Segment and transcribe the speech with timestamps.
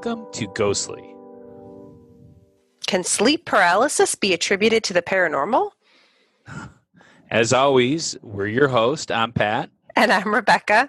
[0.00, 1.12] Welcome to Ghostly.
[2.86, 5.72] Can sleep paralysis be attributed to the paranormal?
[7.32, 9.10] As always, we're your host.
[9.10, 9.70] I'm Pat.
[9.96, 10.88] And I'm Rebecca.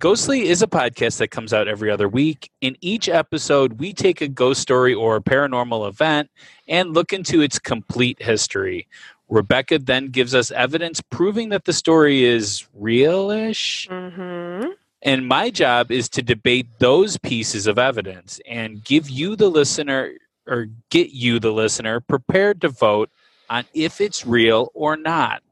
[0.00, 2.50] Ghostly is a podcast that comes out every other week.
[2.60, 6.28] In each episode, we take a ghost story or a paranormal event
[6.66, 8.88] and look into its complete history.
[9.28, 13.88] Rebecca then gives us evidence proving that the story is realish.
[13.88, 14.65] Mm-hmm.
[15.06, 20.14] And my job is to debate those pieces of evidence and give you, the listener,
[20.48, 23.08] or get you, the listener, prepared to vote
[23.48, 25.44] on if it's real or not.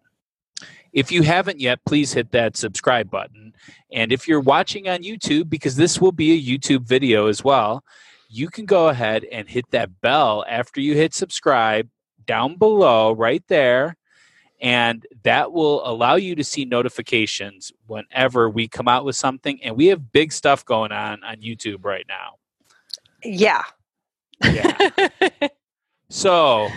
[0.93, 3.55] If you haven't yet, please hit that subscribe button.
[3.93, 7.85] And if you're watching on YouTube, because this will be a YouTube video as well,
[8.29, 11.89] you can go ahead and hit that bell after you hit subscribe
[12.27, 13.97] down below, right there.
[14.65, 19.63] And that will allow you to see notifications whenever we come out with something.
[19.63, 22.37] And we have big stuff going on on YouTube right now.
[23.23, 23.63] Yeah.
[24.43, 24.91] Yeah.
[26.09, 26.69] so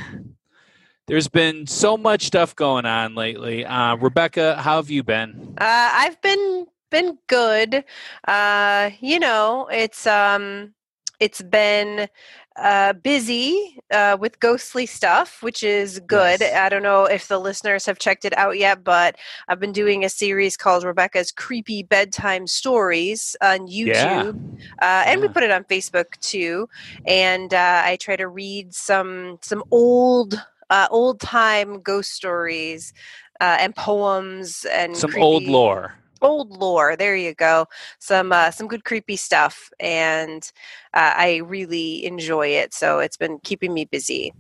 [1.07, 3.65] there's been so much stuff going on lately.
[3.65, 5.55] Uh, Rebecca, how have you been?
[5.57, 7.85] Uh, I've been been good.
[8.27, 10.73] Uh, you know, it's um,
[11.21, 12.09] it's been
[12.57, 16.39] uh, busy uh, with ghostly stuff, which is good.
[16.41, 16.55] Yes.
[16.55, 19.15] I don't know if the listeners have checked it out yet, but
[19.47, 25.27] I've been doing a series called Rebecca's Creepy Bedtime Stories on YouTube, uh, and we
[25.27, 26.67] put it on Facebook too.
[27.05, 32.93] And uh, I try to read some some old uh, old time ghost stories
[33.39, 35.93] uh, and poems and Some old lore.
[36.21, 37.65] Old lore there you go
[37.99, 40.51] some uh, some good creepy stuff and
[40.93, 44.33] uh, i really enjoy it so it's been keeping me busy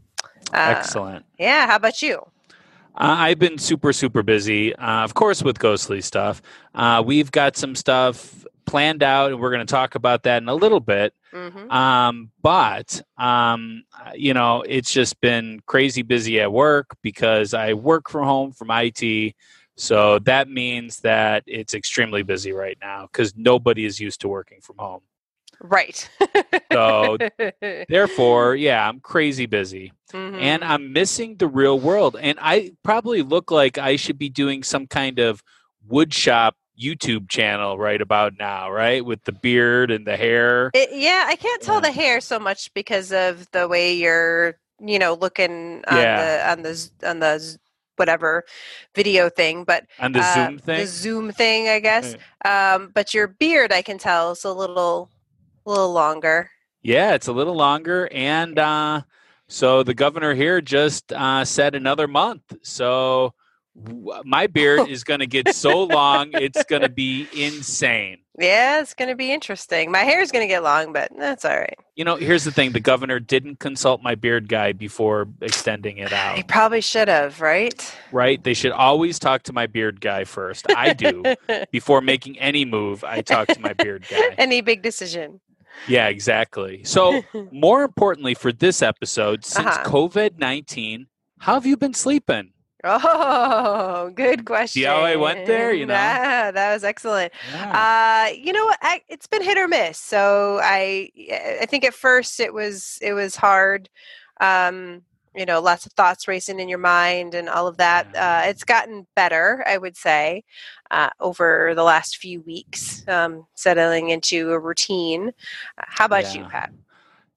[0.53, 1.25] uh, Excellent.
[1.37, 2.21] yeah how about you
[2.95, 6.41] Uh, I've been super, super busy, uh, of course, with ghostly stuff.
[6.73, 10.49] Uh, we've got some stuff planned out, and we're going to talk about that in
[10.49, 11.13] a little bit.
[11.31, 17.53] hmm Um, but, um, uh, you know, it's just been crazy busy at work because
[17.53, 19.35] I work from home from IT.
[19.77, 24.59] So that means that it's extremely busy right now because nobody is used to working
[24.61, 25.01] from home.
[25.61, 26.09] right
[26.71, 27.17] So,
[27.89, 29.91] Therefore, yeah, I'm crazy busy.
[30.13, 30.39] Mhm.
[30.41, 32.15] and I'm missing the real world.
[32.19, 35.43] And I probably look like I should be doing some kind of
[35.89, 39.03] woodshop YouTube channel right about now, right?
[39.03, 40.69] With the beard and the hair.
[40.73, 41.87] It- yeah i can't tell Yeah.
[41.89, 46.17] the hair so much because of the way you're you know looking on Yeah.
[46.21, 47.57] the on the on the
[47.97, 48.43] whatever
[48.95, 50.79] video thing but On the uh, Zoom thing.
[50.79, 52.15] the zoom thing i guess
[52.45, 55.09] um but your beard i can tell is a little
[55.65, 56.49] little longer
[56.81, 58.07] Yeah, it's a little longer.
[58.11, 59.01] And uh,
[59.47, 62.55] so the governor here just uh, said another month.
[62.63, 63.33] So
[64.25, 68.17] my beard is going to get so long, it's going to be insane.
[68.39, 69.91] Yeah, it's going to be interesting.
[69.91, 71.77] My hair is going to get long, but that's all right.
[71.95, 76.13] You know, here's the thing the governor didn't consult my beard guy before extending it
[76.13, 76.37] out.
[76.37, 77.95] he probably should have, right?
[78.11, 78.43] right?
[78.43, 80.65] They should always talk to my beard guy first.
[80.75, 81.23] I do.
[81.71, 84.21] Before making any move, I talk to my beard guy.
[84.37, 85.39] Any big decision.
[85.87, 86.83] Yeah, exactly.
[86.83, 87.21] So,
[87.51, 89.83] more importantly for this episode, since Uh-huh.
[89.85, 91.07] COVID 19,
[91.39, 92.51] how have you been sleeping?
[92.89, 94.81] Oh, good question.
[94.81, 95.93] See how I went there, you know?
[95.93, 97.33] Yeah, that was excellent.
[97.51, 98.27] Yeah.
[98.29, 98.71] Uh, you know?
[98.81, 99.97] I, it's been hit or miss.
[99.97, 101.09] So I,
[101.61, 103.89] I think at first it was it was hard.
[104.39, 105.03] Um,
[105.35, 108.07] you know, lots of thoughts racing in your mind and all of that.
[108.13, 108.39] Yeah.
[108.45, 110.43] Uh, it's gotten better, I would say,
[110.89, 115.29] uh, over the last few weeks, um, settling into a routine.
[115.77, 116.71] Uh, How about you, Pat?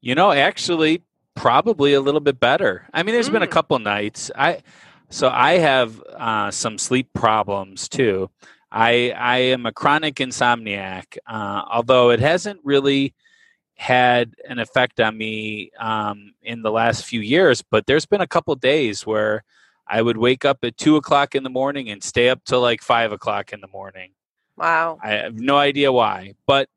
[0.01, 1.03] You know, actually,
[1.35, 2.87] probably a little bit better.
[2.95, 3.51] I mean, there's been a Mm.
[3.51, 4.31] couple nights.
[4.35, 4.63] I
[5.11, 8.31] so I have uh, some sleep problems too.
[8.73, 13.15] I I am a chronic insomniac, uh, although it hasn't really
[13.75, 17.63] had an effect on me um, in the last few years.
[17.63, 19.43] But there's been a couple days where
[19.87, 22.83] I would wake up at two o'clock in the morning and stay up till like
[22.83, 24.13] five o'clock in the morning.
[24.57, 24.99] Wow.
[25.03, 26.69] I have no idea why, but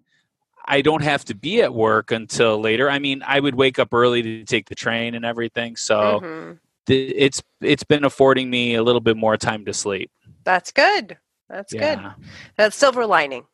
[0.66, 2.90] I don't have to be at work until later.
[2.90, 6.60] I mean, I would wake up early to take the train and everything, so Mhm.
[6.88, 10.12] Th- it's it's been affording me a little bit more time to sleep.
[10.44, 11.18] That's good.
[11.50, 12.00] That's good.
[12.58, 13.46] That's silver lining.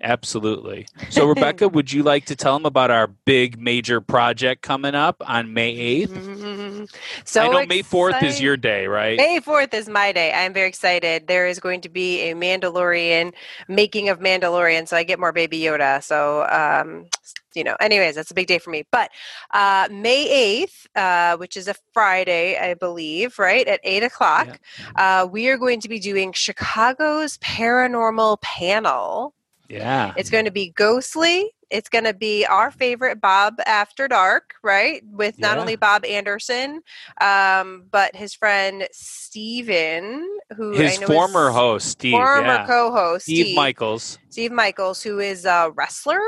[0.00, 0.86] absolutely.
[1.10, 5.22] So, Rebecca, would you like to tell them about our big major project coming up
[5.24, 6.10] on May eighth?
[6.12, 6.92] Mhm.
[7.24, 9.16] So I know May fourth is your day, right?
[9.16, 10.32] May 4th is my day.
[10.32, 11.28] I'm very excited.
[11.28, 13.32] There is going to be a Mandalorian
[13.68, 16.02] making of Mandalorian, so I get more Baby Yoda.
[16.02, 17.06] So, um,
[17.54, 18.84] you know, anyways, that's a big day for me.
[18.90, 19.10] But
[19.52, 24.60] uh, May 8th, uh, which is a Friday, I believe, right, at 8 o'clock,
[24.96, 29.34] uh, we are going to be doing Chicago's Paranormal Panel.
[29.68, 30.12] Yeah.
[30.16, 35.02] It's going to be ghostly It's going to be our favorite Bob After Dark, right?
[35.10, 35.60] With not Yeah.
[35.62, 36.82] only Bob Anderson,
[37.18, 42.12] um, but his friend Steven, who His I know former host, Steve.
[42.12, 42.66] former yeah.
[42.66, 44.18] co-host Steve, Michaels.
[44.28, 46.20] Steve Michaels, who is a wrestler.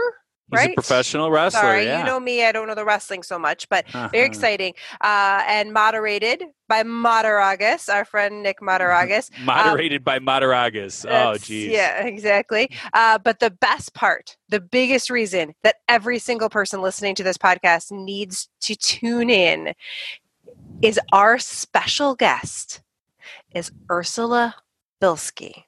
[0.50, 0.70] He's right?
[0.70, 1.60] a professional wrestler.
[1.60, 2.00] Sorry, yeah.
[2.00, 2.44] you know me.
[2.44, 4.18] I don't know the wrestling so much, but very Uh-huh.
[4.18, 4.74] exciting.
[5.00, 9.30] Uh, and moderated by Madaragas, our friend Nick Madaragas.
[9.42, 11.06] Moderated by Madaragas.
[11.08, 11.70] Oh, geez.
[11.72, 12.70] Yeah, exactly.
[12.92, 17.38] Uh, but the best part, the biggest reason that every single person listening to this
[17.38, 19.72] podcast needs to tune in
[20.82, 22.82] is our special guest
[23.54, 24.56] is Ursula
[25.00, 25.64] Bielski.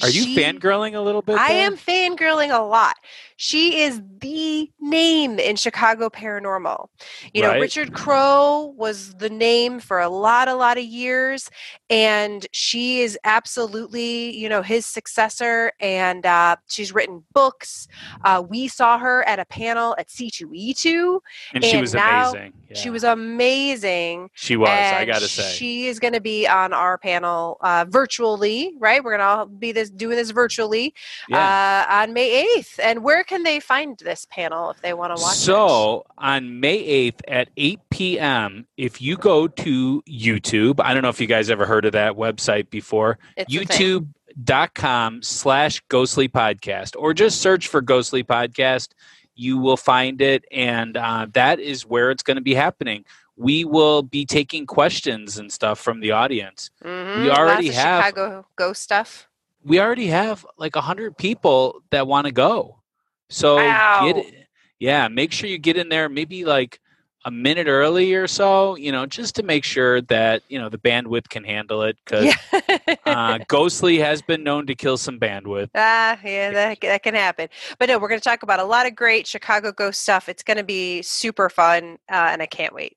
[0.00, 1.36] Are you She- fangirling a little bit?
[1.38, 2.96] I am fangirling a lot.
[3.42, 6.86] She is the name in Chicago Paranormal.
[7.34, 7.60] You know, Right.
[7.60, 11.50] Richard Crowe was the name for a lot, a lot of years,
[11.90, 15.72] and she is absolutely, you know, his successor.
[15.80, 17.88] And uh, she's written books.
[18.24, 21.20] Uh, we saw her at a panel at C2E2.
[21.54, 22.52] And she was now amazing.
[22.74, 24.30] She was amazing.
[24.34, 24.68] She was.
[24.68, 25.50] I gotta say.
[25.50, 29.02] she is going to be on our panel uh, virtually, right?
[29.02, 30.94] We're going to all be this doing this virtually
[31.28, 31.86] yeah.
[31.90, 32.78] uh, on May 8th.
[32.82, 35.38] And where can they find this panel if they want to watch it?
[35.38, 41.08] so on May 8th at 8 p.m., if you go to YouTube, I don't know
[41.08, 43.66] if you guys ever heard of that website before, It's a thing.
[44.36, 48.88] youtube.com slash ghostly podcast, or just search for ghostly podcast.
[49.34, 53.04] You will find it, and uh, that is where it's going to be happening.
[53.36, 56.70] We will be taking questions and stuff from the audience.
[56.84, 57.22] Mhm.
[57.24, 59.28] we already have- Chicago ghost stuff.
[59.64, 62.81] we already have like a hundred people that want to go.
[63.32, 64.14] So Wow.
[64.14, 64.16] get
[64.78, 66.80] yeah, make sure you get in there maybe like
[67.24, 70.78] a minute early or so, you know, just to make sure that, you know, the
[70.78, 72.34] bandwidth can handle it because Yeah.
[73.06, 75.70] uh, Ghostly has been known to kill some bandwidth.
[75.74, 77.48] Ah, yeah, that, that can happen.
[77.78, 80.28] But no, we're going to talk about a lot of great Chicago ghost stuff.
[80.28, 82.96] It's going to be super fun, uh, and I can't wait.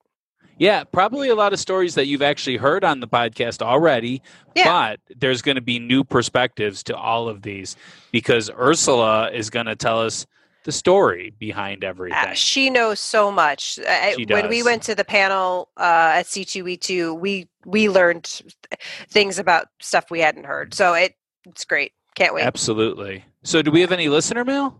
[0.58, 4.22] Yeah, probably a lot of stories that you've actually heard on the podcast already,
[4.56, 4.64] Yeah.
[4.64, 7.76] but there's going to be new perspectives to all of these
[8.12, 10.26] because Ursula is going to tell us
[10.64, 12.18] the story behind everything.
[12.18, 13.78] Uh, she knows so much.
[13.80, 18.82] Uh, She when we went to the panel uh, at C2E2, we we learned th-
[19.10, 20.74] things about stuff we hadn't heard.
[20.74, 21.16] So it
[21.46, 21.92] it's great.
[22.16, 22.46] Can't wait.
[22.46, 23.26] Absolutely.
[23.44, 24.80] So, do we have any listener mail?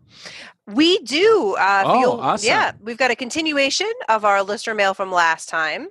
[0.68, 1.56] We do.
[1.60, 2.48] Uh, Oh, awesome.
[2.48, 5.90] Yeah, we've got a continuation of our listener mail from last time.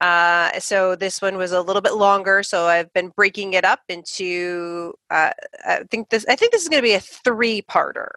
[0.00, 3.80] Uh, so this one was a little bit longer, so I've been breaking it up
[3.88, 4.94] into.
[5.10, 5.32] Uh,
[5.66, 6.24] I think this.
[6.28, 8.08] I think this is going to be a three-parter.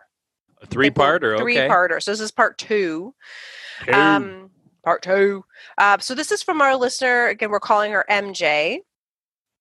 [0.62, 1.33] A three-parter.
[1.33, 1.41] Okay.
[1.41, 2.01] Three-parter.
[2.01, 3.13] So this is part two.
[3.86, 3.91] Two.
[3.94, 4.51] Um,
[4.86, 5.44] part two.
[5.77, 7.27] Uh, so this is from our listener.
[7.27, 8.77] Again, we're calling her MJ.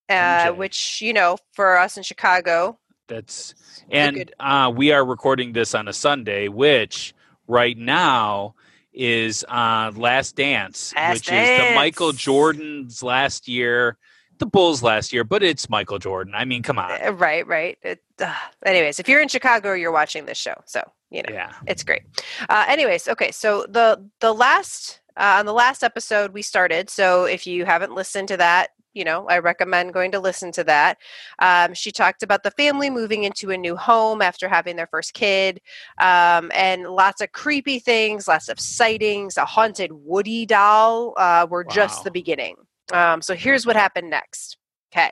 [0.08, 0.56] Uh, MJ.
[0.56, 2.78] which you know, for us in Chicago,
[3.08, 3.54] That's
[3.90, 7.14] and uh, we are recording this on a Sunday, which
[7.46, 8.54] right now
[8.92, 13.98] is uh, Last Dance, Last which is the Michael Jordan's last year,
[14.38, 16.34] the Bulls last year, but it's Michael Jordan.
[16.34, 16.90] I mean, come on.
[16.90, 17.78] Uh, right, right.
[17.82, 20.82] It, uh, anyways, if you're in Chicago, you're watching this show, so
[21.12, 21.32] you know.
[21.32, 21.52] Yeah.
[21.66, 22.02] it's great
[22.48, 27.24] uh, anyways okay so the the last uh, on the last episode we started so
[27.24, 30.98] if you haven't listened to that you know i recommend going to listen to that.
[31.38, 35.14] Um, she talked about the family moving into a new home after having their first
[35.14, 35.60] kid
[35.98, 41.64] um, and lots of creepy things lots of sightings a haunted woody doll uh, were
[41.64, 42.56] just the beginning.
[42.92, 44.58] Um, so here's what happened next.
[44.92, 45.10] Okay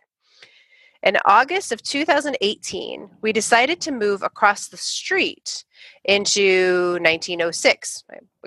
[1.03, 5.65] in August of 2018, we decided to move across the street
[6.05, 8.05] into 1906,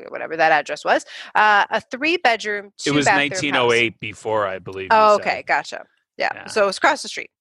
[0.09, 1.05] whatever that address was,
[1.35, 4.91] uh, a three bedroom, two It was bathroom 1908 before, I believe.
[4.91, 5.13] House.
[5.13, 5.27] Oh, said.
[5.27, 5.85] okay, gotcha.
[6.17, 6.29] Yeah.
[6.33, 6.45] Yeah.
[6.45, 7.31] so it was across the street.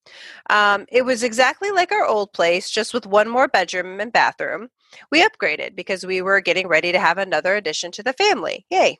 [0.48, 4.68] Um, it was exactly like our old place, just with one more bedroom and bathroom.
[5.10, 8.64] We upgraded because we were getting ready to have another addition to the family.
[8.70, 8.98] Yay.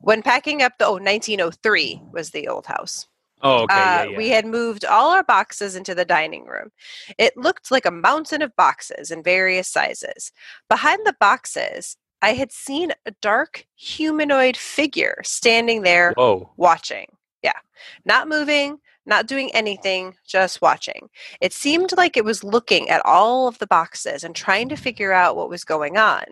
[0.00, 3.06] When packing up the, oh, 1903 was the old house.
[3.42, 3.74] Oh, okay.
[3.74, 4.16] Uh, yeah, yeah.
[4.16, 6.70] We had moved all our boxes into the dining room.
[7.18, 10.32] It looked like a mountain of boxes in various sizes.
[10.68, 16.50] Behind the boxes, I had seen a dark humanoid figure standing there Whoa.
[16.56, 17.06] watching.
[17.42, 17.58] Yeah.
[18.06, 21.10] Not moving, not doing anything, just watching.
[21.42, 25.12] It seemed like it was looking at all of the boxes and trying to figure
[25.12, 26.24] out what was going on.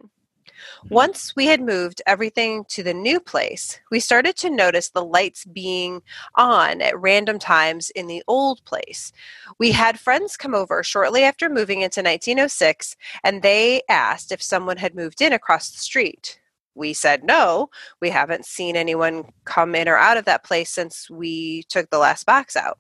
[0.85, 0.95] Mm-hmm.
[0.95, 5.45] Once we had moved everything to the new place, we started to notice the lights
[5.45, 6.03] being
[6.35, 9.13] on at random times in the old place.
[9.59, 14.77] We had friends come over shortly after moving into 1906, and they asked if someone
[14.77, 16.39] had moved in across the street.
[16.75, 17.69] We said no,
[18.01, 21.99] we haven't seen anyone come in or out of that place since we took the
[21.99, 22.79] last box out.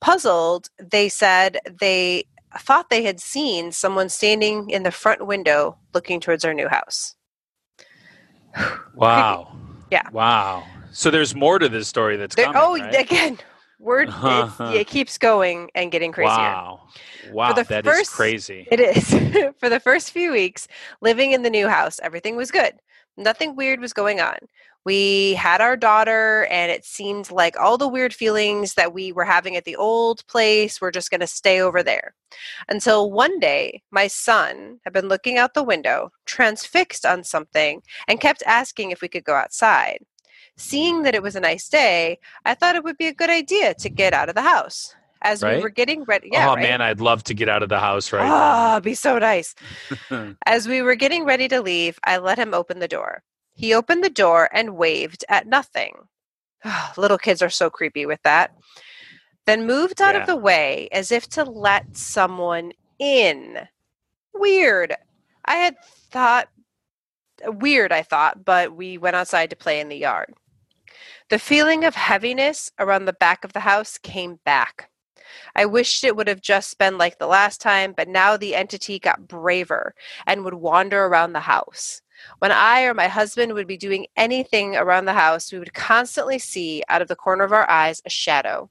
[0.00, 2.24] Puzzled, they said they
[2.56, 7.14] thought they had seen someone standing in the front window looking towards our new house.
[8.94, 9.56] Wow.
[9.90, 10.08] Yeah.
[10.12, 10.64] Wow.
[10.92, 12.62] So there's more to this story that's There- coming.
[12.62, 12.94] oh, right?
[13.00, 13.38] again,
[13.78, 16.30] word it's, it keeps going and getting crazier.
[16.36, 16.88] Wow.
[17.30, 18.66] Wow, the that is first- crazy.
[18.70, 19.08] It is.
[19.60, 20.66] For the first few weeks
[21.00, 22.74] living in the new house, everything was good.
[23.16, 24.36] Nothing weird was going on.
[24.84, 29.24] We had our daughter, and it seemed like all the weird feelings that we were
[29.24, 32.14] having at the old place were just going to stay over there.
[32.68, 38.20] Until one day, my son had been looking out the window, transfixed on something, and
[38.20, 39.98] kept asking if we could go outside.
[40.56, 43.74] Seeing that it was a nice day, I thought it would be a good idea
[43.74, 44.94] to get out of the house.
[45.22, 46.62] As we were getting ready, yeah, oh right?
[46.62, 49.54] man, I'd love to get out of the house right Ah, it'd be so nice.
[50.46, 53.24] As we were getting ready to leave, I let him open the door.
[53.58, 55.94] He opened the door and waved at nothing.
[56.96, 58.56] Little kids are so creepy with that.
[59.46, 60.20] Then moved out Yeah.
[60.20, 63.66] of the way as if to let someone in.
[64.32, 64.94] Weird.
[65.44, 65.74] I had
[66.12, 66.48] thought,
[67.44, 70.32] weird, I thought, but we went outside to play in the yard.
[71.28, 74.88] The feeling of heaviness around the back of the house came back.
[75.56, 79.00] I wished it would have just been like the last time, but now the entity
[79.00, 79.94] got braver
[80.28, 82.02] and would wander around the house.
[82.38, 86.38] When I or my husband would be doing anything around the house, we would constantly
[86.38, 88.68] see out of the corner of our eyes a shadow.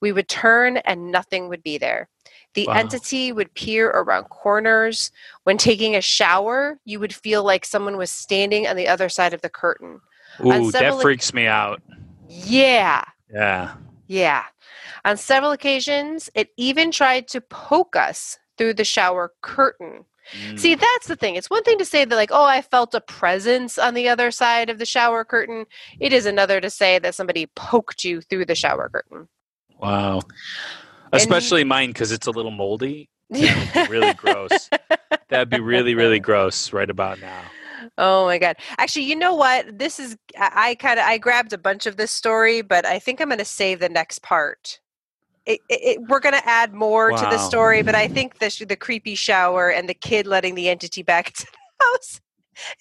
[0.00, 2.08] We would turn and nothing would be there.
[2.54, 2.74] The Wow.
[2.74, 5.12] entity would peer around corners.
[5.44, 9.34] When taking a shower, you would feel like someone was standing on the other side
[9.34, 10.00] of the curtain.
[10.44, 11.82] Ooh, that freaks me out.
[12.28, 13.04] Yeah.
[13.32, 13.74] Yeah.
[14.06, 14.44] Yeah.
[15.04, 20.04] On several occasions, it even tried to poke us through the shower curtain.
[20.32, 20.58] Mm.
[20.58, 21.36] See, that's the thing.
[21.36, 24.30] It's one thing to say that, like, oh, I felt a presence on the other
[24.30, 25.66] side of the shower curtain.
[26.00, 29.28] It is another to say that somebody poked you through the shower curtain.
[29.78, 30.22] Wow.
[31.12, 33.08] Especially mine because it's a little moldy.
[33.30, 34.70] Really gross.
[35.28, 37.42] That'd be really, really gross right about now.
[37.96, 38.56] Oh my god!
[38.76, 39.78] Actually, you know what?
[39.78, 42.98] This is I, I kind of I grabbed a bunch of this story, but I
[42.98, 44.80] think I'm going to save the next part.
[45.48, 48.76] It, it, we're going to add more to the story, but I think the the
[48.76, 52.20] creepy shower and the kid letting the entity back into the house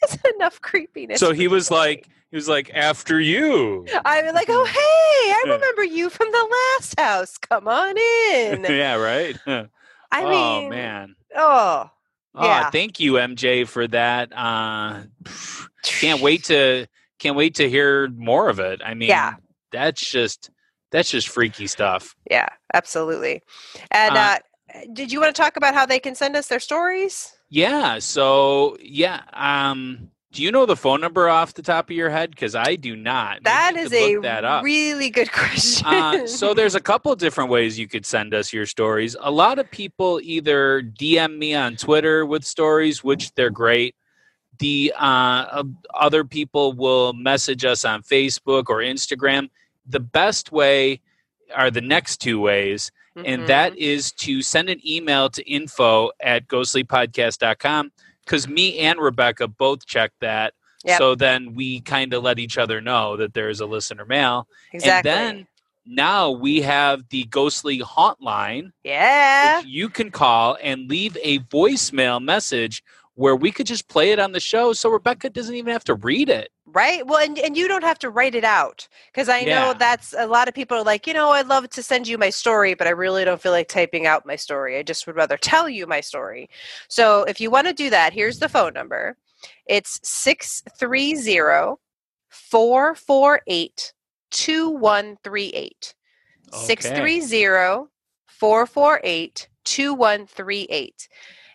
[0.04, 1.20] is enough creepiness.
[1.22, 3.86] So he was like, he was like, after you.
[4.04, 7.38] I was like, oh hey, I remember you from the last house.
[7.38, 8.64] Come on in.
[8.70, 9.38] yeah, right.
[9.48, 10.30] I oh
[10.62, 11.16] mean, man.
[11.36, 11.90] oh
[12.36, 12.70] Oh, Yeah.
[12.70, 14.32] thank you, MJ, for that.
[14.36, 15.04] Uh,
[15.84, 16.86] can't wait to
[17.20, 18.82] can't wait to hear more of it.
[18.84, 19.36] I mean, Yeah.
[19.72, 20.52] that's just
[20.92, 22.16] that's just freaky stuff.
[22.30, 23.42] Yeah, absolutely.
[23.92, 24.20] And Uh,
[24.74, 27.34] uh, did you want to talk about how they can send us their stories?
[27.50, 28.00] Yeah.
[28.00, 29.22] So yeah.
[29.34, 32.30] Um, do you know the phone number off the top of your head?
[32.32, 33.44] Because I do not.
[33.44, 35.88] That is a that really good question.
[35.88, 39.16] uh, so there's a couple different ways you could send us your stories.
[39.20, 43.96] A lot of people either DM me on Twitter with stories, which they're great.
[44.60, 45.64] The uh, uh,
[45.94, 49.50] other people will message us on Facebook or Instagram.
[49.88, 51.02] The best way
[51.56, 53.48] are the next two ways, and Mhm.
[53.48, 57.92] that is to send an email to info at ghostlypodcast.com
[58.26, 60.54] because me and Rebecca both check that.
[60.86, 60.98] Yep.
[61.00, 64.48] So then we kind of let each other know that there's a listener mail.
[64.74, 65.12] exactly.
[65.12, 65.48] And then
[65.86, 69.62] now we have the ghostly haunt line, yeah.
[69.66, 72.84] you can call and leave a voicemail message
[73.16, 75.96] where we could just play it on the show so Rebecca doesn't even have to
[75.96, 76.52] read it.
[76.78, 77.08] Right.
[77.08, 80.28] Well, and, and you don't have to write it out because I know that's a
[80.28, 82.86] lot of people are like, you know, I'd love to send you my story, but
[82.86, 84.78] I really don't feel like typing out my story.
[84.78, 86.52] I just would rather tell you my story.
[86.88, 89.18] So if you want to do that, here's the phone number
[89.66, 91.78] it's 630
[92.30, 93.94] 448
[94.30, 95.96] 2138.
[96.54, 97.90] 630
[98.28, 101.10] 448 2138.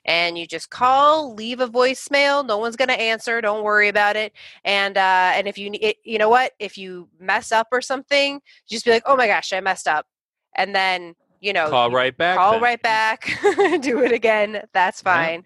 [0.05, 2.45] And you just call, leave a voicemail.
[2.47, 3.41] No one's going to answer.
[3.41, 4.33] Don't worry about it.
[4.65, 8.41] And uh, and if you it, you know what, if you mess up or something,
[8.69, 10.07] just be like, oh my gosh, I messed up,
[10.57, 12.37] and then you know Call right back.
[12.37, 12.63] call then.
[12.63, 13.27] right back,
[13.81, 14.63] do it again.
[14.73, 15.13] That's Yeah.
[15.15, 15.45] fine.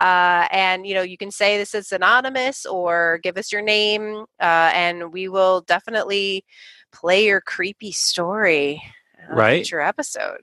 [0.00, 4.24] Uh, and you know you can say this is anonymous or give us your name,
[4.40, 6.44] uh, and we will definitely
[6.92, 8.82] play your creepy story.
[9.28, 9.56] Right.
[9.56, 10.42] Future episode.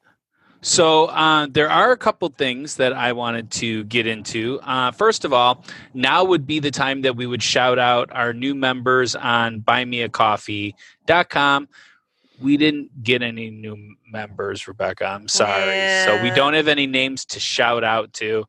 [0.64, 4.62] So uh, there are a couple things that I wanted to get into.
[4.64, 8.34] Uh, first of all, now would be the time that we would shout out our
[8.34, 11.68] new members on buymeacoffee.com.
[12.42, 15.06] We didn't get any new members, Rebecca.
[15.06, 16.06] I'm sorry.
[16.06, 18.46] So we don't have any names to shout out to.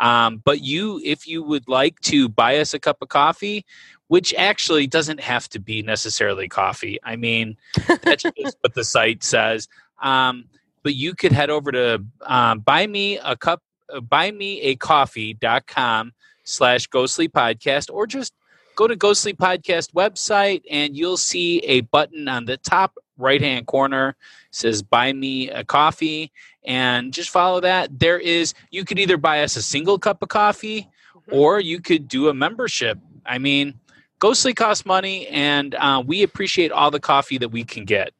[0.00, 3.66] Um, but you, if you would like to buy us a cup of coffee,
[4.06, 6.98] which actually doesn't have to be necessarily coffee.
[7.04, 7.58] I mean,
[8.02, 9.68] that's just what the site says.
[10.02, 10.46] Um,
[10.88, 14.74] but you could head over to um, buy me a cup, uh, buy me a
[14.74, 16.14] coffee.com
[16.44, 18.32] slash ghostly podcast, or just
[18.74, 23.66] go to ghostly podcast website and you'll see a button on the top right hand
[23.66, 24.16] corner
[24.50, 26.32] says buy me a coffee
[26.64, 27.98] and just follow that.
[27.98, 31.34] There is you could either buy us a single cup of coffee Mm-hmm.
[31.34, 32.98] or you could do a membership.
[33.26, 33.74] I mean
[34.20, 38.12] ghostly costs money and uh, we appreciate all the coffee that we can get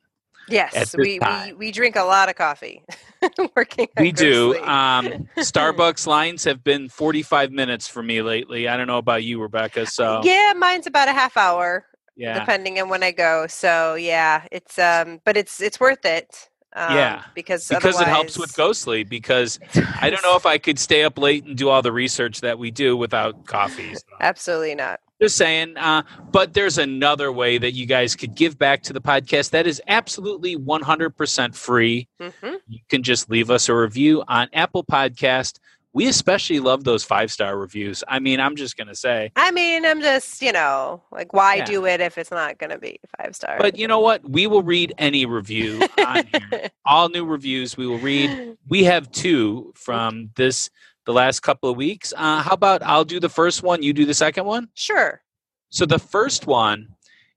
[0.49, 2.85] Yes, we, we we drink a lot of coffee.
[3.57, 3.89] Working.
[3.97, 8.87] at we do um, starbucks lines have been 45 minutes for me lately i don't
[8.87, 11.85] know about you rebecca so yeah, mine's about a half hour,
[12.17, 13.47] yeah depending on when I go.
[13.49, 16.49] So yeah, it's um, but it's it's worth it.
[16.75, 19.59] Um, Yeah, because because it helps with ghostly because
[20.01, 22.59] I don't know if I could stay up late and do all the research that
[22.59, 23.95] we do without coffee.
[23.95, 25.01] So, Absolutely not.
[25.21, 25.77] Just saying.
[25.77, 29.67] Uh, but there's another way that you guys could give back to the podcast that
[29.67, 32.09] is absolutely 100% free.
[32.21, 35.59] hmm You can just leave us a review on Apple Podcast.
[35.95, 38.05] We especially love those five star reviews.
[38.07, 39.33] I mean, I'm just going to say.
[39.35, 41.65] I mean, I'm just you know like why Yeah.
[41.65, 43.57] do it if it's not going to be five star?
[43.59, 44.29] But you know what?
[44.29, 46.69] We will read any review on here.
[46.85, 48.57] All new reviews we will read.
[48.69, 50.71] We have two from this
[51.09, 52.13] the last couple of weeks.
[52.15, 54.69] Uh, how about I'll do the first one, you do the second one?
[54.75, 55.23] sure.
[55.71, 56.89] So the first one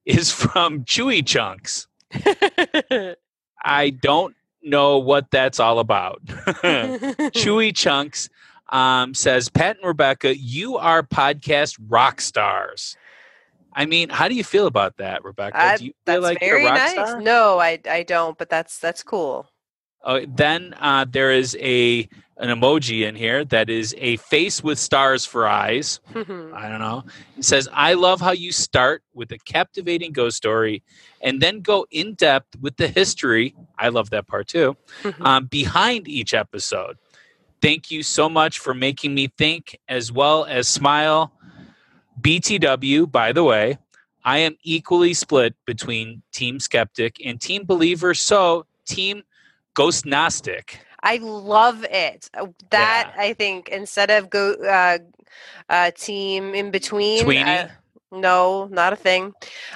[0.06, 1.88] is from Chewy Chunks.
[3.64, 6.22] I don't know what that's all about.
[7.34, 8.27] Chewy Chunks
[8.74, 12.98] um, says, Pat and Rebecca, you are podcast rock stars.
[13.74, 15.57] I mean, how do you feel about that, Rebecca?
[15.57, 16.92] I- do you feel that's like very a rock nice.
[16.92, 17.22] star?
[17.22, 18.38] No, I I don't.
[18.38, 19.48] But that's that's cool.
[20.03, 22.10] Uh, then uh, there is a
[22.42, 26.00] an emoji in here that is a face with stars for eyes.
[26.10, 27.04] I don't know.
[27.38, 30.84] It says, I love how you start with a captivating ghost story
[31.22, 33.56] and then go in depth with the history.
[33.77, 34.75] I love that part too.
[35.22, 36.98] Um, behind each episode.
[37.62, 41.32] Thank you so much for making me think as well as smile.
[42.20, 43.77] BTW, by the way,
[44.24, 48.16] I am equally split between Team Skeptic and Team Believer.
[48.16, 49.22] So, Team
[49.75, 50.80] Ghost Gnostic.
[51.03, 52.29] I love it.
[52.33, 55.00] Uh, That I think instead of go uh,
[55.70, 57.27] uh, team in between.
[57.37, 57.70] Uh,
[58.11, 59.33] no, not a thing.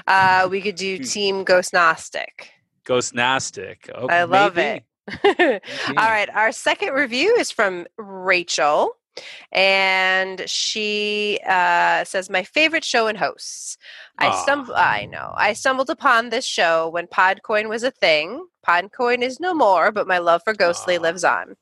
[0.08, 1.04] Uh, we could do Hmm.
[1.04, 2.52] team ghost gnostic.
[2.86, 3.90] Ghost Gnostic.
[3.96, 4.86] Oh, I love maybe.
[5.08, 5.64] it.
[5.98, 8.96] All right, our second review is from Rachel,
[9.52, 13.78] and she uh, says, "My favorite show and hosts.
[14.18, 14.78] I stumbled.
[14.78, 15.34] I know.
[15.36, 18.46] I stumbled upon this show when Podcoin was a thing.
[18.66, 21.02] Podcoin is no more, but my love for Ghostly Aw.
[21.02, 21.56] lives on."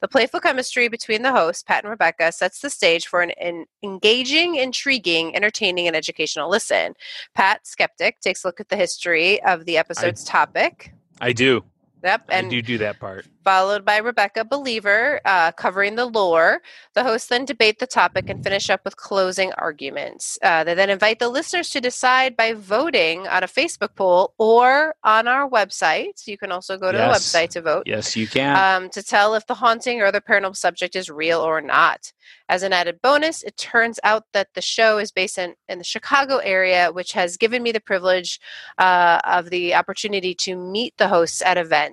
[0.00, 3.66] The playful chemistry between the hosts, Pat and Rebecca, sets the stage for an, an
[3.82, 6.94] engaging, intriguing, entertaining, and educational listen.
[7.34, 10.92] Pat, skeptic, takes a look at the history of the episode's topic.
[11.20, 11.64] I do.
[12.02, 13.26] Yep, I and do do that part.
[13.44, 16.62] followed by Rebecca Believer uh, covering the lore.
[16.94, 20.38] The hosts then debate the topic and finish up with closing arguments.
[20.42, 24.94] Uh, they then invite the listeners to decide by voting on a Facebook poll or
[25.04, 26.26] on our website.
[26.26, 27.32] You can also go to Yes.
[27.32, 27.82] the website to vote.
[27.86, 28.56] Yes, you can.
[28.84, 32.12] Um, to tell if the haunting or other paranormal subject is real or not.
[32.48, 35.84] As an added bonus, it turns out that the show is based in, in the
[35.84, 38.40] Chicago area, which has given me the privilege
[38.78, 41.89] uh, of the opportunity to meet the hosts at events.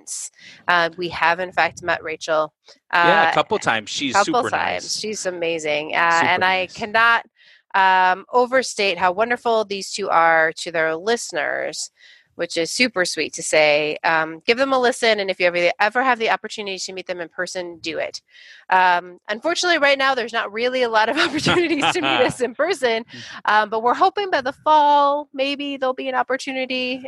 [0.66, 2.52] Uh, we have, in fact, met Rachel.
[2.92, 3.90] Uh, yeah, a couple times.
[3.90, 4.84] She's couple super times.
[4.84, 4.98] nice.
[4.98, 7.26] She's amazing, uh, and I cannot
[7.74, 11.90] um, overstate how wonderful these two are to their listeners,
[12.34, 13.98] which is super sweet to say.
[14.04, 17.06] Um, give them a listen, and if you ever ever have the opportunity to meet
[17.06, 18.22] them in person, do it.
[18.70, 22.54] Um, unfortunately, right now there's not really a lot of opportunities to meet us in
[22.54, 23.04] person,
[23.44, 27.04] um, but we're hoping by the fall maybe there'll be an opportunity.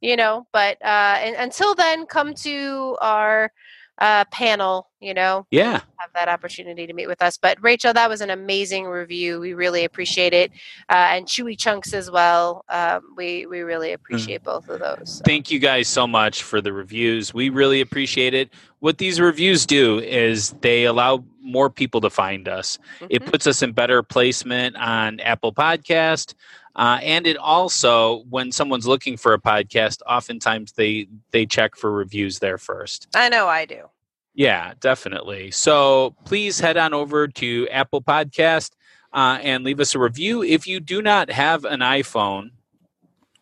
[0.00, 3.52] You know, but uh, and, until then, come to our
[3.98, 4.88] uh, panel.
[5.02, 5.80] You know, Yeah.
[5.98, 7.38] have that opportunity to meet with us.
[7.38, 9.40] But Rachel, that was an amazing review.
[9.40, 10.50] We really appreciate it,
[10.90, 12.64] uh, and Chewy Chunks as well.
[12.68, 15.16] Um, we we really appreciate both of those.
[15.18, 15.22] so.
[15.24, 17.32] Thank you guys so much for the reviews.
[17.34, 18.50] We really appreciate it.
[18.80, 22.78] What these reviews do is they allow more people to find us.
[23.08, 23.30] It Mhm.
[23.30, 26.34] puts us in better placement on Apple Podcast.
[26.76, 31.90] Uh, and it also, when someone's looking for a podcast, oftentimes they they check for
[31.90, 33.08] reviews there first.
[33.14, 33.88] I know I do.
[34.34, 35.50] Yeah, definitely.
[35.50, 38.70] So please head on over to Apple Podcast
[39.12, 40.42] uh, and leave us a review.
[40.44, 42.50] If you do not have an iPhone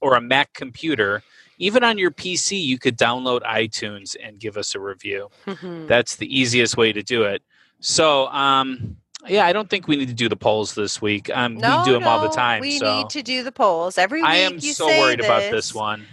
[0.01, 1.23] or a Mac computer,
[1.59, 5.29] even on your PC, you could download iTunes and give us a review.
[5.47, 5.87] Mhm.
[5.87, 7.43] That's the easiest way to do it.
[7.81, 11.31] So, um, yeah, I don't think we need to do the polls this week.
[11.35, 12.61] Um, no, we do them all the no, time.
[12.61, 14.31] We so need to do the polls every week.
[14.31, 16.05] I am so worried about this one.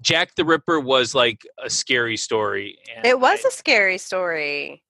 [0.00, 2.78] Jack the Ripper was like a scary story.
[2.94, 4.82] and It was I- a scary story.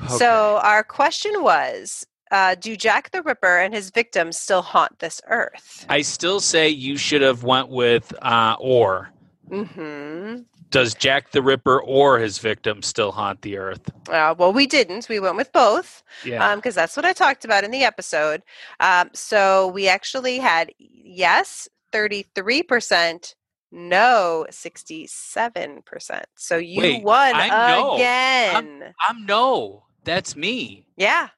[0.00, 0.14] okay.
[0.14, 5.20] So our question was, uh, do Jack the Ripper and his victims still haunt this
[5.28, 5.86] earth?
[5.88, 9.10] I still say you should have went with uh, or.
[9.50, 10.42] Mm-hmm.
[10.70, 13.90] Does Jack the Ripper or his victims still haunt the earth?
[14.08, 15.08] Uh, well, we didn't.
[15.08, 16.02] We went with both.
[16.24, 16.54] Yeah.
[16.56, 18.42] because that's what I talked about in the episode.
[18.80, 23.34] Um, so we actually had yes, 33%,
[23.72, 26.22] no, 67%.
[26.36, 27.48] So you Wait, won I'm
[27.80, 27.94] no.
[27.94, 28.94] again.
[29.08, 29.84] I'm no.
[30.04, 30.86] That's me.
[30.96, 31.28] yeah.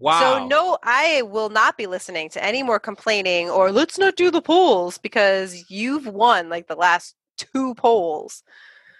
[0.00, 0.38] Wow.
[0.38, 4.30] So no, I will not be listening to any more complaining or let's not do
[4.30, 7.14] the polls because you've won like the last
[7.52, 8.42] two polls.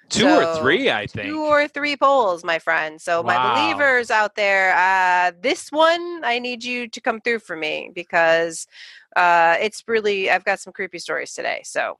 [0.08, 1.28] Two or three, I think.
[1.28, 3.00] Two or three polls, my friend.
[3.00, 7.54] So my believers out there, uh, this one I need you to come through for
[7.54, 8.66] me because
[9.14, 11.60] uh, it's really I've got some creepy stories today.
[11.64, 11.96] So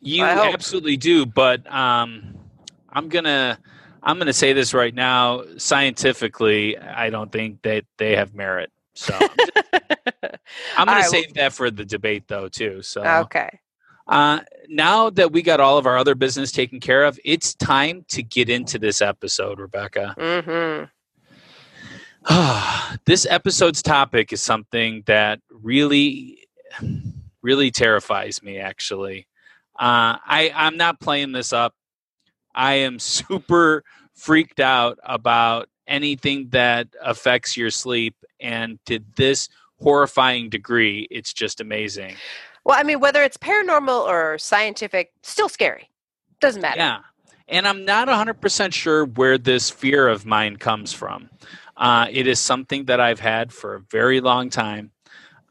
[0.00, 2.34] You absolutely do, but um,
[2.90, 3.58] I'm gonna
[4.02, 5.42] I'm gonna say this right now.
[5.56, 8.70] Scientifically, I don't think that they have merit.
[8.94, 9.28] So I'm,
[9.72, 9.88] I'm
[10.22, 10.40] gonna
[10.78, 12.82] All right, well- save that for the debate, though, too.
[12.82, 13.60] So okay.
[14.06, 18.04] Uh, now that we got all of our other business taken care of, it's time
[18.08, 20.14] to get into this episode, Rebecca.
[20.18, 20.84] Mm-hmm.
[23.06, 26.46] this episode's topic is something that really,
[27.42, 28.58] really terrifies me.
[28.58, 29.26] Actually,
[29.78, 31.74] uh, I I'm not playing this up.
[32.54, 40.48] I am super freaked out about anything that affects your sleep, and to this horrifying
[40.48, 42.14] degree, it's just amazing.
[42.64, 45.90] Well, I mean, whether it's paranormal or scientific, still scary.
[46.40, 46.78] Doesn't matter.
[46.78, 46.98] Yeah.
[47.48, 51.28] And I'm not 100% sure where this fear of mine comes from.
[51.76, 54.92] Uh, it is something that I've had for a very long time.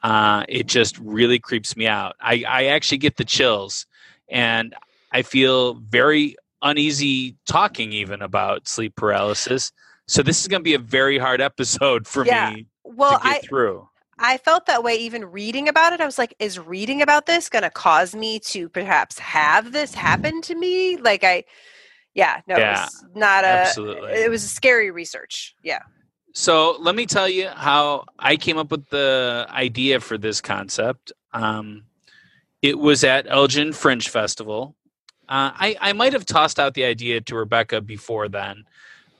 [0.01, 2.15] Uh, it just really creeps me out.
[2.19, 3.85] I, I actually get the chills,
[4.27, 4.75] and
[5.11, 9.71] I feel very uneasy talking even about sleep paralysis.
[10.07, 12.51] So this is going to be a very hard episode for Yeah.
[12.51, 13.87] me Well, to get I through.
[14.19, 16.01] I felt that way even reading about it.
[16.01, 19.93] I was like, is reading about this going to cause me to perhaps have this
[19.93, 20.97] happen to me?
[20.97, 21.43] Like, I,
[22.13, 24.11] yeah, no, Yeah, it was not a, absolutely.
[24.11, 25.55] it was a scary research.
[25.63, 25.79] Yeah.
[26.33, 31.11] So let me tell you how I came up with the idea for this concept.
[31.31, 31.83] Um,
[32.61, 34.75] it was at Elgin Fringe Festival.
[35.29, 38.65] Uh, I, I might have tossed out the idea to Rebecca before then,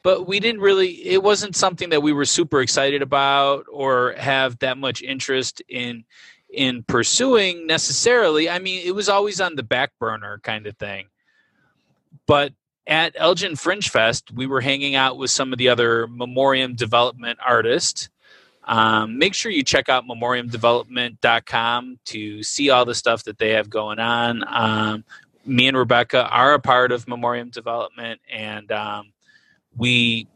[0.04, 4.60] but we didn't really, it wasn't something that we were super excited about or have
[4.60, 6.04] that much interest in
[6.50, 8.48] in pursuing necessarily.
[8.48, 11.08] I mean, it was always on the back burner kind of thing.
[12.28, 12.54] But
[12.86, 17.40] at Elgin Fringe Fest, we were hanging out with some of the other Memoriam Development
[17.44, 18.10] artists.
[18.66, 23.70] Um, make sure you check out memoriamdevelopment.com to see all the stuff that they have
[23.70, 24.44] going on.
[24.48, 25.04] Um,
[25.46, 29.13] me and Rebecca are a part of Memoriam Development, and um,
[29.78, 30.28] we,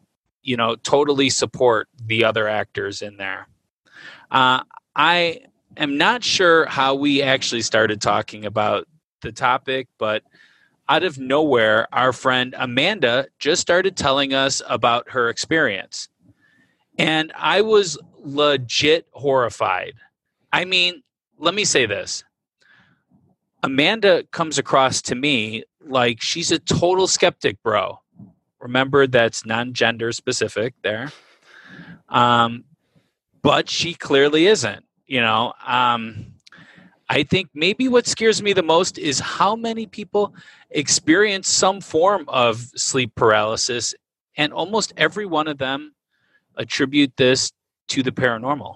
[0.42, 3.48] you know, totally support the other actors in there.
[4.32, 4.64] Uh,
[4.96, 5.42] I
[5.78, 8.88] am not sure how we actually started talking about
[9.22, 10.24] the topic, but
[10.90, 16.08] out of nowhere, our friend Amanda just started telling us about her experience.
[16.98, 19.94] And I was legit horrified.
[20.52, 21.04] I mean,
[21.38, 22.24] let me say this
[23.64, 28.00] Amanda comes across to me like she's a total skeptic, bro.
[28.60, 31.12] Remember, that's non gender specific there.
[32.10, 32.64] Um,
[33.42, 35.54] but she clearly isn't, you know.
[35.66, 36.34] Um,
[37.10, 40.34] I think maybe what scares me the most is how many people
[40.72, 43.96] experience some form of sleep paralysis,
[44.36, 45.94] and almost every one of them
[46.58, 47.52] attribute this
[47.90, 48.76] to the paranormal.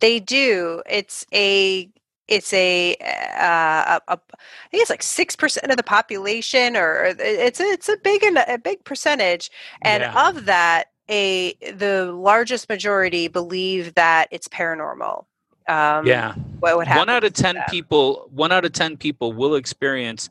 [0.00, 0.82] They do.
[0.88, 1.88] It's a,
[2.28, 2.94] it's a,
[3.38, 7.64] uh, a, a I think it's like six percent of the population, or it's a,
[7.64, 9.50] it's a big a big percentage,
[9.82, 10.28] and Yeah.
[10.28, 15.24] of that, a the largest majority believe that it's paranormal.
[15.68, 17.00] Um, yeah, what would happen?
[17.00, 20.28] one out of ten people, one out of ten people will experience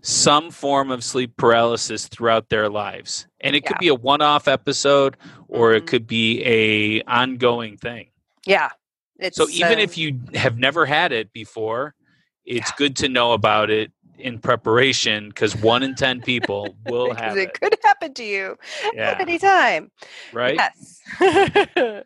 [0.00, 5.16] some form of sleep paralysis throughout their lives, and it could be a one-off episode,
[5.48, 5.86] or it Mhm.
[5.88, 8.08] could be a ongoing thing.
[8.46, 8.68] Yeah.
[9.18, 11.94] It's, So even uh, if you have never had it before,
[12.44, 12.76] it's Yeah.
[12.76, 17.48] good to know about it in preparation because one in ten people will have it
[17.50, 17.60] it.
[17.60, 18.56] could happen to you
[18.98, 19.90] at any time.
[20.32, 20.58] right.
[20.58, 22.04] Yes.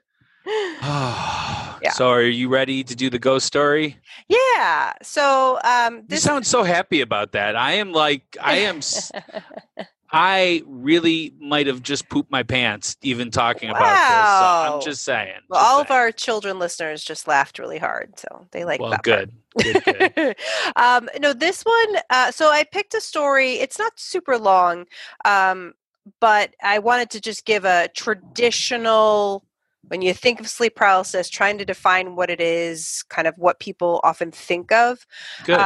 [1.83, 1.90] Yeah.
[1.90, 3.96] So are you ready to do the ghost story?
[4.29, 4.92] yeah.
[5.03, 7.57] So um, You this sound so happy about that.
[7.57, 8.79] I am like I am.
[8.79, 9.11] s-
[10.12, 14.68] I really might have just pooped my pants even talking about this.
[14.68, 15.40] So I'm just saying.
[15.48, 18.90] Well, just all of our children listeners just laughed really hard, so they like well,
[18.90, 19.03] that.
[19.03, 19.33] good.
[19.57, 20.37] good, good.
[20.77, 21.96] um, no, this one.
[22.11, 23.55] Uh, so I picked a story.
[23.55, 24.85] It's not super long,
[25.25, 25.72] um,
[26.20, 29.44] but I wanted to just give a traditional.
[29.88, 33.58] When you think of sleep paralysis, trying to define what it is, kind of what
[33.58, 35.04] people often think of.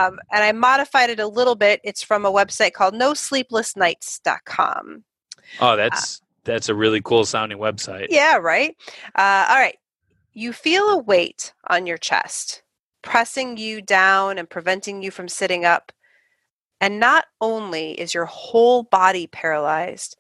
[0.06, 1.80] Um, and I modified it a little bit.
[1.84, 5.04] It's from a website called NoSleeplessNights.com.
[5.60, 8.04] oh, that's that's a really cool sounding website.
[8.04, 8.76] uh, Yeah, right.
[9.14, 9.76] Uh, all right.
[10.32, 12.62] You feel a weight on your chest,
[13.02, 15.92] pressing you down and preventing you from sitting up.
[16.80, 20.16] And not only is your whole body paralyzed,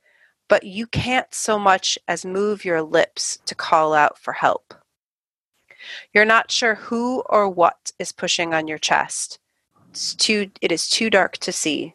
[0.48, 4.74] but you can't so much as move your lips to call out for help.
[6.12, 9.38] You're not sure who or what is pushing on your chest.
[9.90, 11.94] It's too, it is too dark to see.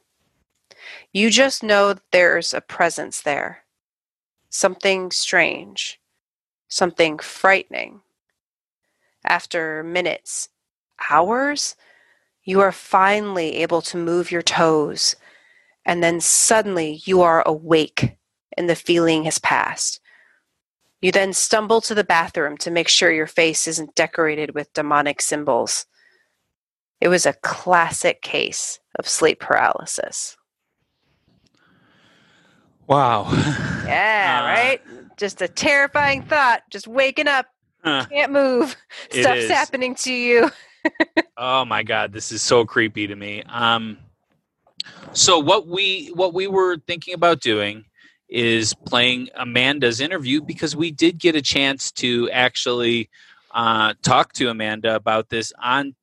[1.13, 3.63] You just know there's a presence there
[4.53, 5.97] something strange,
[6.67, 8.01] something frightening.
[9.23, 10.49] After minutes,
[11.09, 11.77] hours,
[12.43, 15.15] you are finally able to move your toes,
[15.85, 18.17] and then suddenly you are awake
[18.57, 19.99] and the feeling has passed.
[21.01, 25.21] You then stumble to the bathroom to make sure your face isn't decorated with demonic
[25.21, 25.85] symbols.
[26.99, 30.37] It was a classic case of sleep paralysis.
[32.87, 33.27] Wow.
[33.83, 34.81] Yeah, Uh, right?
[35.17, 36.61] Just a terrifying thought.
[36.69, 37.47] Just waking up,
[37.83, 38.05] Huh.
[38.11, 38.75] can't move.
[39.09, 39.49] Stuff's is.
[39.49, 40.51] happening to you.
[41.37, 43.41] Oh my god, this is so creepy to me.
[43.43, 43.97] Um
[45.13, 47.85] so what we what we were thinking about doing
[48.31, 53.09] is playing Amanda's interview because we did get a chance to actually
[53.53, 55.93] uh, talk to Amanda about this on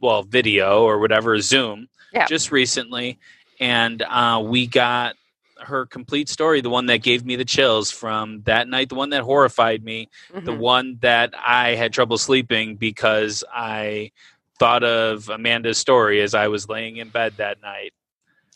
[0.00, 2.26] well video or whatever Zoom Yeah.
[2.26, 3.18] just recently,
[3.58, 5.16] and uh, we got
[5.58, 9.10] her complete story, the one that gave me the chills from that night, the one
[9.10, 10.58] that horrified me, the Mhm.
[10.58, 14.12] one that I had trouble sleeping because I
[14.60, 17.92] thought of Amanda's story as I was laying in bed that night.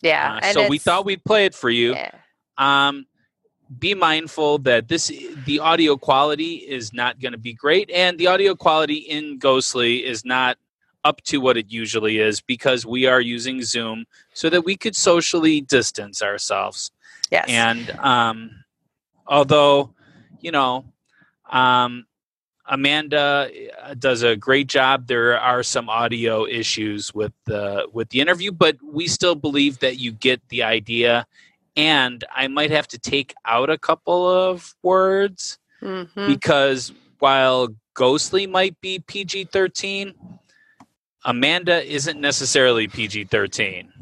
[0.03, 0.39] yeah.
[0.43, 1.93] Uh, so we thought we'd play it for you.
[1.93, 2.11] Yeah.
[2.59, 3.07] Um,
[3.79, 5.13] be mindful that this
[5.47, 10.05] the audio quality is not going to be great, and the audio quality in Ghostly
[10.05, 10.59] is not
[11.05, 14.97] up to what it usually is because we are using Zoom so that we could
[14.97, 16.91] socially distance ourselves.
[17.31, 17.47] Yes.
[17.49, 18.51] And um,
[19.27, 19.95] although,
[20.41, 20.85] you know,
[21.51, 22.07] um,
[22.67, 23.51] Amanda
[23.83, 25.09] uh, does a great job.
[25.09, 29.99] There are some audio issues with the with the interview, but we still believe that
[29.99, 31.27] you get the idea.
[31.77, 36.27] And I might have to take out a couple of words Mhm.
[36.27, 40.15] because while Ghostly might be PG thirteen,
[41.25, 43.93] Amanda isn't necessarily PG thirteen.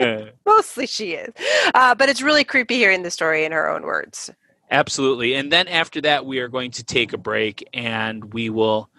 [0.46, 1.32] Mostly she is.
[1.74, 4.30] Uh, but it's really creepy hearing the story in her own words.
[4.70, 5.34] Absolutely.
[5.34, 8.90] And then after that, we are going to take a break and we will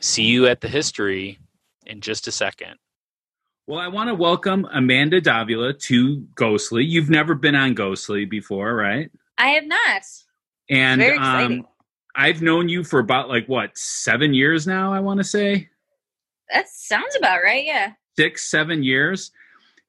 [0.00, 1.38] see you at the history
[1.86, 2.76] in just a second.
[3.68, 6.84] Well, I want to welcome Amanda Davila to Ghostly.
[6.84, 9.08] You've never been on Ghostly before, right?
[9.38, 10.02] I have not.
[10.68, 11.66] And um,
[12.16, 15.68] I've known you for about like what, seven years now, I want to say?
[16.52, 17.64] That sounds about right.
[17.64, 17.92] Yeah.
[18.16, 19.30] Six, seven years.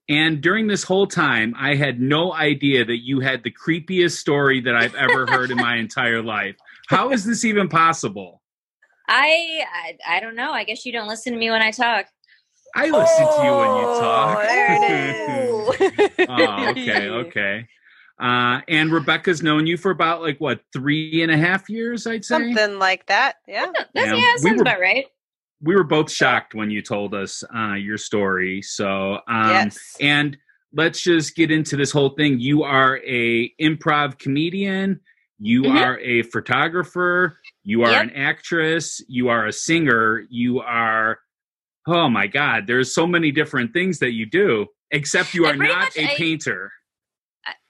[0.07, 4.61] And during this whole time, I had no idea that you had the creepiest story
[4.61, 6.55] that I've ever heard in my entire life.
[6.89, 8.43] How is this even possible?
[9.07, 10.51] I, I I don't know.
[10.51, 12.05] I guess you don't listen to me when I talk.
[12.75, 14.41] I listen to you when you Oh, talk.
[14.43, 16.27] There it is.
[16.29, 17.67] oh, okay, okay.
[18.19, 22.23] Uh, and Rebecca's known you for about like what three and a half years, I'd
[22.23, 22.35] say.
[22.35, 23.35] Something like that.
[23.47, 23.71] Yeah.
[23.73, 25.05] That's, Yeah, yeah, we sounds were- about right.
[25.61, 28.61] We were both shocked when you told us uh, your story.
[28.61, 29.95] So, um, yes.
[30.01, 30.35] and
[30.73, 32.37] let's just get into this whole thing.
[32.39, 34.99] You are a improv comedian.
[35.39, 35.81] You Mhm.
[35.81, 37.39] are a photographer.
[37.63, 38.03] You are Yep.
[38.03, 39.01] an actress.
[39.07, 40.25] You are a singer.
[40.29, 41.19] You are.
[41.87, 42.65] Oh my God!
[42.67, 44.67] There's so many different things that you do.
[44.91, 46.71] Except you are not much- a I- painter.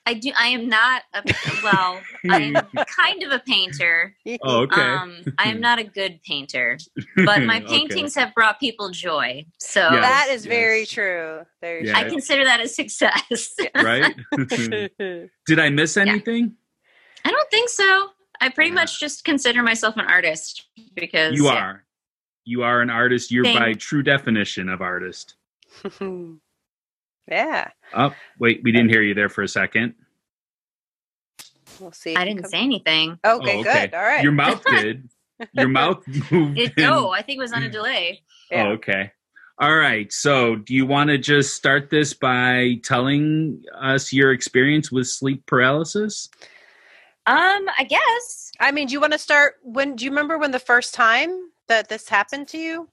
[0.06, 0.34] I do.
[0.38, 1.23] I am not a
[1.63, 2.02] well.
[2.30, 2.54] I'm
[2.97, 4.13] kind of a painter.
[4.41, 4.82] Oh, okay.
[4.82, 6.78] Um, I am not a good painter,
[7.15, 7.67] but my Okay.
[7.67, 9.45] paintings have brought people joy.
[9.60, 11.43] So Yes, that is very true.
[11.62, 11.97] Very Yeah.
[11.97, 13.56] I consider that a success.
[13.76, 14.13] right?
[15.47, 16.56] Did I miss anything?
[17.23, 18.10] I don't think so.
[18.41, 18.76] I pretty Yeah.
[18.76, 21.54] much just consider myself an artist because You yeah.
[21.56, 21.86] are.
[22.46, 23.32] You are an artist.
[23.32, 25.36] You're by true definition of artist.
[27.28, 27.70] yeah.
[27.94, 29.96] Oh, wait, we didn't hear you there for a second.
[31.80, 32.16] We'll see.
[32.16, 33.20] I didn't say anything.
[33.26, 33.88] Okay, Oh, okay.
[33.88, 33.94] good.
[33.96, 34.24] All right.
[34.24, 35.10] Your mouth did.
[35.54, 36.58] Your mouth moved.
[36.60, 38.22] It, in- oh, I think it was on a delay.
[38.52, 38.68] Yeah.
[38.68, 39.12] Oh, okay.
[39.60, 40.12] All right.
[40.12, 45.46] So, do you want to just start this by telling us your experience with sleep
[45.46, 46.30] paralysis?
[47.26, 50.52] Um, I guess I mean, do you want to start when do you remember when
[50.52, 52.89] the first time that this happened to you?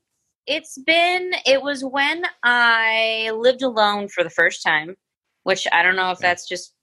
[0.47, 1.33] it's been.
[1.47, 4.97] It was when I lived alone for the first time,
[5.45, 6.75] which I don't know if that's just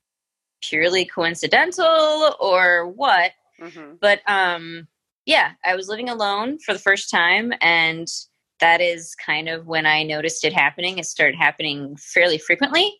[0.62, 3.32] purely coincidental or what.
[3.60, 3.94] Mm-hmm.
[4.00, 4.86] but um
[5.26, 8.06] yeah i was living alone for the first time and
[8.60, 12.94] that is kind of when i noticed it happening it started happening fairly frequently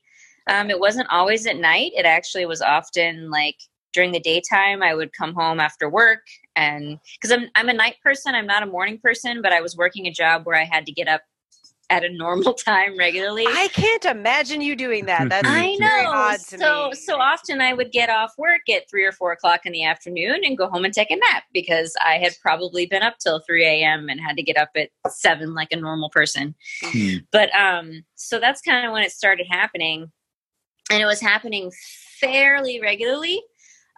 [0.48, 3.54] um it wasn't always at night it actually was often like
[3.98, 6.20] during the daytime i would come home after work
[6.54, 9.76] and because i'm i'm a night person i'm not a morning person but i was
[9.76, 11.22] working a job where i had to get up
[11.90, 15.28] at a normal time regularly I can't imagine you doing that.
[15.30, 16.10] That's I very know.
[16.12, 16.94] odd to So me.
[16.96, 20.42] so often I would get off work at three or four o'clock in the afternoon
[20.44, 23.64] and go home and take a nap because I had probably been up till three
[23.66, 24.08] a.m.
[24.10, 26.54] and had to get up at seven like a normal person.
[26.82, 27.16] Hmm.
[27.32, 30.12] But um, so that's kind of when it started happening,
[30.90, 31.72] and it was happening
[32.20, 33.42] fairly regularly.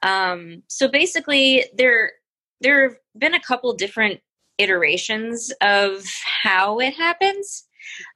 [0.03, 2.13] Um, so basically, there
[2.61, 4.21] there have been a couple different
[4.59, 6.05] iterations of
[6.43, 7.65] how it happens.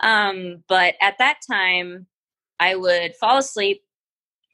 [0.01, 2.07] Um, but at that time,
[2.61, 3.83] I would fall asleep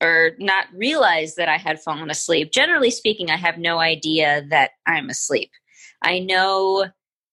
[0.00, 2.52] or not realize that I had fallen asleep.
[2.52, 5.50] Generally speaking, I have no idea that I'm asleep.
[6.02, 6.86] I know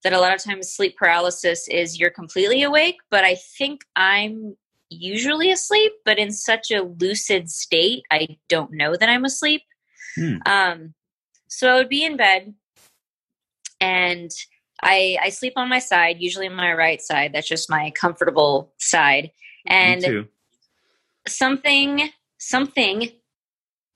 [0.03, 4.55] that a lot of times sleep paralysis is you're completely awake, but I think I'm
[4.89, 9.63] usually asleep, but in such a lucid state, I don't know that I'm asleep.
[10.17, 10.37] Hmm.
[10.45, 10.93] Um,
[11.47, 12.53] so I would be in bed
[13.79, 14.31] and
[14.81, 17.31] I, I sleep on my side, usually on my right side.
[17.33, 19.31] That's just my comfortable side.
[19.65, 20.27] And
[21.27, 23.09] something something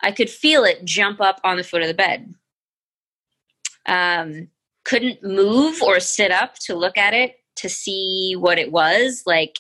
[0.02, 2.34] i could feel it jump up on the foot of the bed
[3.86, 4.48] um
[4.84, 9.60] couldn't move or sit up to look at it to see what it was like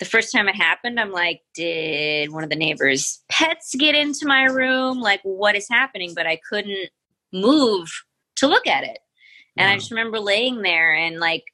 [0.00, 4.26] the first time it happened i'm like did one of the neighbors pets get into
[4.26, 6.90] my room like what is happening but i couldn't
[7.32, 7.88] move
[8.34, 8.98] to look at it
[9.56, 11.44] and I just remember laying there and like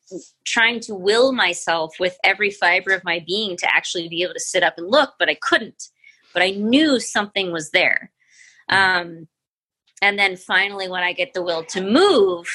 [0.45, 4.41] trying to will myself with every fiber of my being to actually be able to
[4.41, 5.89] sit up and look, but I couldn't.
[6.33, 8.13] But I knew something was there.
[8.69, 9.29] Um,
[10.03, 12.47] and then finally, when I get the will to move,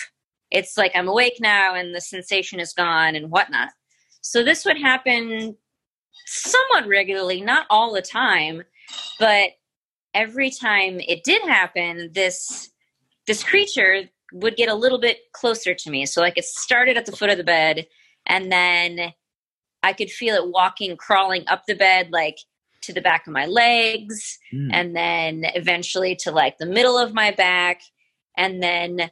[0.52, 3.70] it's like I'm awake now and the sensation is gone and whatnot.
[4.22, 5.58] So this would happen
[6.26, 8.64] somewhat regularly, not all the time,
[9.20, 9.52] but
[10.14, 12.70] every time it did happen, this
[13.28, 14.04] this creature
[14.34, 16.06] would get a little bit closer to me.
[16.06, 17.86] So like it started at the foot of the bed
[18.26, 19.14] and then
[19.84, 22.38] I could feel it walking, crawling up the bed, like
[22.82, 24.70] to the back of my legs, Hmm.
[24.72, 27.82] and then eventually to like the middle of my back.
[28.38, 29.12] And then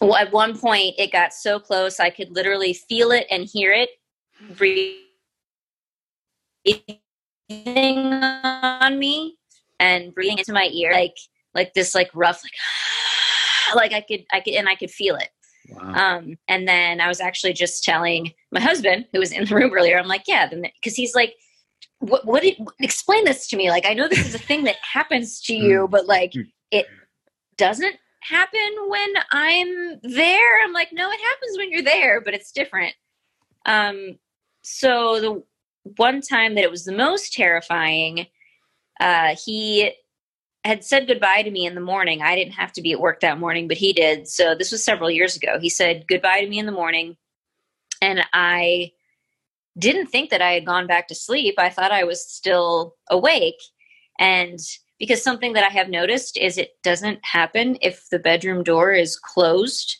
[0.00, 3.72] well, at one point, it got so close I could literally feel it and hear
[3.72, 3.88] it
[6.66, 9.36] breathing on me
[9.78, 11.16] and breathing into my ear, like
[11.54, 15.30] like this, like rough, like like I could I could and I could feel it.
[15.68, 16.16] Wow.
[16.16, 19.72] Um, and then I was actually just telling my husband, who was in the room
[19.74, 21.34] earlier, I'm like, yeah, because he's like,
[21.98, 23.70] what, what did, explain this to me?
[23.70, 26.32] Like, I know this is a thing that happens to you, but like,
[26.70, 26.86] it
[27.56, 30.62] doesn't happen when I'm there.
[30.62, 32.94] I'm like, no, it happens when you're there, but it's different.
[33.64, 34.18] Um,
[34.62, 35.42] so the
[35.96, 38.26] one time that it was the most terrifying,
[39.00, 39.92] uh, he
[40.64, 42.22] had said goodbye to me in the morning.
[42.22, 44.26] I didn't have to be at work that morning, but he did.
[44.26, 45.58] So this was several years ago.
[45.60, 47.16] He said goodbye to me in the morning.
[48.02, 48.92] And I
[49.78, 51.54] didn't think that I had gone back to sleep.
[51.58, 53.60] I thought I was still awake.
[54.18, 54.58] And
[54.98, 59.16] because something that I have noticed is it doesn't happen if the bedroom door is
[59.16, 59.98] closed.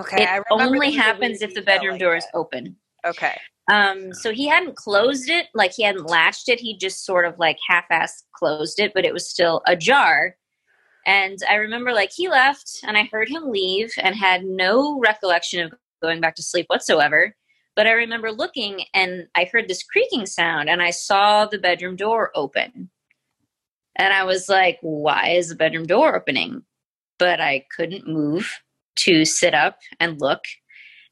[0.00, 2.76] Okay, it I only there was a happens if the bedroom like door is open.
[3.06, 3.36] Okay.
[3.70, 6.58] Um, so he hadn't closed it, like he hadn't latched it.
[6.58, 10.36] He just sort of like half-ass closed it, but it was still ajar.
[11.06, 15.64] And I remember like he left, and I heard him leave, and had no recollection
[15.64, 17.34] of going back to sleep whatsoever.
[17.76, 21.94] But I remember looking, and I heard this creaking sound, and I saw the bedroom
[21.94, 22.90] door open.
[23.96, 26.64] And I was like, "Why is the bedroom door opening?"
[27.20, 28.50] But I couldn't move
[28.96, 30.42] to sit up and look.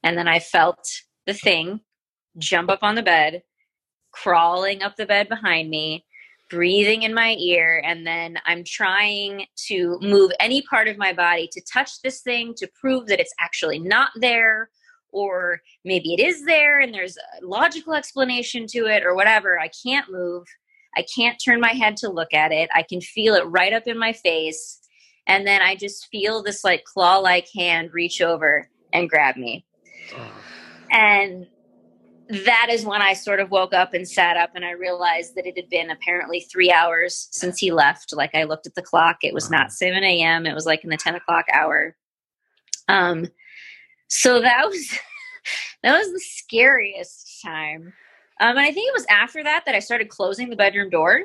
[0.02, 0.84] And then I felt
[1.24, 1.80] the thing
[2.38, 3.42] jump up on the bed,
[4.12, 6.04] crawling up the bed behind me,
[6.50, 11.48] breathing in my ear, and then I'm trying to move any part of my body
[11.52, 14.70] to touch this thing to prove that it's actually not there,
[15.10, 19.58] or maybe it is there and there's a logical explanation to it, or whatever.
[19.58, 20.46] I can't move.
[20.96, 22.70] I can't turn my head to look at it.
[22.74, 24.80] I can feel it right up in my face.
[25.26, 29.66] And then I just feel this like claw like hand reach over and grab me.
[30.90, 31.46] And
[32.28, 35.46] that is when I sort of woke up and sat up and I realized that
[35.46, 38.12] it had been apparently three hours since he left.
[38.12, 40.90] Like I looked at the clock, it was not 7 a.m., it was like in
[40.90, 41.96] the 10 o'clock hour.
[42.88, 43.28] Um,
[44.08, 44.98] so that was
[45.82, 47.94] that was the scariest time.
[48.40, 51.22] Um, and I think it was after that that I started closing the bedroom door.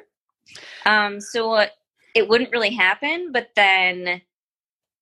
[0.86, 1.68] Um, so uh,
[2.16, 4.22] it wouldn't really happen, but then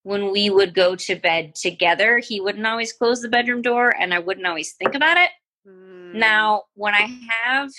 [0.04, 4.14] when we would go to bed together, he wouldn't always close the bedroom door and
[4.14, 5.30] I wouldn't always think about it.
[5.68, 6.16] Mm.
[6.16, 7.07] Now, when I
[7.43, 7.70] have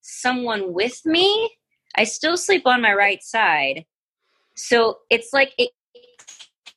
[0.00, 1.50] someone with me,
[1.96, 3.84] I still sleep on my right side.
[4.56, 5.70] So it's like it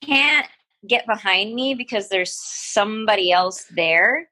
[0.02, 0.48] can't
[0.88, 4.30] get behind me because there's somebody else there.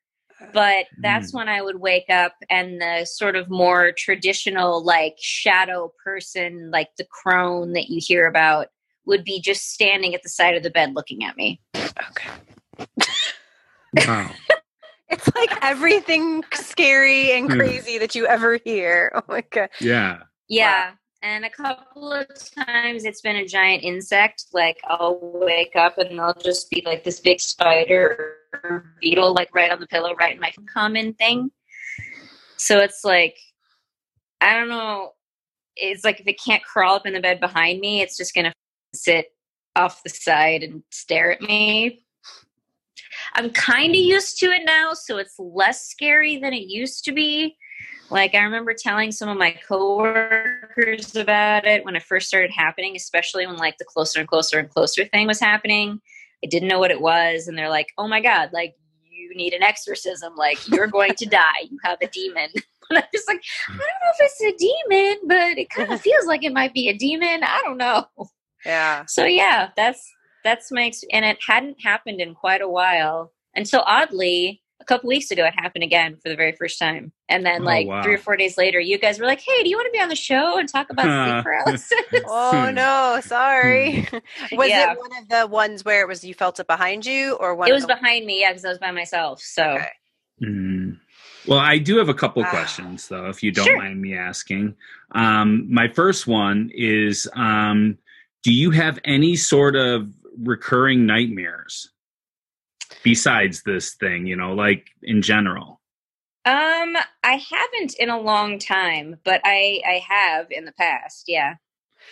[0.54, 1.36] But that's Mm.
[1.36, 6.90] when I would wake up and the sort of more traditional, like shadow person, like
[6.98, 8.70] the crone that you hear about,
[9.06, 11.62] would be just standing at the side of the bed looking at me.
[11.76, 12.32] okay.
[14.08, 14.32] Wow.
[15.12, 17.57] It's like everything scary and Hmm.
[17.59, 19.12] crazy that you ever hear.
[19.16, 19.70] Oh my god.
[19.80, 20.24] Yeah.
[20.47, 20.91] Yeah.
[21.24, 22.28] And a couple of
[22.66, 24.45] times it's been a giant insect.
[24.53, 29.53] Like I'll wake up and they'll just be like this big spider or beetle like
[29.53, 31.51] right on the pillow, right in my common thing.
[32.57, 33.38] So it's like
[34.39, 35.14] I don't know.
[35.76, 38.53] It's like if it can't crawl up in the bed behind me, it's just gonna
[38.95, 39.28] sit
[39.76, 42.03] off the side and stare at me.
[43.34, 47.12] I'm kind of used to it now, so it's less scary than it used to
[47.12, 47.58] be.
[48.10, 52.96] Like I remember telling some of my coworkers about it when it first started happening,
[52.96, 56.02] especially when like the closer and closer and closer thing was happening.
[56.44, 58.76] I didn't know what it was, and they're like, "Oh my god, like
[59.10, 60.36] you need an exorcism.
[60.36, 61.70] Like you're going to die.
[61.70, 62.50] You have a demon."
[62.90, 66.02] And I'm just like, I don't know if it's a demon, but it kind of
[66.02, 67.42] feels like it might be a demon.
[67.42, 68.06] I don't know.
[68.66, 69.06] Yeah.
[69.06, 70.12] So yeah, that's
[70.44, 75.08] that's my ex- and it hadn't happened in quite a while until oddly a couple
[75.08, 77.12] weeks ago it happened again for the very first time.
[77.30, 78.02] And then Oh, like wow.
[78.02, 80.02] three or four days later, you guys were like, "Hey, do you want to be
[80.02, 81.94] on the show and talk about sleep paralysis?"
[82.26, 84.08] Oh no, sorry.
[84.54, 84.92] was Yeah.
[84.94, 87.70] it one of the ones where it was you felt it behind you or one
[87.70, 89.42] it was the- behind me, yeah, because I was by myself.
[89.42, 89.88] So Okay.
[90.44, 90.98] Mm.
[91.46, 92.50] Well, I do have a couple Wow.
[92.52, 93.78] questions, though, if you don't Sure.
[93.78, 94.76] mind me asking.
[95.12, 97.98] Um, my first one is um,
[98.44, 101.92] Do you have any sort of recurring nightmares
[103.04, 105.82] besides this thing, you know, like in general?
[106.44, 111.26] um, I haven't in a long time, but I I have in the past.
[111.28, 111.56] Yeah.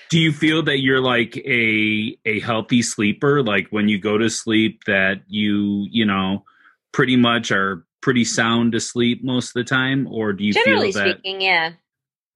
[0.09, 3.41] Do you feel that you're like a a healthy sleeper?
[3.41, 6.45] Like when you go to sleep, that you you know
[6.91, 11.03] pretty much are pretty sound asleep most of the time, or do you Generally feel
[11.03, 11.17] that?
[11.20, 11.72] speaking, yeah.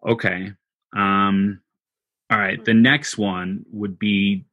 [0.03, 0.53] Okay.
[0.95, 1.61] Um
[2.31, 4.45] all right, the next one would be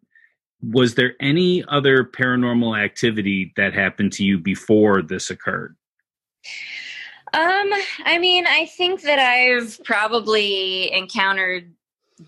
[0.62, 5.76] was there any other paranormal activity that happened to you before this occurred?
[7.32, 7.70] Um,
[8.04, 11.72] I mean, I think that I've probably encountered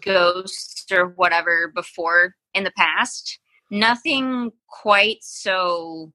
[0.00, 3.38] ghosts or whatever before in the past.
[3.70, 6.12] Nothing quite so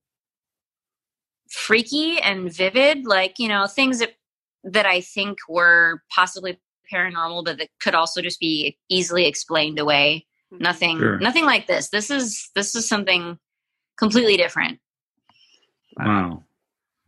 [1.50, 4.14] freaky and vivid, like, you know, things that
[4.64, 6.60] that I think were possibly
[6.92, 10.27] paranormal but that could also just be easily explained away.
[10.52, 11.20] Nothing Sure.
[11.20, 11.90] nothing like this.
[11.90, 13.38] This is this is something
[13.98, 14.80] completely different
[15.98, 16.44] Wow.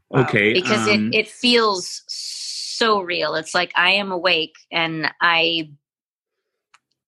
[0.09, 0.21] Wow.
[0.23, 0.53] Okay.
[0.53, 3.35] because um, it, it feels so real.
[3.35, 5.69] It's like I am awake and I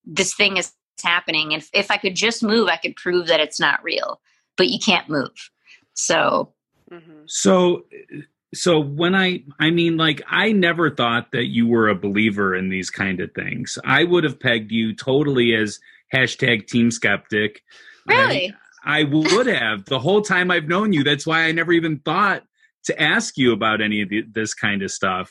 [0.04, 0.72] this thing is
[1.02, 1.52] happening.
[1.52, 4.20] If if I could just move, I could prove that it's not real.
[4.56, 5.50] But you can't move.
[5.94, 6.52] So
[6.90, 7.24] Mhm.
[7.26, 7.84] So
[8.54, 12.68] so when I I mean like I never thought that you were a believer in
[12.68, 13.78] these kind of things.
[13.84, 15.80] I would have pegged you totally as
[16.12, 17.62] hashtag team skeptic.
[18.06, 18.54] really,
[18.84, 21.04] I, I would have the whole time I've known you.
[21.04, 22.42] That's why I never even thought
[22.84, 25.30] to ask you about any of the, this kind of stuff.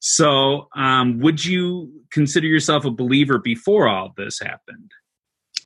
[0.00, 4.90] So, um, would you consider yourself a believer before all this happened?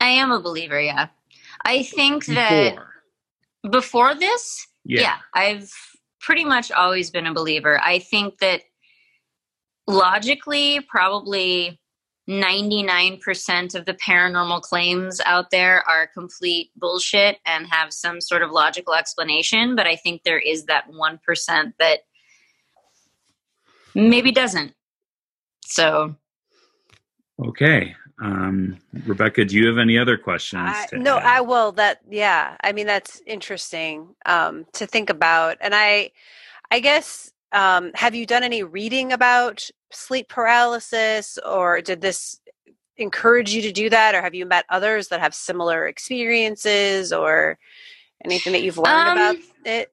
[0.01, 1.07] I am a believer, yeah.
[1.63, 5.01] I think that Before, before this, yeah.
[5.01, 5.71] yeah, I've
[6.19, 7.79] pretty much always been a believer.
[7.83, 8.61] I think that
[9.87, 11.79] logically, probably
[12.29, 18.51] 99% of the paranormal claims out there are complete bullshit and have some sort of
[18.51, 19.75] logical explanation.
[19.75, 21.99] But I think there is that 1% that
[23.93, 24.73] maybe doesn't.
[25.65, 26.15] So,
[27.43, 27.95] Okay.
[28.21, 30.63] Um, Rebecca, do you have any other questions?
[30.63, 31.25] I, no, add?
[31.25, 31.73] I will.
[31.73, 32.55] That yeah.
[32.63, 35.57] I mean, that's interesting um, to think about.
[35.59, 36.11] And I,
[36.71, 42.39] I guess, um, have you done any reading about sleep paralysis, or did this
[42.97, 47.57] encourage you to do that, or have you met others that have similar experiences, or
[48.23, 49.35] anything that you've learned Um, about
[49.65, 49.91] it?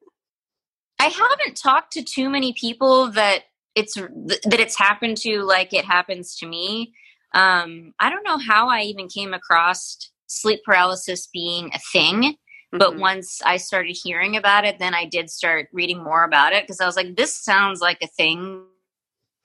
[0.99, 3.43] I haven't talked to too many people that
[3.75, 6.93] it's that it's happened to like it happens to me.
[7.33, 12.37] Um, I don't know how I even came across sleep paralysis being a thing.
[12.71, 12.99] But Mhm.
[12.99, 16.81] once I started hearing about it, then I did start reading more about it because
[16.81, 18.65] I was like, this sounds like a thing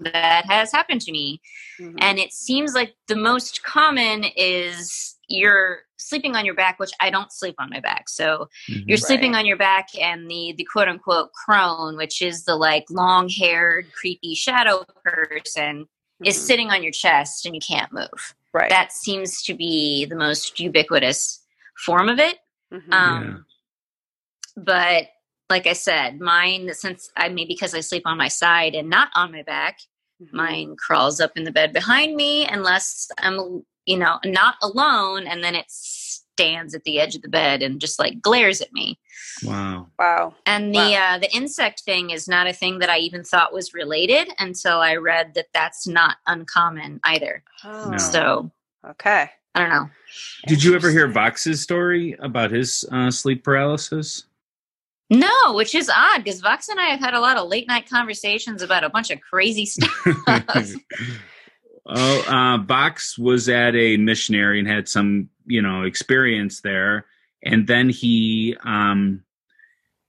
[0.01, 1.40] that has happened to me.
[1.80, 1.96] Mhm.
[2.01, 7.11] And it seems like the most common is you're sleeping on your back, which I
[7.11, 8.09] don't sleep on my back.
[8.09, 9.40] So you're sleeping Right.
[9.40, 13.92] on your back and the the quote unquote crone, which is the like long haired,
[13.92, 15.86] creepy shadow person,
[16.24, 16.40] is Mhm.
[16.46, 18.34] sitting on your chest and you can't move.
[18.55, 18.70] right.
[18.70, 21.44] That seems to be the most ubiquitous
[21.84, 22.38] form of it.
[22.72, 22.92] Mhm.
[22.92, 23.46] Um,
[24.57, 25.09] But
[25.51, 29.09] like I said, mine, since I maybe because I sleep on my side and not
[29.14, 29.78] on my back,
[30.22, 30.32] Mhm.
[30.32, 35.26] mine crawls up in the bed behind me unless I'm, you know, not alone.
[35.26, 38.72] And then it stands at the edge of the bed and just like glares at
[38.72, 38.99] me.
[39.42, 39.88] Wow.
[39.99, 40.34] Wow.
[40.44, 41.14] And the Wow.
[41.14, 44.80] uh, the insect thing is not a thing that I even thought was related until
[44.80, 47.42] I read that that's not uncommon either.
[47.64, 47.96] Oh, No.
[47.99, 48.51] So
[48.86, 49.30] okay.
[49.55, 49.90] I don't know.
[50.46, 54.24] Did you ever hear Vox's story about his uh, sleep paralysis?
[55.11, 57.88] No, which is odd because Vox and I have had a lot of late night
[57.88, 59.90] conversations about a bunch of crazy stuff.
[61.86, 67.06] oh, uh, Vox was at a missionary and had some, you know, experience there,
[67.42, 69.22] and then he, um,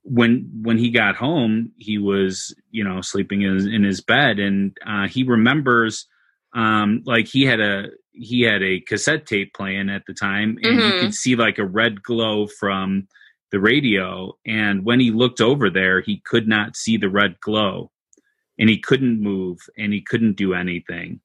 [0.03, 4.39] when when he got home, he was, you know, sleeping in his, in his bed,
[4.39, 6.07] and uh, he remembers,
[6.53, 10.75] um, like he had a he had a cassette tape playing at the time, and
[10.83, 10.99] you Mhm.
[10.99, 13.07] could see like a red glow from
[13.51, 17.91] the radio, and when he looked over there, he could not see the red glow
[18.59, 21.21] and he couldn't move and he couldn't do anything.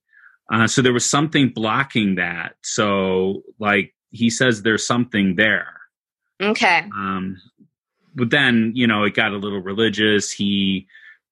[0.52, 2.54] Uh, so there was something blocking that.
[2.62, 5.80] So, like he says, there's something there.
[6.40, 6.88] okay.
[6.94, 7.40] Um,
[8.14, 10.30] but then, you know, it got a little religious.
[10.30, 10.86] He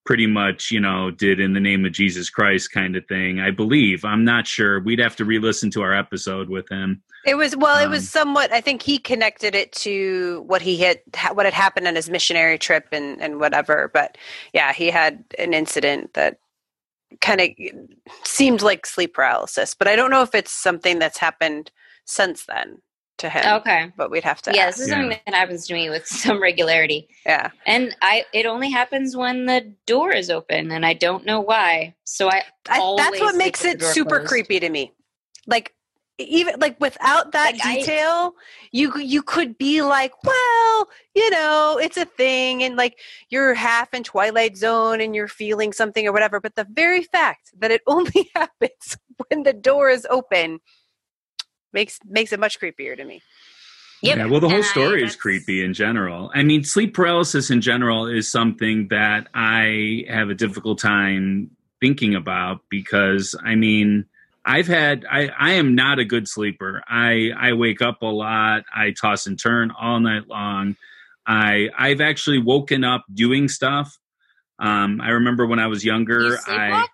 [0.04, 3.40] pretty much, you know, did in the name of Jesus Christ kind of thing.
[3.40, 4.04] I believe.
[4.04, 4.80] I'm not sure.
[4.80, 7.02] We'd have to re-listen to our episode with him.
[7.24, 7.78] It was well.
[7.78, 8.52] It Um, was somewhat.
[8.52, 11.00] I think he connected it to what he had,
[11.32, 13.90] what had happened on his missionary trip, and and whatever.
[13.94, 14.18] But
[14.52, 16.38] yeah, he had an incident that
[17.20, 17.50] kind of
[18.24, 19.74] seemed like sleep paralysis.
[19.74, 21.70] But I don't know if it's something that's happened
[22.04, 22.78] since then
[23.22, 23.42] to him.
[23.56, 23.90] Okay.
[23.96, 24.52] But we'd have to.
[24.54, 24.76] Yeah, ask.
[24.76, 25.00] this is Yeah.
[25.00, 27.08] something that happens to me with some regularity.
[27.26, 27.50] yeah.
[27.66, 31.94] And I it only happens when the door is open and I don't know why.
[32.04, 34.28] So I, I, that's what makes it super closed.
[34.28, 34.92] creepy to me.
[35.46, 35.72] Like
[36.18, 38.34] even like without that Like, I- detail,
[38.70, 42.98] you you could be like, well, you know, it's a thing, and like
[43.30, 46.38] you're half in Twilight Zone and you're feeling something or whatever.
[46.38, 48.96] But the very fact that it only happens
[49.28, 50.60] when the door is open
[51.72, 53.22] makes makes it much creepier to me.
[54.02, 54.16] Yep.
[54.18, 56.30] Yeah, well, the whole And I- story is creepy in general.
[56.34, 62.16] I mean, sleep paralysis in general is something that I have a difficult time thinking
[62.16, 64.06] about because, I mean,
[64.44, 66.82] I've had I, I am not a good sleeper.
[66.88, 68.64] I I wake up a lot.
[68.74, 70.74] I toss and turn all night long.
[71.24, 73.96] I I've actually woken up doing stuff.
[74.58, 76.30] Um, I remember when I was younger.
[76.30, 76.86] You I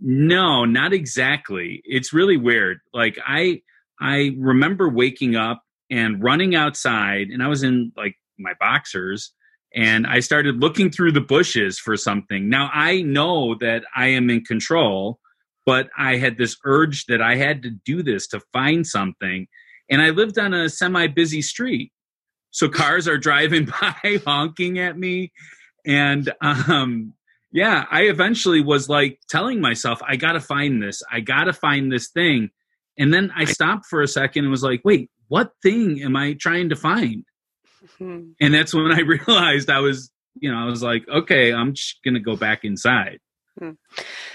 [0.00, 1.82] no, not exactly.
[1.84, 2.80] It's really weird.
[2.92, 3.62] Like I
[4.00, 9.32] I remember waking up and running outside and I was in like my boxers
[9.74, 12.48] and I started looking through the bushes for something.
[12.48, 15.18] Now I know that I am in control,
[15.64, 19.46] but I had this urge that I had to do this to find something.
[19.90, 21.92] And I lived on a semi busy street.
[22.50, 25.32] So cars are driving by honking at me
[25.84, 27.12] and um
[27.52, 31.02] yeah, I eventually was like telling myself, I got to find this.
[31.10, 32.50] I got to find this thing.
[32.98, 36.34] And then I stopped for a second and was like, wait, what thing am I
[36.34, 37.24] trying to find?
[37.98, 38.30] Hmm.
[38.40, 42.02] And that's when I realized I was, you know, I was like, okay, I'm just
[42.04, 43.18] going to go back inside.
[43.58, 43.72] Hmm.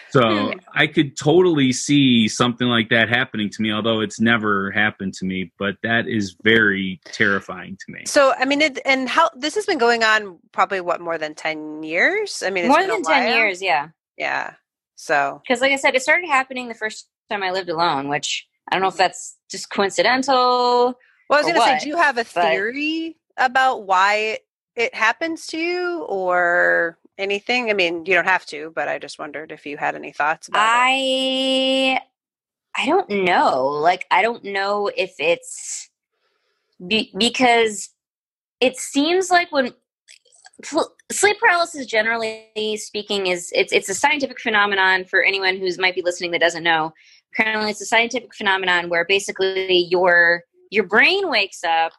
[0.10, 5.14] So I could totally see something like that happening to me, although it's never happened
[5.16, 5.54] to me.
[5.58, 8.06] But that is very terrifying to me.
[8.06, 11.36] So I mean, it, and how this has been going on probably what more than
[11.36, 12.44] ten years.
[12.46, 13.90] I mean, it's More than 10 years, yeah.
[14.18, 14.56] Yeah.
[14.96, 18.48] So Because, like I said, it started happening the first time I lived alone, which
[18.72, 20.98] I don't know if that's just coincidental.
[21.30, 24.40] Well, I was going to say, do you have a But- theory about why
[24.76, 27.70] it happens to you or anything?
[27.70, 30.48] I mean, you don't have to, but I just wondered if you had any thoughts
[30.48, 30.72] about it.
[30.72, 32.02] I
[32.76, 33.68] I don't know.
[33.68, 35.90] Like I don't know if it's
[36.86, 37.90] be, because
[38.62, 39.74] it seems like when
[40.64, 42.48] pl- sleep paralysis generally
[42.78, 46.64] speaking is it's it's a scientific phenomenon for anyone who's might be listening that doesn't
[46.64, 46.94] know.
[47.36, 51.94] Currently it's a scientific phenomenon where basically your your brain wakes up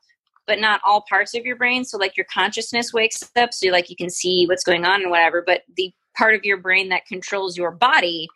[0.47, 3.89] but not all parts of your brain so like your consciousness wakes up so like
[3.91, 7.07] you can see what's going on and whatever but the part of your brain that
[7.07, 8.29] controls your body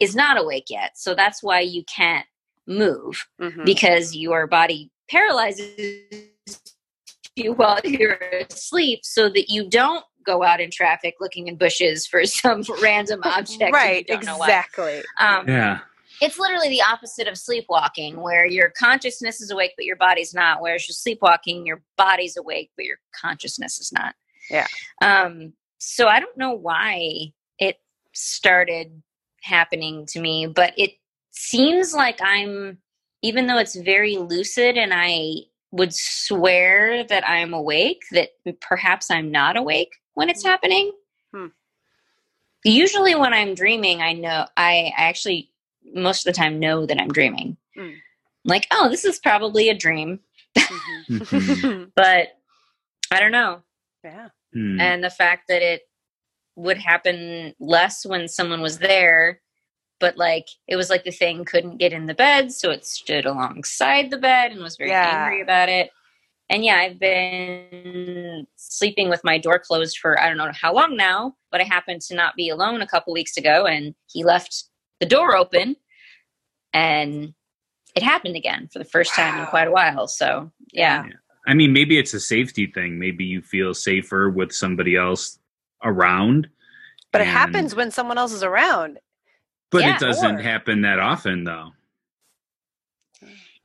[0.00, 0.90] is not awake yet.
[0.98, 2.26] So that's why you can't
[2.66, 3.64] move Mhm.
[3.64, 5.70] because your body paralyzes
[7.36, 8.18] you while you're
[8.50, 13.20] asleep so that you don't go out in traffic looking in bushes for some random
[13.24, 13.60] object.
[13.62, 15.02] and you right, don't know exactly.
[15.20, 15.78] Um, Yeah.
[16.20, 20.60] It's literally the opposite of sleepwalking, where your consciousness is awake but your body's not.
[20.60, 24.14] Whereas you're sleepwalking, your body's awake but your consciousness is not.
[24.50, 24.66] Yeah.
[25.02, 25.52] Um.
[25.78, 27.76] So I don't know why it
[28.12, 29.02] started
[29.42, 30.92] happening to me, but it
[31.30, 32.78] seems like I'm,
[33.22, 39.30] even though it's very lucid, and I would swear that I'm awake, that perhaps I'm
[39.30, 40.92] not awake when it's happening.
[41.34, 41.46] Hmm.
[42.64, 45.50] Usually, when I'm dreaming, I know I I actually
[45.94, 47.56] most of the time know that I'm dreaming.
[47.76, 47.94] Mm.
[48.44, 50.20] Like, oh, this is probably a dream,
[50.56, 51.08] Mhm.
[51.10, 51.92] Mhm.
[51.96, 52.28] but
[53.10, 53.62] I don't know.
[54.04, 54.28] yeah.
[54.52, 54.80] Hmm.
[54.80, 55.82] And the fact that it
[56.56, 59.40] would happen less when someone was there,
[60.00, 63.26] but like it was like the thing couldn't get in the bed, so it stood
[63.26, 65.24] alongside the bed and was very Yeah.
[65.24, 65.90] angry about it.
[66.48, 70.96] And yeah, I've been sleeping with my door closed for I don't know how long
[70.96, 74.64] now, but I happened to not be alone a couple weeks ago and he left
[75.00, 75.76] the door open
[76.72, 77.34] and
[77.94, 80.06] it happened again for the first time in quite a while.
[80.06, 81.04] So yeah.
[81.46, 82.98] I mean, maybe it's a safety thing.
[82.98, 85.38] Maybe you feel safer with somebody else
[85.82, 86.48] around.
[87.12, 88.98] But it happens when someone else is around.
[89.70, 91.70] But Yeah, it doesn't or- happen that often, though.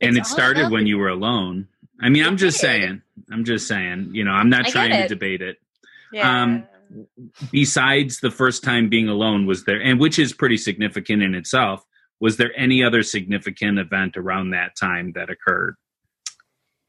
[0.00, 1.68] And It's it started all when you were alone.
[2.00, 2.66] I mean, I'm just did.
[2.66, 3.02] saying.
[3.30, 4.10] I'm just saying.
[4.12, 5.58] You know, I'm not I trying to debate it.
[6.12, 6.42] Yeah.
[6.42, 6.64] Um,
[7.50, 11.84] Besides the first time being alone, was there, and which is pretty significant in itself,
[12.20, 15.76] was there any other significant event around that time that occurred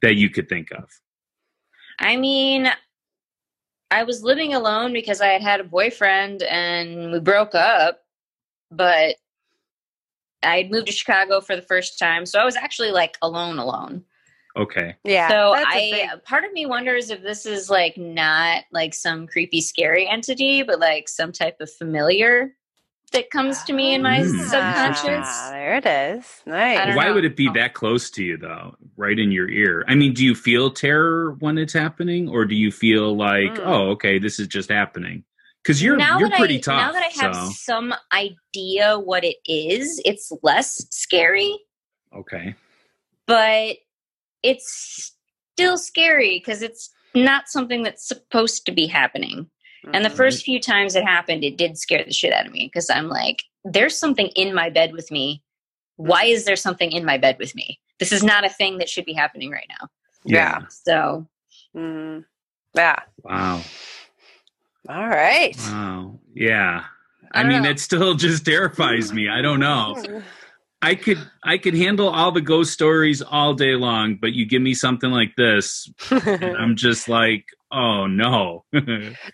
[0.02, 0.90] that you could think of?
[2.00, 2.72] I mean,
[3.90, 8.02] I was living alone because I had had a boyfriend and we broke up,
[8.72, 9.16] but
[10.44, 12.26] I had moved to Chicago for the first time.
[12.26, 14.04] So I was actually like alone, alone.
[14.56, 14.96] Okay.
[15.04, 15.28] yeah.
[15.30, 19.62] so I big- part of me wonders if this is like not like some creepy,
[19.62, 22.56] scary entity, but like some type of familiar
[23.14, 24.38] that comes to me in my Hmm.
[24.40, 25.28] subconscious.
[25.28, 26.42] Ah, there it is.
[26.48, 26.96] Nice.
[26.96, 27.14] Why know.
[27.16, 28.76] would it be that close to you, though?
[28.98, 29.86] Right in your ear.
[29.88, 33.66] I mean, do you feel terror when it's happening, or do you feel like, Mm.
[33.66, 35.24] oh, okay, this is just happening?
[35.62, 36.82] Because you're now you're that pretty I, tough.
[36.82, 41.58] Now that I have so some idea what it is, it's less scary.
[42.16, 42.56] okay.
[43.28, 43.78] but
[44.44, 45.14] it's
[45.54, 49.50] still scary because it's not something that's supposed to be happening.
[49.94, 50.16] And the Mhm.
[50.16, 53.10] first few times it happened, it did scare the shit out of me because I'm
[53.10, 55.44] like, there's something in my bed with me.
[55.98, 57.80] Why is there something in my bed with me?
[58.00, 59.88] This is not a thing that should be happening right now.
[60.26, 60.62] Yeah.
[60.70, 61.28] So,
[61.76, 62.26] Mm.
[62.76, 63.00] Yeah.
[63.24, 63.62] Wow.
[64.90, 65.56] All right.
[65.60, 66.20] Wow.
[66.34, 66.86] Yeah.
[67.32, 67.70] I I, mean, know.
[67.70, 69.28] it still just terrifies me.
[69.30, 70.24] I don't know.
[70.84, 74.62] I could I could handle all the ghost stories all day long, but you give
[74.62, 78.66] me something like this, and I'm just like, oh no.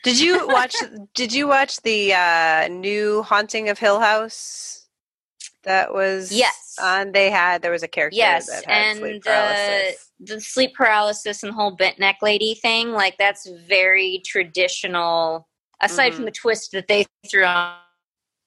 [0.03, 0.75] did you watch?
[1.15, 4.75] Did you watch the uh, new Haunting of Hill House?
[5.63, 6.75] That was Yes.
[6.81, 8.15] On they had there was a character.
[8.15, 8.47] yes.
[8.47, 10.09] that had sleep And uh, paralysis.
[10.21, 15.49] the sleep paralysis and the whole bent neck lady thing, like, that's very traditional,
[15.81, 16.15] aside Mhm.
[16.15, 17.75] from the twist that they threw on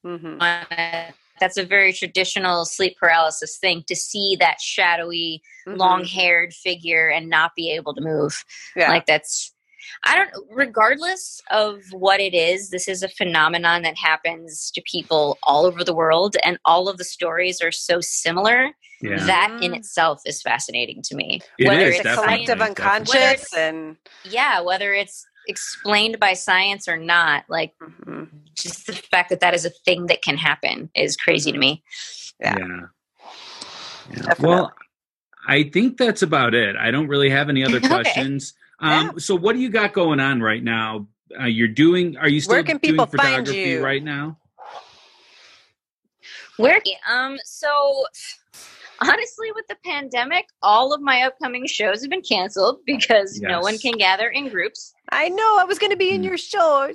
[0.06, 0.40] Mhm.
[0.40, 1.14] on it.
[1.42, 5.76] That's a very traditional sleep paralysis thing to see that shadowy, Mhm.
[5.76, 8.44] long haired figure and not be able to move.
[8.76, 8.90] Yeah.
[8.90, 9.52] Like that's
[10.04, 15.36] I don't regardless of what it is, this is a phenomenon that happens to people
[15.42, 18.70] all over the world and all of the stories are so similar.
[19.00, 19.16] yeah.
[19.26, 19.78] That in Mm.
[19.78, 21.40] itself is fascinating to me.
[21.58, 26.32] It whether is, it's definitely, collective science, unconscious Whether and yeah, whether it's explained by
[26.34, 28.28] science or not, like Mhm.
[28.54, 31.82] just the fact that that is a thing that can happen is crazy to me.
[32.40, 32.56] Yeah.
[32.58, 32.80] Yeah.
[34.10, 34.34] Yeah.
[34.40, 34.72] Well,
[35.46, 36.76] I think that's about it.
[36.76, 37.88] I don't really have any other Okay.
[37.88, 38.54] questions.
[38.80, 41.06] Um, So, what do you got going on right now?
[41.38, 42.16] Uh, you're doing?
[42.18, 43.82] Are you still Where can doing people find photography you?
[43.82, 44.38] right now?
[46.58, 46.80] Where
[47.10, 48.04] um so
[49.02, 53.78] honestly with the pandemic, all of my upcoming shows have been canceled because no one
[53.78, 54.92] can gather in groups.
[55.10, 56.24] I know I was going to be in Mm.
[56.26, 56.94] your show.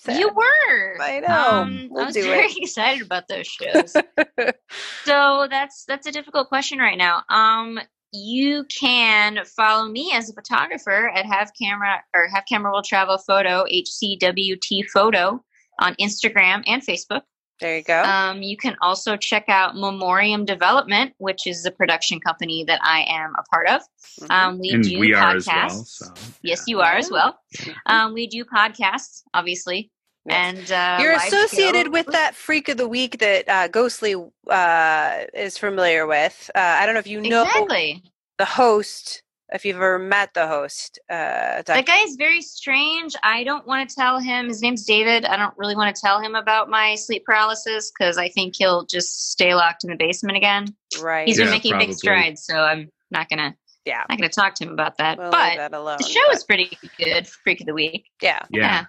[0.00, 0.18] Sad.
[0.20, 1.02] You were.
[1.02, 1.48] I know.
[1.62, 2.56] Um, We'll I was very it.
[2.62, 3.92] excited about those shows.
[5.04, 7.22] so that's that's a difficult question right now.
[7.28, 7.80] Um,
[8.12, 13.18] you can follow me as a photographer at Have Camera or Have Camera Will Travel
[13.18, 15.44] Photo HCWT Photo
[15.80, 17.22] on Instagram and Facebook.
[17.60, 18.02] There you go.
[18.02, 23.04] Um, you can also check out Memoriam Development, which is the production company that I
[23.08, 23.82] am a part of.
[24.20, 24.30] Mhm.
[24.30, 25.22] Um, we and do we podcasts.
[25.22, 25.84] are as well.
[25.84, 26.06] So,
[26.42, 27.38] Yes, you are as well.
[27.56, 27.74] Mhm.
[27.86, 29.90] Um, we do podcasts, obviously.
[30.30, 31.90] And uh, You're associated show.
[31.92, 34.14] with that freak of the week that uh, Ghostly
[34.48, 36.50] uh, is familiar with.
[36.54, 38.02] Uh, I don't know if you know Exactly.
[38.36, 40.98] the host, if you've ever met the host.
[41.08, 43.14] Uh, That guy is very strange.
[43.22, 44.48] I don't want to tell him.
[44.48, 45.24] His name's David.
[45.24, 48.84] I don't really want to tell him about my sleep paralysis because I think he'll
[48.86, 50.66] just stay locked in the basement again.
[51.00, 51.26] right.
[51.26, 51.86] He's Yeah, been making probably.
[51.88, 53.54] big strides, so I'm not gonna
[53.86, 54.04] yeah.
[54.08, 55.16] not gonna talk to him about that.
[55.18, 55.96] We'll but that alone.
[55.98, 57.26] the show but- is pretty good.
[57.26, 58.06] Freak of the week.
[58.20, 58.42] yeah.
[58.50, 58.84] Yeah.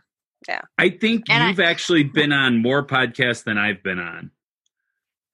[0.48, 0.62] Yeah.
[0.78, 4.32] I think And you've actually been on more podcasts than I've been on.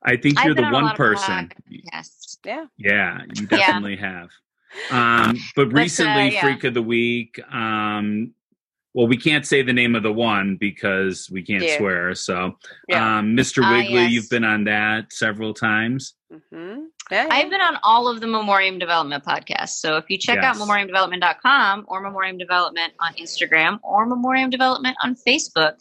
[0.04, 1.52] I think I've you're the on one person.
[1.68, 2.38] Yes.
[2.46, 2.66] Yeah.
[2.78, 3.58] Yeah, you Yeah.
[3.58, 4.30] definitely have.
[4.92, 6.42] Um, but But, uh, recently, yeah.
[6.42, 7.40] Freak of the Week.
[7.52, 8.34] Um,
[8.94, 11.78] well, we can't say the name of the one because we can't Yeah.
[11.78, 12.16] swear.
[12.16, 12.58] So,
[12.88, 13.18] Yeah.
[13.20, 13.62] um, Mr.
[13.64, 14.12] Ah, Wiggly, yes.
[14.12, 16.14] you've been on that several times.
[16.52, 17.28] hmm yeah.
[17.30, 19.78] I've been on all of the Memoriam Development podcasts.
[19.80, 20.60] So if you check out Yes.
[20.60, 25.76] memoriamdevelopment.com or Memoriam Development on Instagram or Memoriam Development on Facebook,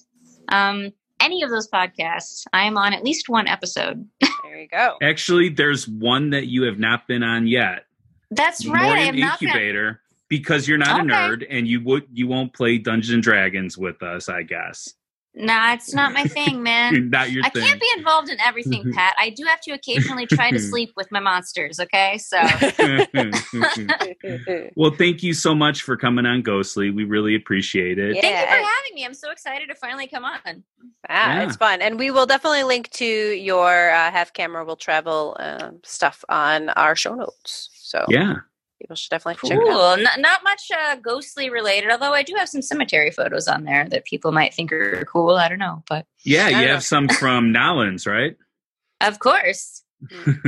[0.51, 4.07] um, any of those podcasts, I am on at least one episode.
[4.45, 4.97] there you go.
[5.03, 7.87] Actually, there's one that you have not been on yet.
[8.35, 8.81] That's right.
[8.81, 9.49] I Memoriam have not been.
[9.51, 13.77] Incubator, because you're not a nerd and you would you won't play Dungeons and Dragons
[13.79, 14.29] with us.
[14.29, 14.93] I guess
[15.37, 17.11] Nah, it's not my thing, man.
[17.11, 17.65] not your I thing.
[17.65, 19.17] can't be involved in everything, Pat.
[19.19, 22.19] I do have to occasionally try to sleep with my monsters, okay?
[22.19, 22.39] So
[24.77, 26.91] well, thank you so much for coming on Ghostly.
[26.91, 28.15] We really appreciate it.
[28.15, 28.21] Yeah.
[28.23, 29.05] thank you for having me.
[29.05, 30.39] I'm so excited to finally come on.
[31.09, 31.43] Ah, Yeah.
[31.47, 35.81] it's fun, and we will definitely link to your uh, Have Camera Will Travel um,
[35.85, 37.71] stuff on our show notes.
[37.95, 38.35] So Yeah.
[38.81, 39.73] people should definitely check it out.
[39.97, 40.03] Cool.
[40.05, 43.89] Not, not much uh, ghostly related, although I do have some cemetery photos on there
[43.91, 45.37] that people might think are cool.
[45.37, 46.73] I don't know, but Yeah, you Yeah.
[46.73, 48.37] have some from Nolans, right?
[49.01, 49.83] of course,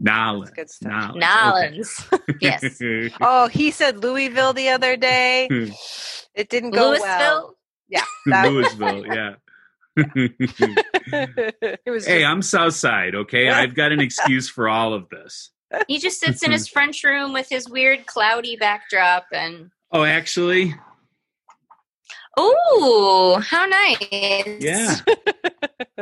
[0.00, 0.50] Nolans.
[0.50, 1.14] good stuff.
[1.14, 2.08] Nolans.
[2.10, 2.40] Nolans.
[2.40, 2.80] Yes.
[3.20, 5.48] Oh, he said Louisville the other day.
[6.34, 7.06] It didn't go Louisville.
[7.08, 7.54] well.
[8.26, 9.34] That- Louisville, yeah.
[9.96, 13.48] it was hey, just- I'm Southside, okay?
[13.48, 15.50] I've got an excuse for all of this.
[15.86, 19.70] He just sits in his French room with his weird cloudy backdrop and.
[19.92, 20.74] Oh, actually,
[22.40, 23.96] Oh, how nice.
[24.60, 24.94] yeah.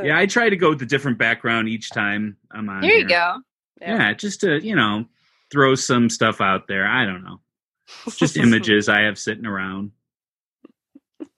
[0.02, 2.82] Yeah, I try to go with a different background each time I'm on.
[2.82, 3.08] There you here.
[3.08, 3.36] go.
[3.80, 4.12] Yeah.
[4.12, 5.06] just to, you know,
[5.50, 6.86] throw some stuff out there.
[6.86, 7.40] I don't know.
[8.16, 9.92] Just images I have sitting around.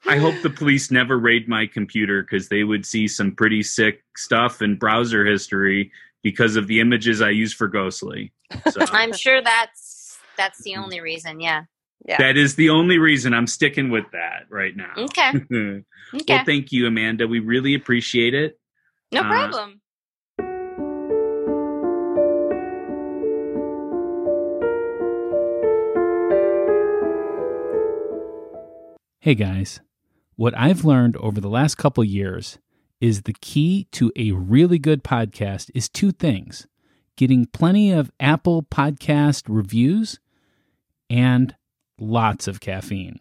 [0.06, 4.02] I hope the police never raid my computer because they would see some pretty sick
[4.16, 8.32] stuff in browser history because of the images I use for Ghostly.
[8.70, 11.40] So I'm sure that's that's the only reason.
[11.40, 11.64] Yeah.
[12.06, 12.16] Yeah.
[12.18, 14.94] that is the only reason I'm sticking with that right now.
[14.96, 15.84] Okay.
[16.26, 17.26] well, thank you, Amanda.
[17.26, 18.58] We really appreciate it.
[19.12, 19.80] No uh, problem.
[29.20, 29.80] Hey guys,
[30.36, 32.58] what I've learned over the last couple years
[33.00, 36.66] is the key to a really good podcast is two things
[37.16, 40.20] getting plenty of Apple Podcast reviews
[41.10, 41.54] and
[41.98, 43.18] lots of caffeine.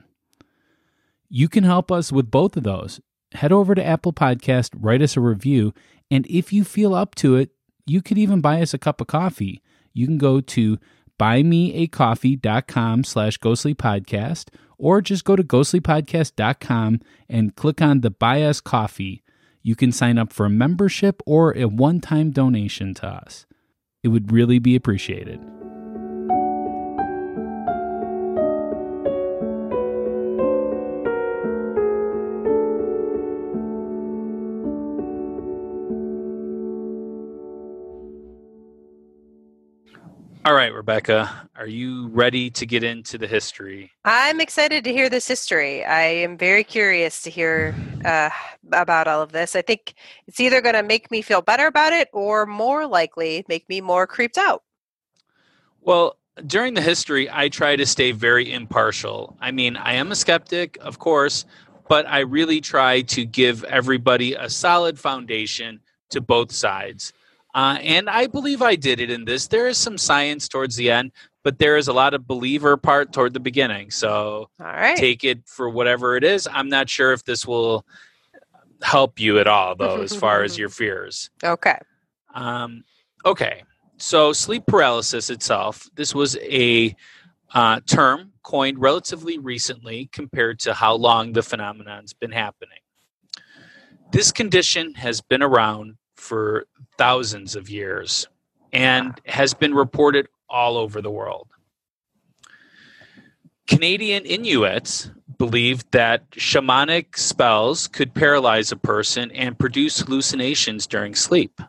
[1.30, 3.02] You can help us with both of those.
[3.34, 5.74] Head over to Apple Podcast, write us a review,
[6.12, 7.50] and if you feel up to it,
[7.88, 9.62] you could even buy us a cup of coffee.
[9.94, 10.78] You can go to
[11.20, 18.62] buymeacoffee.com slash ghostly podcast or just go to ghostlypodcast.com and click on the buy us
[18.62, 19.24] coffee
[19.64, 23.46] you can sign up for a membership or a one-time donation to us.
[24.04, 25.42] It would really be appreciated
[40.48, 45.10] all right rebecca are you ready to get into the history I'm excited to hear
[45.10, 45.84] this history.
[45.84, 47.76] I am very curious to hear
[48.06, 48.30] uh,
[48.72, 49.54] about all of this.
[49.54, 49.96] I think
[50.28, 53.82] it's either going to make me feel better about it or more likely make me
[53.82, 54.64] more creeped out.
[55.82, 59.36] Well, during the history, I try to stay very impartial.
[59.42, 61.44] I mean, I am a skeptic, of course,
[61.90, 65.82] but I really try to give everybody a solid foundation
[66.12, 67.12] to both sides.
[67.58, 69.48] Uh, and I believe I did it in this.
[69.48, 71.12] There is some science towards the end,
[71.44, 73.90] but there is a lot of believer part toward the beginning.
[73.90, 74.96] So All right.
[74.96, 76.48] take it for whatever it is.
[76.52, 77.84] I'm not sure if this will
[78.84, 81.32] help you at all, though, as far as your fears.
[81.44, 81.80] Okay.
[82.36, 82.84] Um,
[83.26, 83.64] okay,
[83.98, 86.96] so sleep paralysis itself, this was a
[87.56, 92.78] uh, term coined relatively recently compared to how long the phenomenon's been happening.
[94.12, 95.98] This condition has been around
[96.28, 96.68] for
[96.98, 98.28] thousands of years
[98.74, 101.48] and has been reported all over the world.
[103.68, 111.62] Canadian Inuits believed that shamanic spells could paralyze a person and produce hallucinations during sleep.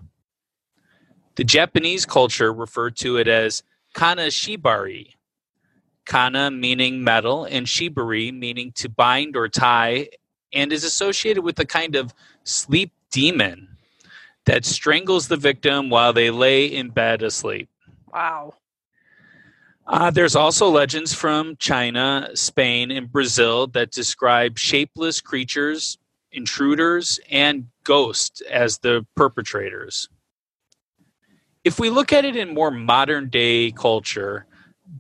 [1.36, 3.62] The Japanese culture referred to it as
[3.94, 5.14] kana shibari.
[6.04, 10.09] Kana meaning metal and shibari meaning to bind or tie,
[10.52, 13.67] and is associated with a kind of sleep demon
[14.49, 17.68] that strangles the victim while they lay in bed asleep.
[18.11, 18.55] Wow.
[19.86, 25.99] Uh, there's also legends from China, Spain, and Brazil that describe shapeless creatures,
[26.32, 30.09] intruders, and ghosts as the perpetrators.
[31.62, 34.46] If we look at it in more modern day culture,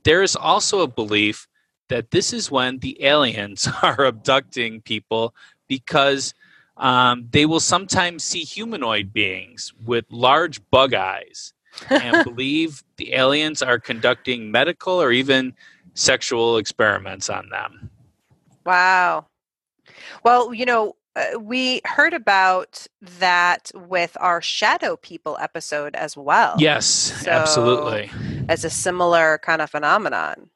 [0.04, 1.48] there is also a belief
[1.88, 5.34] that this is when the aliens are abducting people
[5.68, 6.34] because
[6.78, 11.52] um, they will sometimes see humanoid beings with large bug eyes
[11.90, 15.54] and believe the aliens are conducting medical or even
[15.94, 17.90] sexual experiments on them.
[18.64, 19.26] Wow.
[20.24, 26.54] Well, you know, uh, we heard about that with our Shadow People episode as well.
[26.58, 28.10] Yes, So- absolutely.
[28.48, 30.48] As a similar kind of phenomenon.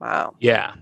[0.00, 0.34] Wow.
[0.40, 0.74] Yeah.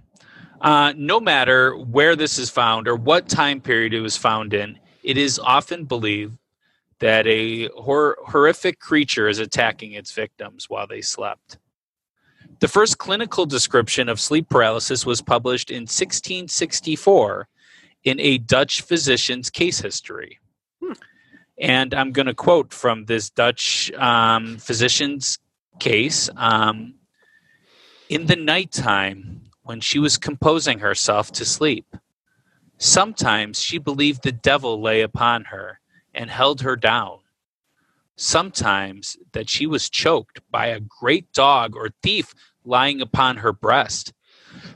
[0.61, 4.79] Uh, no matter where this is found or what time period it was found in,
[5.09, 6.37] it is often believed
[6.99, 11.57] that a hor- horrific creature is attacking its victims while they slept.
[12.61, 17.49] The first clinical description of sleep paralysis was published in 1664
[18.05, 20.41] in a Dutch physician's case history.
[20.85, 20.93] Hmm.
[21.59, 25.39] And I'm going to quote from this Dutch um, physician's
[25.79, 26.29] case.
[26.37, 26.97] Um,
[28.11, 31.97] in the nighttime, when she was composing herself to sleep,
[32.79, 35.81] sometimes she believed the devil lay upon her
[36.15, 37.19] and held her down.
[38.17, 44.13] Sometimes that she was choked by a great dog or thief lying upon her breast,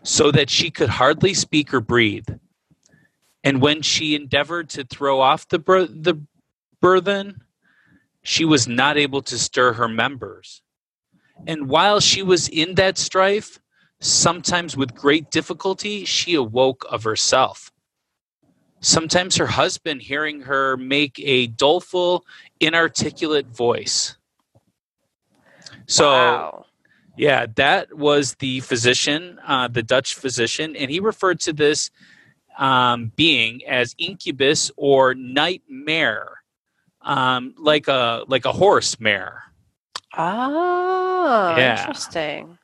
[0.03, 2.29] so that she could hardly speak or breathe.
[3.43, 6.23] And when she endeavored to throw off the, bur- the
[6.81, 7.43] burthen,
[8.23, 10.63] she was not able to stir her members.
[11.47, 13.59] And while she was in that strife,
[14.01, 17.72] sometimes with great difficulty, she awoke of herself.
[18.83, 22.25] Sometimes her husband, hearing her make a doleful,
[22.59, 24.17] inarticulate voice.
[25.87, 26.67] So, wow.
[27.17, 31.91] yeah, that was the physician, uh, the Dutch physician, and he referred to this
[32.59, 36.43] um, being as incubus or nightmare,
[37.03, 39.45] um, like a like a horse mare.
[40.17, 41.87] Oh, Yeah.
[41.87, 42.59] interesting.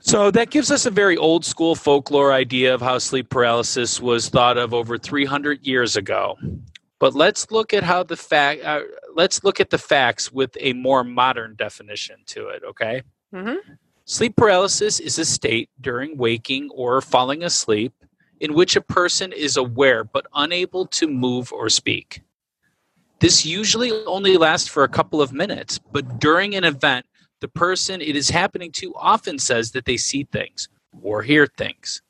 [0.00, 4.28] So that gives us a very old school folklore idea of how sleep paralysis was
[4.28, 6.36] thought of over 300 years ago.
[6.98, 8.82] But let's look at how the fact uh,
[9.14, 13.02] let's look at the facts with a more modern definition to it, okay?
[13.32, 13.56] hmm
[14.04, 17.92] Sleep paralysis is a state during waking or falling asleep
[18.40, 22.22] in which a person is aware but unable to move or speak.
[23.20, 27.06] This usually only lasts for a couple of minutes, but during an event,
[27.40, 30.68] the person it is happening to often says that they see things
[31.02, 32.02] or hear things,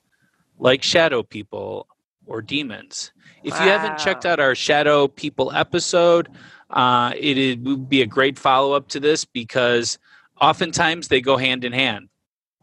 [0.58, 1.86] like shadow people
[2.26, 3.12] or demons.
[3.42, 6.28] If you haven't checked out our shadow people episode,
[6.70, 9.98] uh, it, it would be a great follow up to this because
[10.40, 12.08] oftentimes they go hand in hand.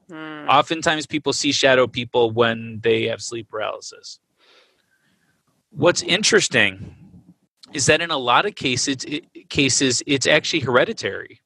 [0.10, 0.48] Hmm.
[0.48, 4.20] Oftentimes people see shadow people when they have sleep paralysis.
[5.72, 6.96] What's interesting
[7.74, 11.42] is that in a lot of cases, it, cases it's actually hereditary.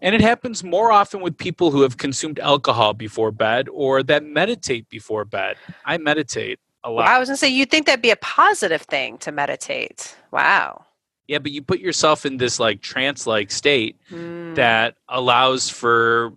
[0.00, 4.24] And it happens more often with people who have consumed alcohol before bed or that
[4.24, 5.56] meditate before bed.
[5.84, 7.08] I meditate a lot.
[7.08, 10.16] I was gonna say you'd think that'd be a positive thing to meditate.
[10.30, 10.84] Wow.
[11.26, 14.54] Yeah, but you put yourself in this like trance like state Hmm.
[14.54, 16.32] that allows for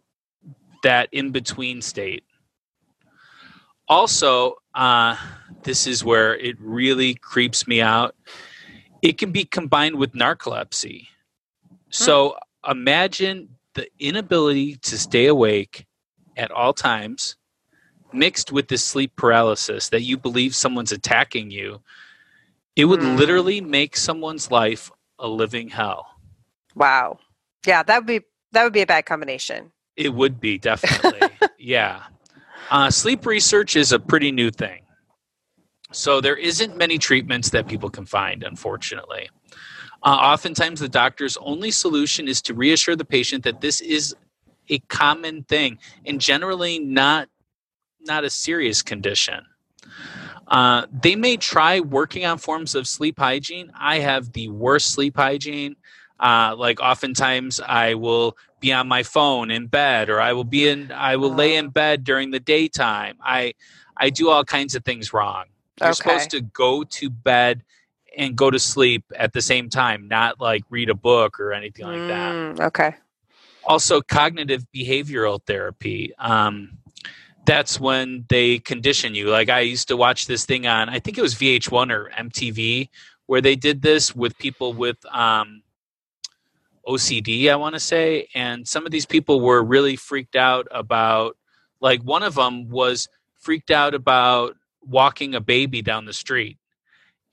[0.84, 2.24] that in between state.
[3.88, 5.16] Also, uh,
[5.64, 8.16] this is where it really creeps me out.
[9.02, 11.08] It can be combined with narcolepsy.
[11.90, 12.38] So
[12.68, 15.86] imagine the inability to stay awake
[16.38, 17.36] at all times,
[18.14, 21.82] mixed with this sleep paralysis that you believe someone's attacking you.
[22.76, 23.16] It would Hmm.
[23.16, 26.08] literally make someone's life a living hell.
[26.76, 27.20] Wow.
[27.66, 28.22] Yeah, that would be
[28.54, 29.72] that would be a bad combination.
[29.96, 32.04] It would be definitely, yeah.
[32.70, 34.82] Uh, sleep research is a pretty new thing,
[35.92, 39.30] so there isn't many treatments that people can find, unfortunately.
[40.04, 44.16] Uh, oftentimes, the doctor's only solution is to reassure the patient that this is
[44.70, 47.30] a common thing and generally not
[48.02, 49.46] not a serious condition.
[50.48, 53.72] Uh, they may try working on forms of sleep hygiene.
[53.80, 55.76] I have the worst sleep hygiene.
[56.20, 60.68] Uh, like oftentimes, I will be on my phone in bed, or I will be
[60.68, 60.92] in.
[60.92, 63.18] I will lay in bed during the daytime.
[63.24, 63.54] I
[63.98, 65.46] I do all kinds of things wrong.
[65.78, 65.94] You're Okay.
[65.94, 67.64] supposed to go to bed
[68.18, 71.86] and go to sleep at the same time, not like read a book or anything
[71.86, 72.34] like that.
[72.34, 72.96] Mm, okay.
[73.64, 76.12] Also, cognitive behavioral therapy.
[76.18, 76.78] Um,
[77.46, 79.30] that's when they condition you.
[79.30, 82.90] Like I used to watch this thing on, I think it was VH1 or MTV,
[83.28, 85.64] where they did this with people with um,
[86.88, 88.28] OCD, I want to say.
[88.36, 91.38] And some of these people were really freaked out about,
[91.80, 93.08] like, one of them was
[93.40, 96.58] freaked out about walking a baby down the street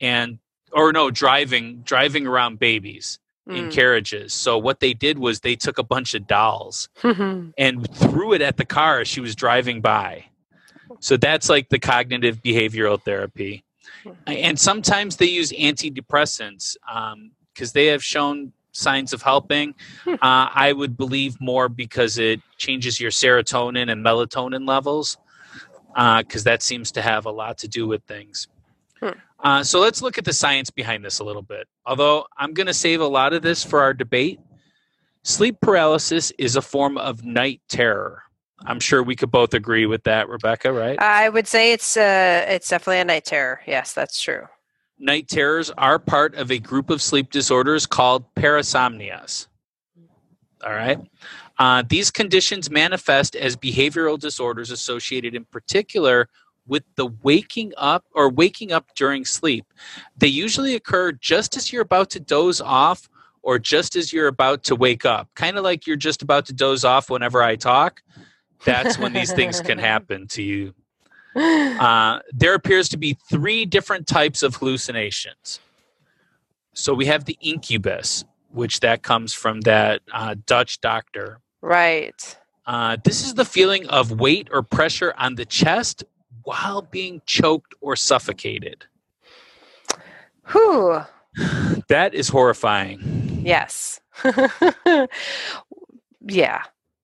[0.00, 0.38] and,
[0.72, 3.72] or no, driving, driving around babies in Mm.
[3.72, 4.34] carriages.
[4.34, 8.56] So what they did was they took a bunch of dolls and threw it at
[8.58, 10.26] the car as she was driving by.
[11.00, 13.64] So that's like the cognitive behavioral therapy.
[14.26, 16.76] And sometimes they use antidepressants
[17.54, 19.74] because they have shown signs of helping.
[20.04, 20.14] Hmm.
[20.14, 25.16] Uh, I would believe more because it changes your serotonin and melatonin levels
[26.18, 28.46] because that seems to have a lot to do with things.
[29.00, 29.18] Hmm.
[29.40, 31.68] Uh, so let's look at the science behind this a little bit.
[31.86, 34.40] Although I'm going to save a lot of this for our debate,
[35.22, 38.22] sleep paralysis is a form of night terror.
[38.66, 40.98] I'm sure we could both agree with that, Rebecca, right?
[41.00, 43.60] I would say it's uh, it's definitely a night terror.
[43.66, 44.46] Yes, that's true.
[44.98, 49.46] Night terrors are part of a group of sleep disorders called parasomnias.
[50.64, 50.98] All right.
[51.56, 56.28] Uh, these conditions manifest as behavioral disorders associated in particular
[56.68, 59.66] with the waking up or waking up during sleep.
[60.16, 63.08] They usually occur just as you're about to doze off
[63.42, 65.28] or just as you're about to wake up.
[65.34, 68.02] Kind of like you're just about to doze off whenever I talk.
[68.64, 70.74] That's when these things can happen to you.
[71.34, 75.60] Uh, there appears to be three different types of hallucinations.
[76.74, 81.40] So we have the incubus, which that comes from that uh, Dutch doctor.
[81.62, 82.36] right.
[82.66, 86.04] Uh, this is the feeling of weight or pressure on the chest
[86.48, 88.86] while being choked or suffocated.
[90.50, 91.02] Whew.
[91.88, 93.42] That is horrifying.
[93.44, 94.00] Yes.
[96.20, 96.62] yeah.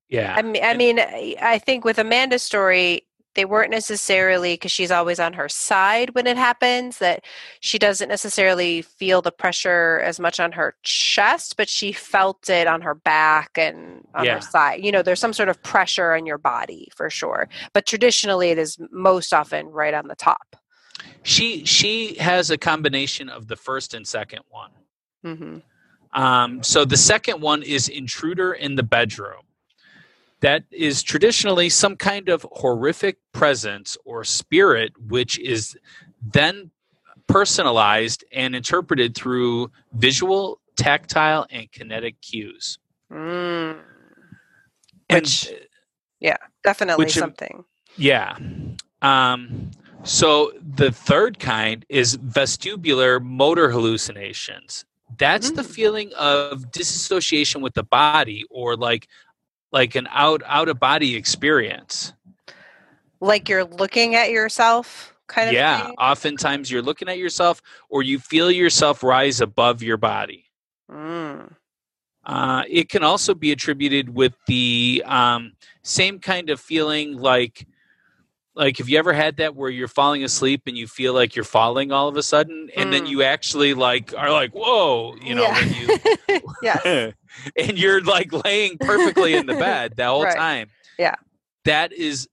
[0.09, 0.35] Yeah.
[0.37, 4.91] I mean, I mean, I I think with Amanda's story, they weren't necessarily because she's
[4.91, 6.99] always on her side when it happens.
[6.99, 7.25] That
[7.61, 12.67] she doesn't necessarily feel the pressure as much on her chest, but she felt it
[12.67, 14.35] on her back and on Yeah.
[14.35, 14.85] her side.
[14.85, 17.49] You know, there's some sort of pressure on your body for sure.
[17.73, 20.57] But traditionally, it is most often right on the top.
[21.23, 24.71] She she has a combination of the first and second one.
[25.23, 25.59] hmm
[26.13, 29.44] Um, so the second one is intruder in the bedroom.
[30.41, 35.77] That is traditionally some kind of horrific presence or spirit, which is
[36.23, 36.71] then
[37.27, 42.79] personalized and interpreted through visual, tactile, and kinetic cues.
[43.11, 43.79] Mm.
[45.09, 45.51] And Which-
[46.63, 47.63] Definitely Which, something.
[47.99, 48.39] Yeah.
[49.03, 49.71] Um,
[50.03, 54.87] so the third kind is vestibular motor hallucinations.
[55.19, 55.67] That's the Mm.
[55.75, 59.09] feeling of disassociation with the body or like
[59.75, 62.15] like an out out of body experience.
[63.21, 65.55] Like you're looking at yourself, kind of.
[65.55, 65.95] yeah, thing?
[65.99, 67.61] oftentimes you're looking at yourself
[67.91, 70.45] or you feel yourself rise above your body.
[70.91, 71.53] Mm.
[72.25, 75.53] Uh, it can also be attributed with the um,
[75.83, 77.67] same kind of feeling like
[78.57, 81.45] like have you ever had that where you're falling asleep and you feel like you're
[81.45, 83.09] falling all of a sudden and then Mm.
[83.11, 85.61] you actually like are like whoa you know Yeah.
[86.29, 87.13] you yes.
[87.59, 90.37] and you're like laying perfectly in the bed the whole Right.
[90.37, 91.17] time Yeah.
[91.65, 92.29] that is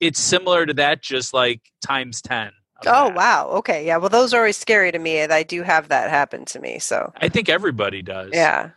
[0.00, 2.52] it's similar to that just like times 10
[2.84, 3.14] Oh that.
[3.14, 3.48] wow.
[3.52, 3.86] Okay.
[3.86, 3.96] Yeah.
[3.96, 6.78] Well, those are always scary to me, and I do have that happen to me.
[6.78, 8.68] So i think everybody does yeah.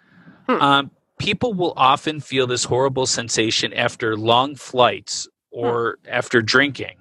[0.47, 6.95] Um, people will often feel this horrible sensation after long flights or after drinking.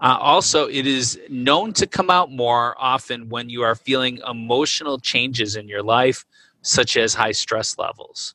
[0.00, 4.98] Uh, also, it is known to come out more often when you are feeling emotional
[4.98, 6.24] changes in your life,
[6.62, 8.34] such as high stress levels.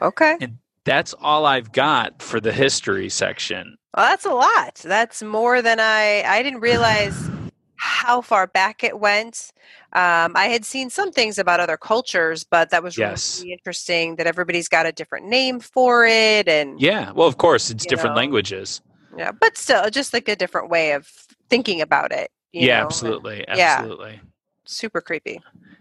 [0.00, 0.36] Okay.
[0.40, 3.76] And that's all I've got for the history section.
[3.96, 4.76] Well, that's a lot.
[4.84, 6.22] That's more than I.
[6.22, 7.30] I didn't realize
[7.82, 9.52] how far back it went.
[9.92, 13.40] Um, I had seen some things about other cultures, but that was Yes.
[13.40, 14.16] really interesting.
[14.16, 18.14] That everybody's got a different name for it, and Yeah, well, of course, it's different
[18.14, 18.20] know.
[18.20, 18.80] languages.
[19.18, 21.08] yeah, but still, just like a different way of
[21.50, 22.30] thinking about it.
[22.52, 23.80] you Yeah, know, and absolutely, yeah.
[23.80, 24.20] absolutely.
[24.64, 25.40] Super creepy.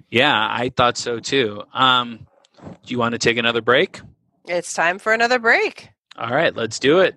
[0.09, 1.63] Yeah, I thought so too.
[1.71, 2.25] Um,
[2.63, 4.01] do you want to take another break?
[4.47, 5.89] It's time for another break.
[6.17, 7.15] All right, let's do it.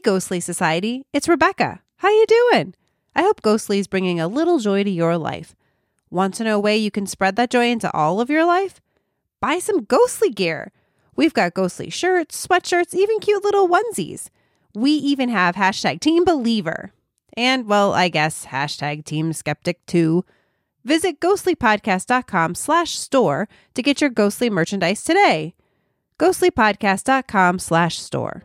[0.00, 1.80] Ghostly Society, it's Rebecca.
[1.96, 2.74] How you doing?
[3.14, 5.54] I hope Ghostly is bringing a little joy to your life.
[6.10, 8.80] Want to know a way you can spread that joy into all of your life?
[9.40, 10.72] Buy some Ghostly gear.
[11.16, 14.28] We've got Ghostly shirts, sweatshirts, even cute little onesies.
[14.74, 16.92] We even have hashtag Team Believer.
[17.36, 20.24] And, well, I guess hashtag Team Skeptic too.
[20.84, 25.54] Visit ghostlypodcast.com slash store to get your ghostly merchandise today.
[26.18, 28.42] ghostlypodcast.com slash store.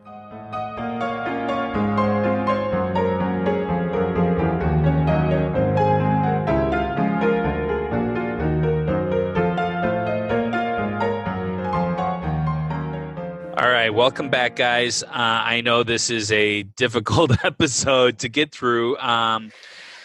[13.64, 15.02] All right, welcome back, guys.
[15.02, 18.98] Uh, I know this is a difficult episode to get through.
[18.98, 19.52] Um,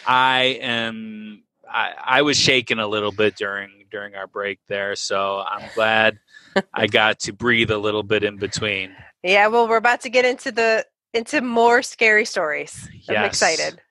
[0.06, 1.42] I am.
[1.70, 6.18] I, I was shaking a little bit during during our break there, so I'm glad
[6.72, 8.96] I got to breathe a little bit in between.
[9.22, 12.88] Yeah, well, we're about to get into the into more scary stories.
[13.10, 13.26] I'm Yes.
[13.26, 13.82] excited.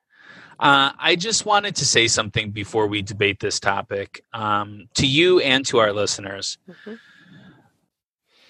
[0.59, 5.41] Uh, I just wanted to say something before we debate this topic um, to you
[5.41, 6.57] and to our listeners.
[6.67, 6.97] Mhm.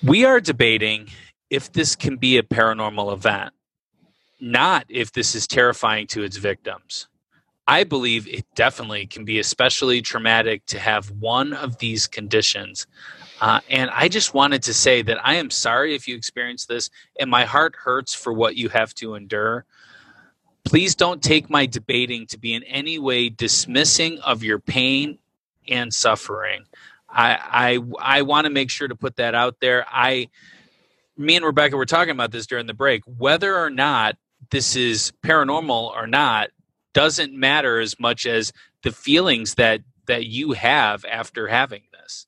[0.04, 1.10] We are debating
[1.50, 3.54] if this can be a paranormal event,
[4.40, 7.08] not if this is terrifying to its victims.
[7.68, 12.88] I believe it definitely can be especially traumatic to have one of these conditions.
[13.42, 16.90] Uh, and I just wanted to say that I am sorry if you experience this,
[17.20, 19.66] and my heart hurts for what you have to endure.
[20.64, 25.20] Please don't take my debating to be in any way dismissing of your pain
[25.68, 26.64] and suffering.
[27.12, 29.86] I I I want to make sure to put that out there.
[29.90, 30.30] I
[31.18, 33.04] me and Rebecca were talking about this during the break.
[33.06, 34.16] Whether or not
[34.52, 36.50] this is paranormal or not
[36.94, 38.54] doesn't matter as much as
[38.84, 42.26] the feelings that that you have after having this.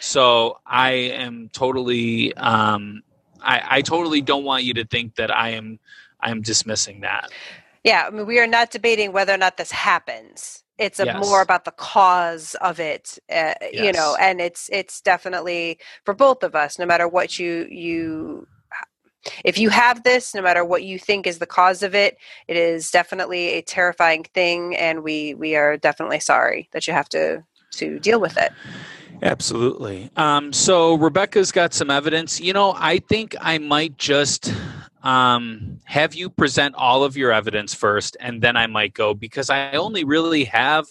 [0.00, 3.02] So I am totally um
[3.40, 5.78] I, I totally don't want you to think that I am
[6.20, 7.30] I am dismissing that.
[7.84, 10.63] Yeah, I mean, we are not debating whether or not this happens.
[10.78, 11.14] It's a Yes.
[11.14, 16.42] more about the cause of it, uh, you know, and it's it's definitely for both
[16.42, 16.78] of us.
[16.78, 18.48] No matter what you you,
[19.44, 22.18] if you have this, no matter what you think is the cause of it,
[22.48, 27.08] it is definitely a terrifying thing, and we we are definitely sorry that you have
[27.10, 27.44] to
[27.74, 28.52] to deal with it.
[29.22, 30.10] Absolutely.
[30.16, 32.40] Um, so Rebecca's got some evidence.
[32.40, 34.52] You know, I think I might just
[35.04, 39.50] um, have you present all of your evidence first, and then I might go because
[39.50, 40.86] I only really have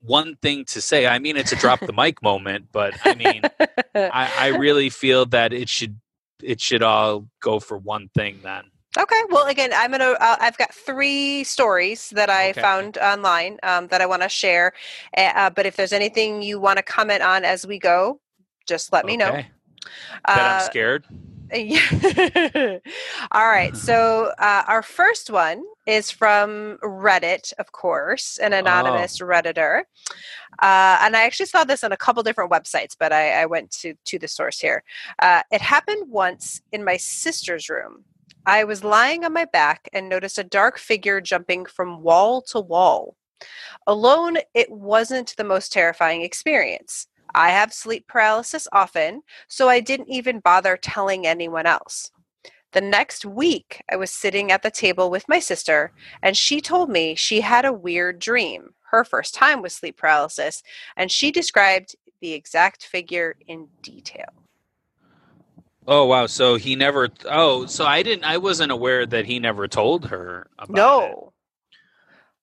[0.00, 1.06] one thing to say.
[1.06, 3.42] I mean, it's a drop the mic moment, but I mean,
[3.94, 6.00] I, I really feel that it should
[6.42, 8.64] it should all go for one thing then.
[8.98, 9.20] Okay.
[9.30, 10.16] Well, again, I'm gonna.
[10.20, 12.60] Uh, I've got three stories that I Okay.
[12.60, 14.72] found online um, that I want to share.
[15.16, 18.20] Uh, Uh, but if there's anything you want to comment on as we go,
[18.66, 19.30] just let me know.
[19.30, 19.48] Okay.
[20.26, 21.04] Bet I'm Uh, scared.
[21.52, 22.78] Yeah.
[23.32, 23.76] All right.
[23.90, 29.80] So uh, our first one is from Reddit, of course, an anonymous Redditor.
[30.60, 33.70] Uh, and I actually saw this on a couple different websites, but I, I went
[33.82, 34.84] to to the source here.
[35.20, 38.04] Uh, it happened once in my sister's room.
[38.46, 42.60] I was lying on my back and noticed a dark figure jumping from wall to
[42.60, 43.16] wall.
[43.86, 47.06] Alone, it wasn't the most terrifying experience.
[47.34, 52.10] I have sleep paralysis often, so I didn't even bother telling anyone else.
[52.72, 55.92] The next week, I was sitting at the table with my sister,
[56.22, 60.62] and she told me she had a weird dream, her first time with sleep paralysis,
[60.96, 64.28] and she described the exact figure in detail.
[65.86, 66.26] Oh wow!
[66.26, 67.08] So he never.
[67.24, 68.24] Oh, so I didn't.
[68.24, 70.76] I wasn't aware that he never told her about it.
[70.76, 71.32] No.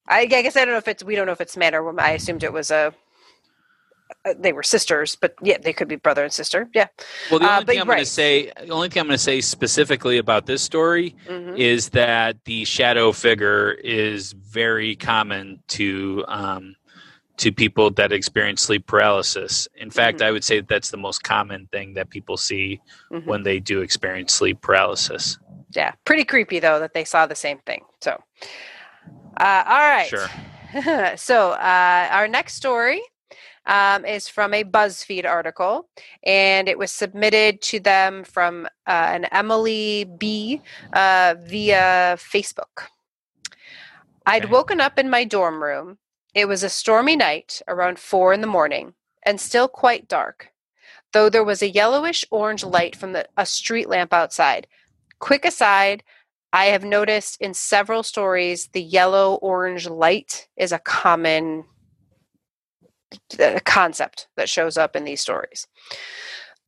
[0.10, 1.84] I, I guess I don't know if it's we don't know if it's man or
[1.84, 2.04] woman.
[2.04, 2.94] I assumed it was a
[4.26, 6.70] uh, they were sisters, but yeah, they could be brother and sister.
[6.74, 6.88] Yeah.
[7.30, 9.18] Well, the Uh, only but thing I'm going to say, the only thing I'm going
[9.18, 15.60] to say specifically about this story hmm is that the shadow figure is very common
[15.70, 16.76] to um,
[17.38, 19.68] to people that experience sleep paralysis.
[19.76, 20.22] In fact, Mm-hmm.
[20.22, 22.82] I would say that that's the most common thing that people see
[23.12, 25.38] hmm when they do experience sleep paralysis.
[25.76, 25.94] Yeah.
[26.06, 27.84] Pretty creepy though that they saw the same thing.
[28.02, 28.22] So,
[29.40, 30.16] uh, all right.
[30.16, 30.34] Sure.
[31.20, 33.02] so uh, our next story
[33.68, 35.90] um, is from a BuzzFeed article,
[36.24, 40.62] and it was submitted to them from uh, an Emily B
[40.94, 42.88] uh, via Facebook.
[44.26, 46.00] I'd woken up in my dorm room.
[46.34, 50.50] It was a stormy night around four in the morning and still quite dark,
[51.14, 54.68] though there was a yellowish orange light from the, a street lamp outside.
[55.20, 56.04] Quick aside,
[56.54, 61.66] I have noticed in several stories the yellow orange light is a common
[63.40, 65.68] uh, concept that shows up in these stories.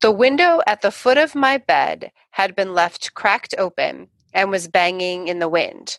[0.00, 4.68] The window at the foot of my bed had been left cracked open, and was
[4.68, 5.98] banging in the wind.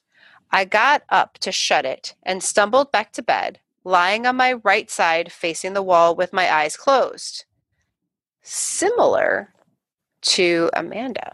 [0.51, 4.89] I got up to shut it and stumbled back to bed, lying on my right
[4.89, 7.45] side facing the wall with my eyes closed.
[8.41, 9.53] Similar
[10.21, 11.33] to Amanda.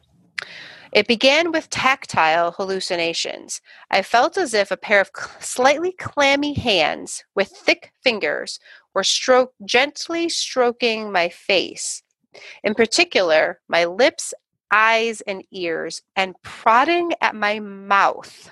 [0.93, 3.61] It began with tactile hallucinations.
[3.91, 8.59] I felt as if a pair of cl- slightly clammy hands with thick fingers
[8.97, 12.01] were stroke, gently stroking my face.
[12.63, 14.33] In particular, my lips,
[14.71, 18.49] eyes, and ears, and prodding at my mouth.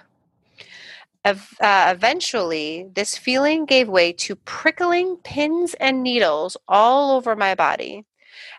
[1.23, 8.05] Uh, eventually, this feeling gave way to prickling pins and needles all over my body,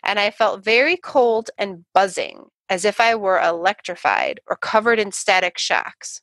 [0.02, 5.12] and I felt very cold and buzzing, as if I were electrified or covered in
[5.12, 6.20] static shocks.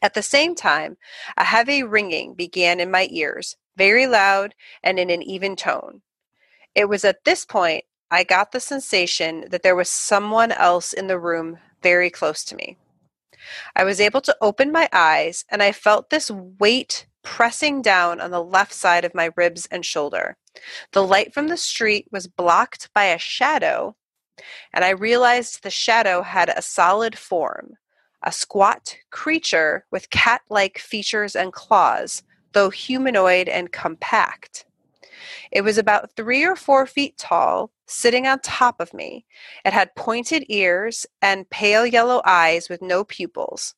[0.00, 0.96] At the same time,
[1.36, 6.02] a heavy ringing began in my ears, very loud and in an even tone.
[6.74, 11.06] It was at this point I got the sensation that there was someone else in
[11.06, 12.76] the room very close to me.
[13.74, 18.30] I was able to open my eyes and I felt this weight pressing down on
[18.30, 20.36] the left side of my ribs and shoulder.
[20.92, 23.96] The light from the street was blocked by a shadow,
[24.74, 27.76] and I realized the shadow had a solid form
[28.24, 32.22] a squat creature with cat like features and claws,
[32.52, 34.64] though humanoid and compact.
[35.50, 39.26] It was about three or four feet tall, sitting on top of me.
[39.64, 43.74] It had pointed ears and pale yellow eyes with no pupils.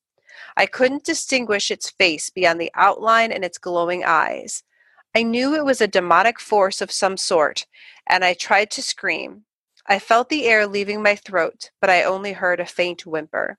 [0.56, 4.62] I couldn't distinguish its face beyond the outline and its glowing eyes.
[5.14, 7.66] I knew it was a demonic force of some sort,
[8.08, 9.44] and I tried to scream.
[9.86, 13.58] I felt the air leaving my throat, but I only heard a faint whimper.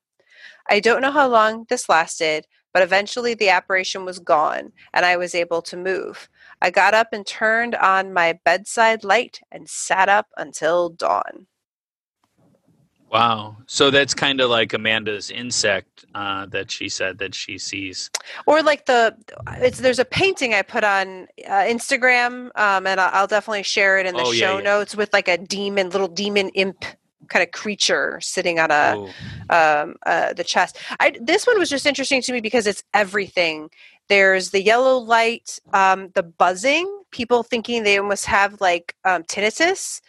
[0.69, 5.15] I don't know how long this lasted, but eventually the apparition was gone and I
[5.15, 6.27] was able to move.
[6.61, 11.47] I got up and turned on my bedside light and sat up until dawn.
[13.09, 13.55] Wow.
[13.65, 18.11] So that's kind of like Amanda's insect uh, that she said that she sees.
[18.45, 19.15] Or like the
[19.61, 23.99] it's there's a painting I put on uh, Instagram, um, and I'll, I'll definitely share
[23.99, 24.63] it in the Oh, yeah, show yeah.
[24.63, 26.83] notes with like a demon, little demon imp
[27.29, 29.09] kind of creature sitting on a Oh,
[29.49, 30.77] um, uh, the chest.
[30.99, 33.69] I, this one was just interesting to me because it's everything.
[34.07, 40.01] There's the yellow light, um, the buzzing, people thinking they almost have like um, tinnitus,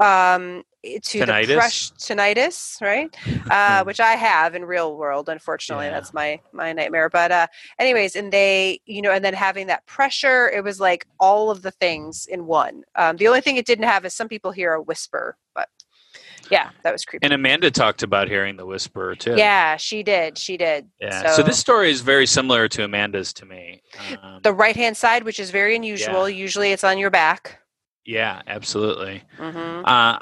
[0.00, 1.46] um, to Tinnitus?
[1.46, 3.14] the crush tinnitus, right?
[3.48, 5.28] Uh, which I have in real world.
[5.28, 5.92] Unfortunately, Yeah.
[5.92, 7.08] that's my my nightmare.
[7.08, 7.46] But uh,
[7.78, 11.62] anyways, and they, you know, and then having that pressure, it was like all of
[11.62, 12.82] the things in one.
[12.96, 15.68] Um, the only thing it didn't have is some people hear a whisper, but
[16.50, 17.24] yeah, that was creepy.
[17.24, 19.36] and Amanda talked about hearing the whisper too.
[19.36, 20.36] Yeah, she did.
[20.38, 20.88] She did.
[21.00, 21.32] Yeah.
[21.34, 23.82] So, this story is very similar to Amanda's to me.
[24.22, 26.28] Um, the right hand side, which is very unusual.
[26.28, 27.60] Usually, it's on your back.
[28.04, 29.22] yeah, absolutely.
[29.38, 30.18] hmm Uh,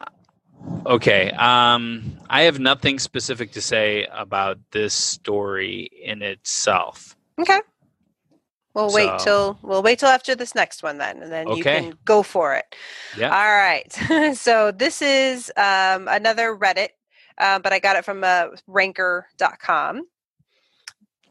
[0.86, 1.30] okay.
[1.32, 7.16] Um, I have nothing specific to say about this story in itself.
[7.38, 7.60] Okay.
[8.74, 11.62] We'll wait So- till we'll wait till after this next one then, and then you
[11.64, 12.64] can go for it.
[13.16, 13.30] Yeah.
[13.30, 14.36] All right.
[14.36, 16.90] so this is um, another Reddit,
[17.38, 20.06] uh, but I got it from uh, Ranker.com.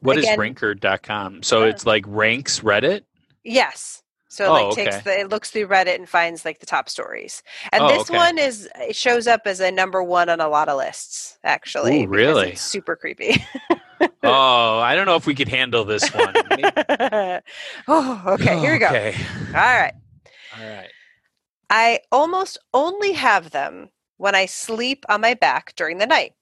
[0.02, 1.44] What is Again- ranker.com?
[1.44, 3.02] So Uh, it's like ranks Reddit?
[3.44, 4.04] Yes.
[4.32, 5.04] So it Oh, like takes okay.
[5.06, 7.42] the it looks through Reddit and finds like the top stories.
[7.72, 8.16] And Oh, this okay.
[8.16, 12.04] one is it shows up as a number one on a lot of lists actually.
[12.04, 12.50] Ooh, really?
[12.52, 13.44] It's super creepy.
[14.24, 16.34] oh, I don't know if we could handle this one.
[17.88, 18.88] oh, okay, here we go.
[18.88, 19.16] Okay.
[19.48, 19.94] All right.
[20.58, 20.90] All right.
[21.70, 26.34] I almost only have them when I sleep on my back during the night.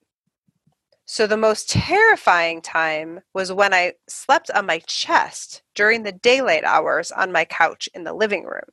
[1.06, 6.64] So the most terrifying time was when I slept on my chest during the daylight
[6.64, 8.68] hours on my couch in the living room.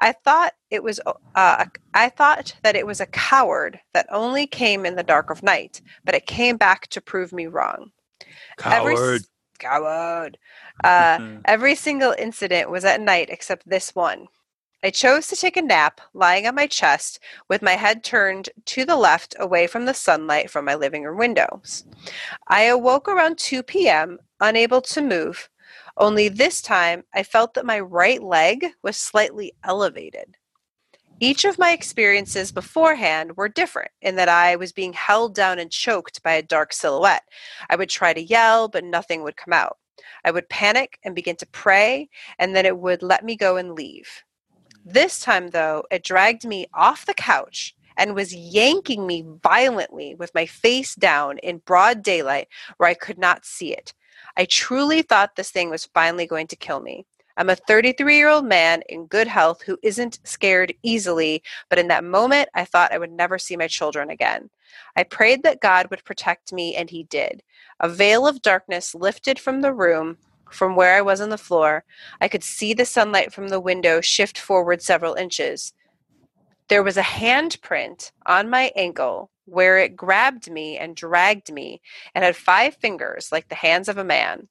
[0.00, 1.64] I thought it was uh,
[1.94, 5.82] I thought that it was a coward that only came in the dark of night,
[6.04, 7.92] but it came back to prove me wrong.
[8.64, 9.22] Every Coward.
[9.58, 10.38] coward.
[10.82, 11.36] Uh.
[11.44, 14.26] Every single incident was at night except this one.
[14.82, 18.86] I chose to take a nap lying on my chest with my head turned to
[18.86, 21.84] the left away from the sunlight from my living room windows.
[22.48, 25.49] I awoke around 2 p.m., unable to move.
[26.00, 30.38] Only this time I felt that my right leg was slightly elevated.
[31.20, 35.70] Each of my experiences beforehand were different in that I was being held down and
[35.70, 37.24] choked by a dark silhouette.
[37.68, 39.76] I would try to yell, but nothing would come out.
[40.24, 42.08] I would panic and begin to pray,
[42.38, 44.08] and then it would let me go and leave.
[44.82, 50.34] This time, though, it dragged me off the couch and was yanking me violently with
[50.34, 52.48] my face down in broad daylight
[52.78, 53.92] where I could not see it.
[54.36, 57.06] I truly thought this thing was finally going to kill me.
[57.36, 61.88] I'm a 33 year old man in good health who isn't scared easily, but in
[61.88, 64.50] that moment, I thought I would never see my children again.
[64.96, 67.42] I prayed that God would protect me, and He did.
[67.80, 70.18] A veil of darkness lifted from the room,
[70.50, 71.84] from where I was on the floor.
[72.20, 75.72] I could see the sunlight from the window shift forward several inches.
[76.68, 81.80] There was a handprint on my ankle where it grabbed me and dragged me
[82.14, 84.48] and had five fingers like the hands of a man.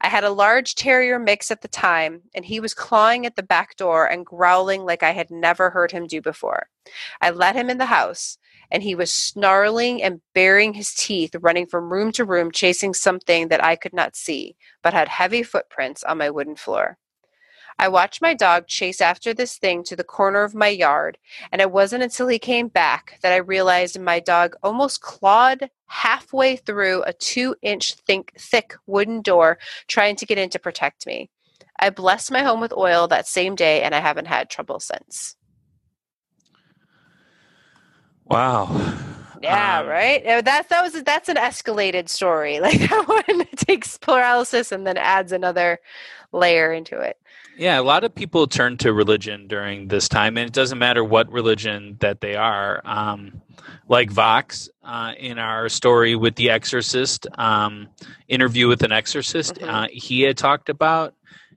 [0.00, 3.42] I had a large terrier mix at the time, and he was clawing at the
[3.42, 6.68] back door and growling like I had never heard him do before.
[7.20, 8.38] I let him in the house,
[8.70, 13.48] and he was snarling and baring his teeth, running from room to room, chasing something
[13.48, 16.96] that I could not see, but had heavy footprints on my wooden floor.
[17.78, 21.18] I watched my dog chase after this thing to the corner of my yard,
[21.52, 26.56] and it wasn't until he came back that I realized my dog almost clawed halfway
[26.56, 31.30] through a two inch thick, thick wooden door trying to get in to protect me.
[31.78, 35.36] I blessed my home with oil that same day, and I haven't had trouble since.
[38.26, 38.66] Wow.
[39.42, 40.24] Yeah, Um, right.
[40.26, 42.60] Uh, That that was that's an escalated story.
[42.62, 45.80] Like that one takes paralysis and then adds another
[46.32, 47.18] layer into it.
[47.58, 51.02] Yeah, a lot of people turn to religion during this time, and it doesn't matter
[51.02, 52.80] what religion that they are.
[52.84, 53.42] Um,
[53.88, 57.88] like Vox uh, in our story with the Exorcist, um,
[58.28, 59.68] interview with an exorcist, Mhm.
[59.68, 61.14] uh, he had talked about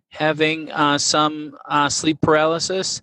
[0.09, 3.01] having uh, some uh, sleep paralysis,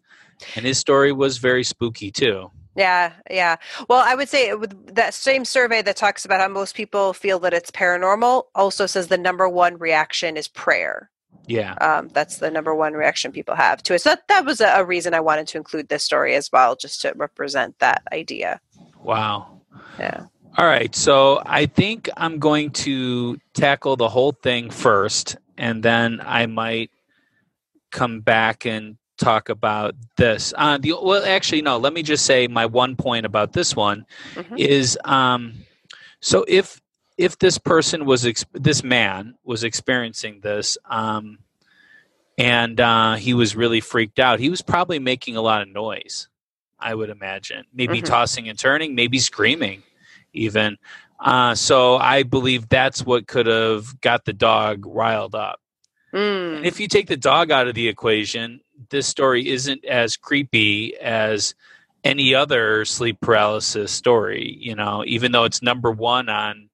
[0.56, 2.50] and his story was very spooky too.
[2.74, 3.56] Yeah, yeah.
[3.88, 7.38] Well, I would say with that same survey that talks about how most people feel
[7.40, 11.10] that it's paranormal also says the number one reaction is prayer.
[11.48, 11.72] Yeah.
[11.74, 14.02] Um, that's the number one reaction people have to it.
[14.02, 16.76] So that, that was a, a reason I wanted to include this story as well,
[16.76, 18.60] just to represent that idea.
[19.02, 19.60] Wow.
[19.98, 20.26] Yeah.
[20.56, 26.20] All right, so I think I'm going to tackle the whole thing first, and then
[26.24, 26.90] I might
[27.92, 30.52] come back and talk about this.
[30.56, 31.76] Uh, the well, actually, no.
[31.78, 34.04] Let me just say my one point about this one
[34.34, 34.58] Mhm.
[34.58, 35.54] is um,
[36.20, 36.80] so if
[37.18, 41.40] if this person was ex- this man was experiencing this um,
[42.38, 46.28] and uh, he was really freaked out, he was probably making a lot of noise.
[46.78, 48.04] I would imagine, maybe Mhm.
[48.06, 49.82] tossing and turning, maybe screaming,
[50.32, 50.78] even.
[51.18, 55.60] Uh, so I believe that's what could have got the dog riled up.
[56.14, 56.58] Mm.
[56.58, 60.96] And if you take the dog out of the equation, this story isn't as creepy
[60.98, 61.56] as
[62.04, 66.67] any other sleep paralysis story, you know, even though it's number one on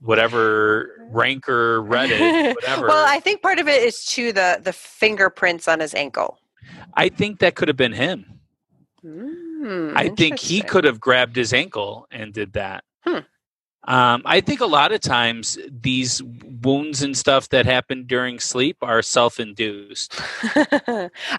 [0.00, 2.86] whatever ranker Reddit, whatever.
[2.88, 6.38] well, I think part of it is too the the fingerprints on his ankle.
[6.94, 8.40] I think that could have been him.
[9.04, 12.84] Mm, I think he could have grabbed his ankle and did that.
[13.04, 13.18] Hmm.
[13.84, 16.20] Um, I think a lot of times these
[16.62, 20.14] wounds and stuff that happen during sleep are self-induced.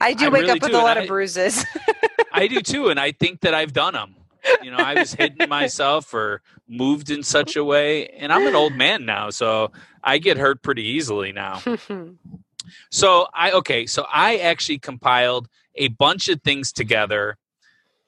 [0.01, 1.63] I do I wake really up with do, a lot I- of bruises.
[2.31, 4.15] I do too, and I think that I've done them.
[4.61, 8.55] You know, I was hitting myself or moved in such a way, and I'm an
[8.55, 9.71] old man now, so
[10.03, 11.61] I get hurt pretty easily now.
[12.89, 17.37] So I okay, so I actually compiled a bunch of things together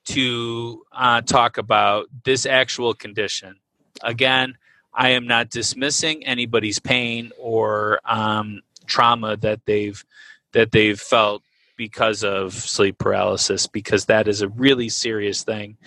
[0.06, 3.56] to uh, talk about this actual condition.
[4.04, 4.58] Again,
[4.94, 10.04] I am not dismissing anybody's pain or um, trauma that they've
[10.54, 11.44] that they've felt
[11.82, 15.78] because of sleep paralysis, because that is a really serious thing,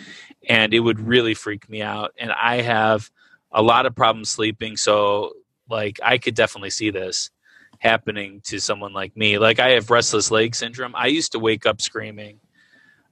[0.49, 2.11] and it would really freak me out.
[2.19, 3.09] And I have
[3.53, 5.35] a lot of problems sleeping, so
[5.71, 7.31] like I could definitely see this
[7.79, 9.39] happening to someone like me.
[9.39, 10.97] Like I have restless leg syndrome.
[10.97, 12.41] I used to wake up screaming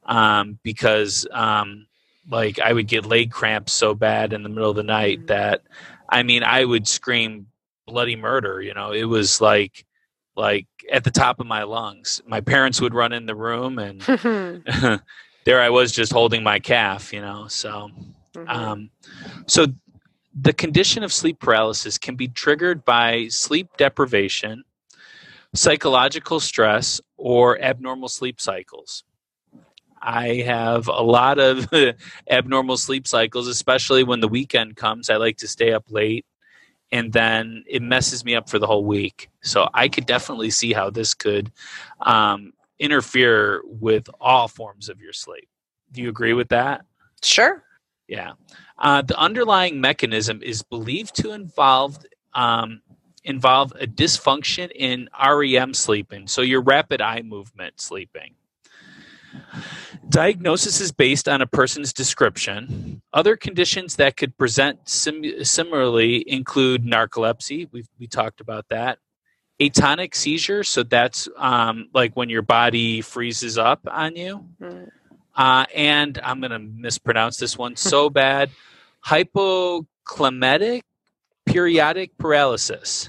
[0.03, 1.87] um, because um,
[2.29, 5.27] like I would get leg cramps so bad in the middle of the night Mhm.
[5.29, 5.63] that
[6.09, 7.47] I mean I would scream
[7.87, 8.61] bloody murder.
[8.61, 9.85] You know, it was like
[10.37, 12.23] like at the top of my lungs.
[12.27, 14.01] My parents would run in the room and
[15.45, 17.13] there I was just holding my calf.
[17.13, 17.91] You know, so.
[18.35, 18.49] Mhm.
[18.49, 18.91] Um,
[19.47, 19.67] so,
[20.35, 24.65] the condition of sleep paralysis can be triggered by sleep deprivation,
[25.55, 29.05] psychological stress, or abnormal sleep cycles.
[30.01, 31.69] I have a lot of
[32.31, 35.11] abnormal sleep cycles, especially when the weekend comes.
[35.11, 36.25] I like to stay up late
[36.93, 39.29] and then it messes me up for the whole week.
[39.43, 41.51] So, I could definitely see how this could
[42.01, 45.49] um, interfere with all forms of your sleep.
[45.91, 46.85] Do you agree with that?
[47.23, 47.65] sure.
[48.09, 48.33] Yeah.
[48.79, 51.99] Uh, the underlying mechanism is believed to involve
[52.35, 52.83] um,
[53.25, 58.35] involve a dysfunction in REM sleeping, so your rapid eye movement sleeping.
[60.09, 63.03] Diagnosis is based on a person's description.
[63.13, 67.69] Other conditions that could present sim- similarly include narcolepsy.
[67.73, 68.99] We've we talked about that.
[69.61, 70.65] atonic seizure.
[70.65, 74.45] So that's um, like when your body freezes up on you.
[74.61, 74.89] Mm.
[75.37, 78.51] Uh, and I'm going to mispronounce this one so bad
[79.07, 80.83] hypoclimatic
[81.47, 83.09] periodic paralysis.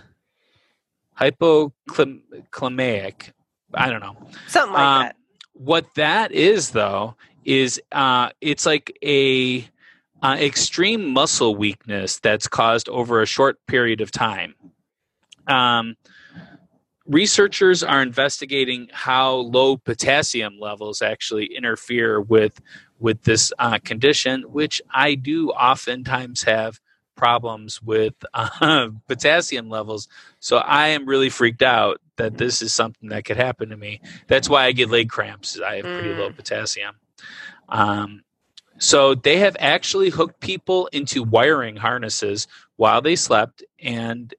[1.20, 3.32] Hypoclimaic.
[3.74, 4.16] I don't know.
[4.48, 5.16] Something like Um, that.
[5.64, 7.16] What that is, though,
[7.46, 9.66] is uh, it's like a
[10.22, 14.56] uh, extreme muscle weakness that's caused over a short period of time.
[15.48, 15.96] Um,
[17.08, 22.60] researchers are investigating how low potassium levels actually interfere with
[23.00, 26.82] with this uh, condition, which I do oftentimes have
[27.16, 30.10] problems with uh, potassium levels.
[30.42, 34.02] So I am really freaked out that this is something that could happen to me.
[34.28, 35.60] That's why I get leg cramps.
[35.60, 36.96] I have pretty low potassium.
[37.70, 38.24] Um,
[38.78, 44.34] so they have actually hooked people into wiring harnesses while they slept, and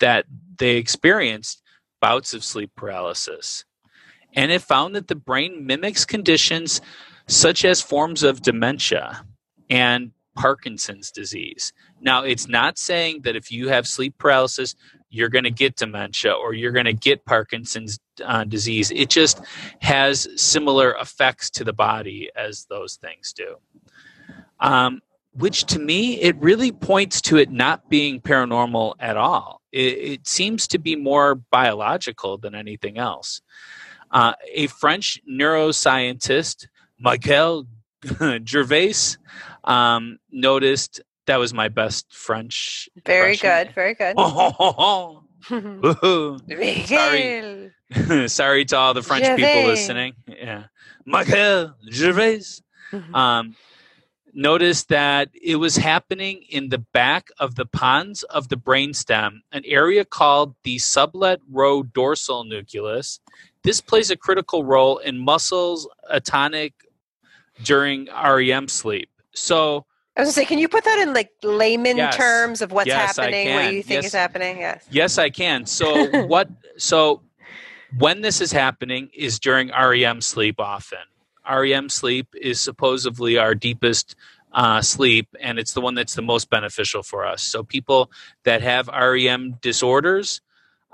[0.00, 0.26] that
[0.58, 1.62] they experienced
[2.00, 3.64] bouts of sleep paralysis.
[4.34, 6.80] And it found that the brain mimics conditions
[7.26, 9.24] such as forms of dementia
[9.70, 11.72] and Parkinson's disease.
[12.00, 14.74] Now, it's not saying that if you have sleep paralysis,
[15.14, 18.90] you're going to get dementia or you're going to get Parkinson's uh, disease.
[18.90, 19.40] It just
[19.80, 23.56] has similar effects to the body as those things do.
[24.58, 25.00] Um,
[25.32, 29.60] which to me, it really points to it not being paranormal at all.
[29.72, 33.40] It, it seems to be more biological than anything else.
[34.10, 36.66] Uh, a French neuroscientist,
[36.98, 37.66] Michael
[38.46, 39.16] Gervais,
[39.64, 42.88] um, noticed that was my best French.
[43.06, 43.66] Very impression.
[43.66, 43.74] good.
[43.74, 44.14] Very good.
[44.16, 46.48] Oh, Woohoo.
[46.48, 48.28] Miguel.
[48.28, 50.14] Sorry to all the French people listening.
[50.26, 50.64] Yeah.
[51.06, 52.60] Michael Gervais
[52.92, 53.14] Mhm.
[53.14, 53.56] um,
[54.32, 59.62] noticed that it was happening in the back of the pons of the brainstem, an
[59.66, 63.20] area called the sublet row dorsal nucleus.
[63.62, 66.72] This plays a critical role in muscles atonic
[67.62, 69.08] during REM sleep.
[69.34, 72.16] So, I was gonna say, can you put that in like layman Yes.
[72.16, 74.04] terms of what's Yes, happening, what you think Yes.
[74.04, 74.58] is happening?
[74.58, 74.86] Yes.
[74.90, 75.66] yes, I can.
[75.66, 76.48] So, what?
[76.76, 77.22] So,
[77.98, 80.98] when this is happening is during REM sleep often.
[81.50, 84.14] REM sleep is supposedly our deepest
[84.52, 87.42] uh, sleep, and it's the one that's the most beneficial for us.
[87.42, 88.10] So, people
[88.44, 90.40] that have REM disorders,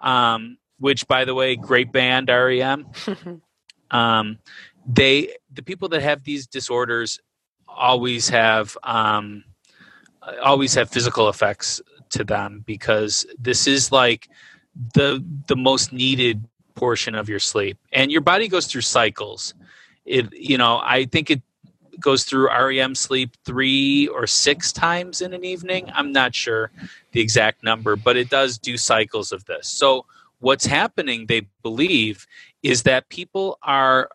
[0.01, 2.87] um, which, by the way, great band REM,
[3.91, 4.39] um,
[4.87, 7.21] they the people that have these disorders
[7.81, 9.43] always have um,
[10.43, 11.81] always have physical effects
[12.11, 14.29] to them because this is like
[14.95, 16.45] the the most needed
[16.75, 17.79] portion of your sleep.
[17.93, 19.55] And your body goes through cycles.
[20.05, 21.43] It you know i think it
[22.01, 25.91] goes through rem sleep three or six times in an evening.
[25.95, 26.71] I'm not sure
[27.13, 29.69] the exact number but it does do cycles of this.
[29.69, 30.07] So
[30.39, 32.27] what's happening they believe
[32.63, 34.11] is that people are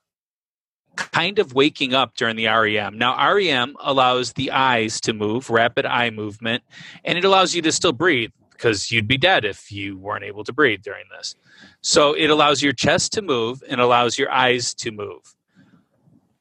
[0.96, 2.98] kind of waking up during the REM.
[2.98, 6.64] Now, REM allows the eyes to move, rapid eye movement,
[7.04, 10.44] and it allows you to still breathe because you'd be dead if you weren't able
[10.44, 11.36] to breathe during this.
[11.82, 15.36] So, it allows your chest to move and allows your eyes to move.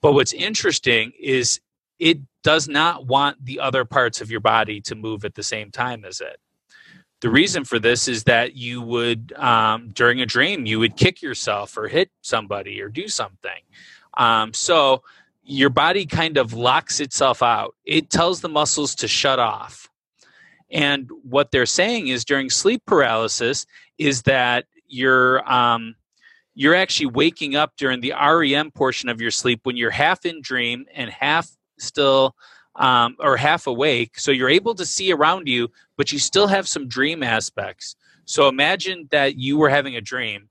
[0.01, 1.61] But what's interesting is
[1.99, 5.71] it does not want the other parts of your body to move at the same
[5.71, 6.39] time as it.
[7.21, 11.23] The reason for this is that you would, um, during a dream, you would kick
[11.23, 13.63] yourself or hit somebody or do something.
[14.17, 15.03] Um, so
[15.43, 17.75] your body kind of locks itself out.
[17.85, 19.89] It tells the muscles to shut off.
[20.71, 23.67] And what they're saying is during sleep paralysis
[23.99, 25.95] is that you're um,
[26.55, 30.41] you're actually waking up during the REM portion of your sleep when you're half in
[30.41, 32.35] dream and half still
[32.77, 34.19] um, or half awake.
[34.19, 37.97] So you're able to see around you, but you still have some dream aspects.
[38.25, 40.49] So imagine that you were having a dream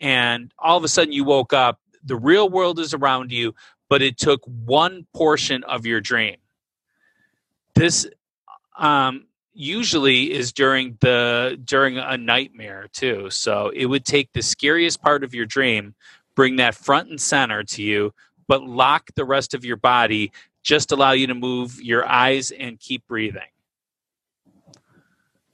[0.00, 3.54] and all of a sudden you woke up the real world is around you,
[3.88, 6.36] but it took one portion of your dream.
[7.74, 8.06] This
[8.78, 13.30] um, usually is during the during a nightmare too.
[13.30, 15.94] So it would take the scariest part of your dream,
[16.36, 18.14] bring that front and center to you,
[18.48, 20.32] but lock the rest of your body.
[20.62, 23.42] Just allow you to move your eyes and keep breathing.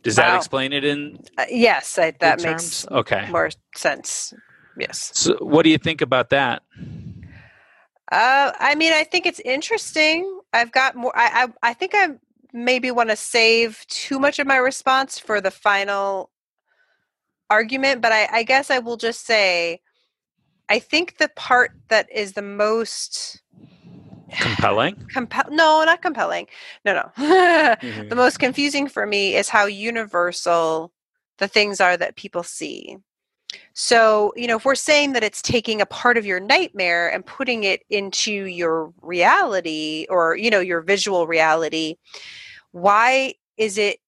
[0.03, 0.37] Does that Wow.
[0.37, 3.31] explain it in Uh, yes, I, that makes okay?
[3.31, 4.35] more sense.
[4.77, 5.11] Yes.
[5.15, 6.63] So, what do you think about that?
[8.11, 10.41] Uh, I mean, I think it's interesting.
[10.53, 11.13] I've got more.
[11.17, 12.09] I I, I think I
[12.53, 16.31] maybe want to save too much of my response for the final
[17.49, 19.81] argument, but I, I guess I will just say,
[20.69, 23.43] I think the part that is the most
[24.31, 24.97] Compelling.
[25.13, 25.45] compel.
[25.51, 26.47] No, not compelling.
[26.85, 27.11] No, no.
[27.81, 28.09] Mm-hmm.
[28.09, 30.93] the most confusing for me is how universal
[31.39, 32.99] the things are that people see.
[33.73, 37.25] So, you know, if we're saying that it's taking a part of your nightmare and
[37.25, 41.97] putting it into your reality or, you know, your visual reality,
[42.73, 43.99] why is it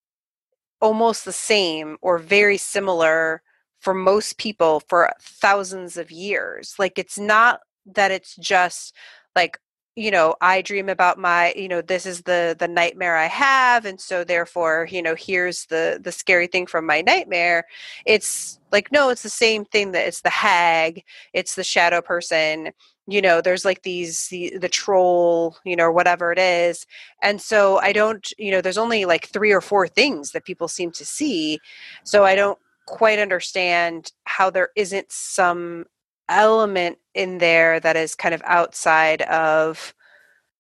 [0.80, 3.42] almost the same or very similar
[3.80, 6.74] for most people for thousands of years?
[6.78, 8.94] Like, it's not that it's just
[9.34, 9.58] like,
[9.94, 13.84] you know i dream about my you know this is the the nightmare i have
[13.84, 17.64] and so therefore you know here's the the scary thing from my nightmare.
[18.06, 21.04] It's like no it's the same thing that it's the hag
[21.34, 22.70] it's the shadow person
[23.06, 26.86] you know there's like these the, the troll you know whatever it is.
[27.22, 30.68] And so i don't you know there's only like three or four things that people
[30.68, 31.58] seem to see
[32.04, 35.84] so i don't quite understand how there isn't some
[36.32, 39.94] element in there that is kind of outside of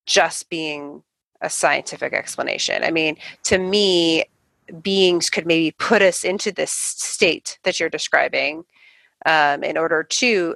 [0.06, 1.02] just being
[1.40, 2.84] a scientific explanation.
[2.84, 4.24] I mean, to me,
[4.80, 8.64] beings could maybe put us into this state that you're describing
[9.26, 10.54] um, in order to,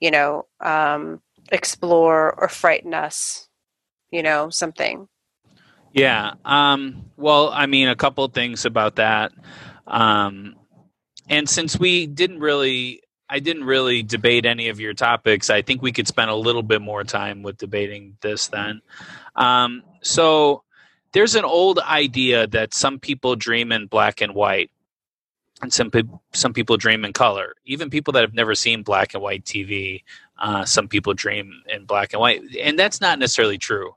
[0.00, 1.20] you know, um,
[1.50, 3.48] explore or frighten us,
[4.10, 5.08] you know, something.
[5.92, 6.34] Yeah.
[6.44, 9.32] Um, well, I mean, a couple things about that.
[9.86, 10.56] Um,
[11.28, 13.02] and since we didn't really
[13.32, 15.48] I didn't really debate any of your topics.
[15.48, 18.82] I think we could spend a little bit more time with debating this then.
[19.36, 20.64] Um, so
[21.12, 24.70] there's an old idea that some people dream in black and white,
[25.62, 26.02] and some pe-
[26.34, 27.54] some people dream in color.
[27.64, 30.02] Even people that have never seen black and white TV,
[30.38, 33.94] uh, some people dream in black and white, and that's not necessarily true.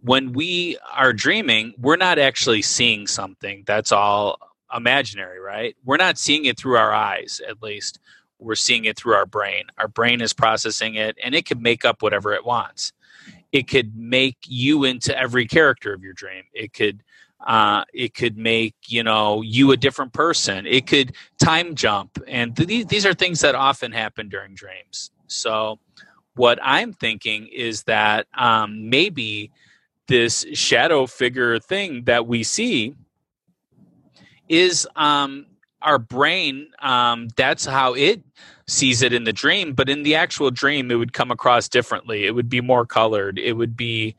[0.00, 3.64] When we are dreaming, we're not actually seeing something.
[3.66, 4.38] That's all
[4.74, 5.76] imaginary, right?
[5.84, 7.98] We're not seeing it through our eyes, at least
[8.42, 9.64] we're seeing it through our brain.
[9.78, 12.92] Our brain is processing it, and it can make up whatever it wants.
[13.52, 16.44] It could make you into every character of your dream.
[16.52, 17.02] It could
[17.46, 20.66] uh, it could make you know you a different person.
[20.66, 25.10] It could time jump, and th- these are things that often happen during dreams.
[25.26, 25.78] So,
[26.34, 29.50] what I'm thinking is that um, maybe
[30.08, 32.94] this shadow figure thing that we see
[34.48, 35.46] is um,
[35.84, 38.22] our brain um, that's how it
[38.66, 42.24] sees it in the dream but in the actual dream it would come across differently.
[42.24, 43.38] It would be more colored.
[43.38, 44.16] It would be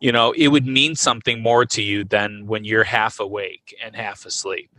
[0.00, 3.94] you know it would mean something more to you than when you're half awake and
[3.94, 4.70] half asleep.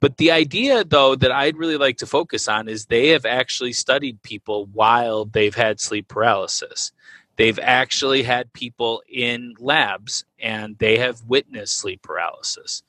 [0.00, 3.72] But the idea though that i'd really like to focus on is they have actually
[3.72, 6.92] studied people while they've had sleep paralysis.
[7.36, 12.82] They've actually had people in labs and they have witnessed sleep paralysis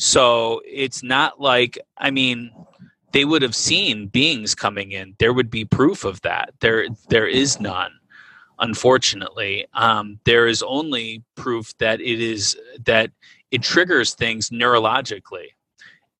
[0.00, 2.50] so it's not like, I mean,
[3.12, 5.14] they would have seen beings coming in.
[5.18, 6.54] There would be proof of that.
[6.60, 7.92] There, there is none.
[8.58, 12.56] Unfortunately, um, there is only proof that it is
[12.86, 13.10] that
[13.50, 15.48] it triggers things neurologically,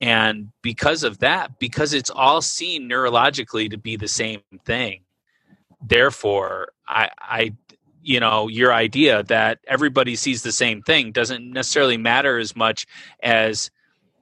[0.00, 5.02] and because of that, because it's all seen neurologically to be the same thing,
[5.82, 7.52] therefore, I, I
[8.02, 12.86] you know your idea that everybody sees the same thing doesn't necessarily matter as much
[13.22, 13.70] as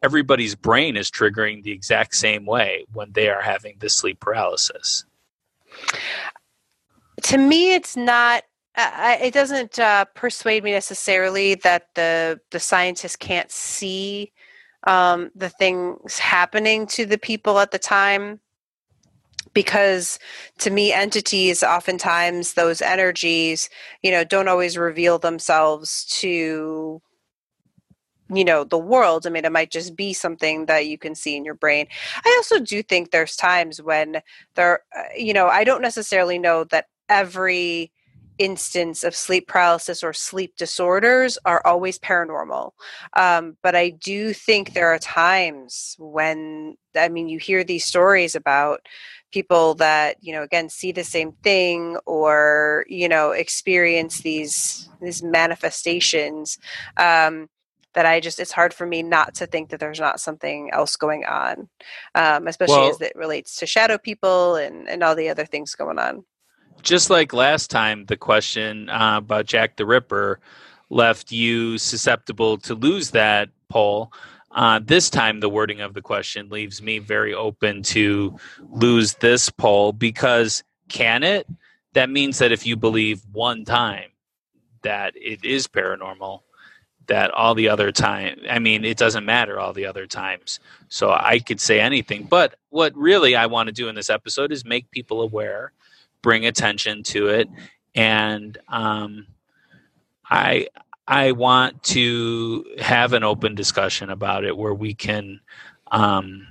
[0.03, 5.05] everybody's brain is triggering the exact same way when they are having the sleep paralysis.
[7.23, 8.45] To me it's not
[8.77, 14.33] uh, it doesn't uh, persuade me necessarily that the the scientists can't see
[14.87, 18.41] um, the things happening to the people at the time
[19.55, 20.19] because
[20.59, 23.69] to me entities oftentimes those energies
[24.03, 27.01] you know don't always reveal themselves to
[28.31, 31.37] you know the world i mean it might just be something that you can see
[31.37, 31.87] in your brain
[32.25, 34.21] i also do think there's times when
[34.55, 37.91] there uh, you know i don't necessarily know that every
[38.39, 42.71] instance of sleep paralysis or sleep disorders are always paranormal.
[43.17, 48.35] Um, but I do think there are times when, I mean, you hear these stories
[48.35, 48.87] about
[49.33, 55.23] people that you know again see the same thing or you know experience these these
[55.23, 56.59] manifestations
[56.97, 57.49] um,
[57.95, 60.97] that I just it's hard for me not to think that there's not something else
[60.97, 61.69] going on,
[62.15, 65.75] um, especially well, as it relates to shadow people and and all the other things
[65.75, 66.25] going on.
[66.83, 70.41] Just like last time, the question uh, about Jack the Ripper
[70.91, 74.13] left you susceptible to lose that poll.
[74.51, 78.37] Uh, this time, the wording of the question leaves me very open to
[78.71, 81.47] lose this poll because can it?
[81.93, 84.11] That means that if you believe one time
[84.83, 86.41] that it is paranormal,
[87.09, 90.61] that all the other time, I mean, it doesn't matter all the other times.
[90.89, 92.25] So I could say anything.
[92.25, 95.73] But what really I want to do in this episode is make people aware,
[96.23, 97.49] bring attention to it,
[97.95, 99.27] and um,
[100.31, 100.69] I
[101.09, 105.41] I want to have an open discussion about it where we can
[105.91, 106.49] um,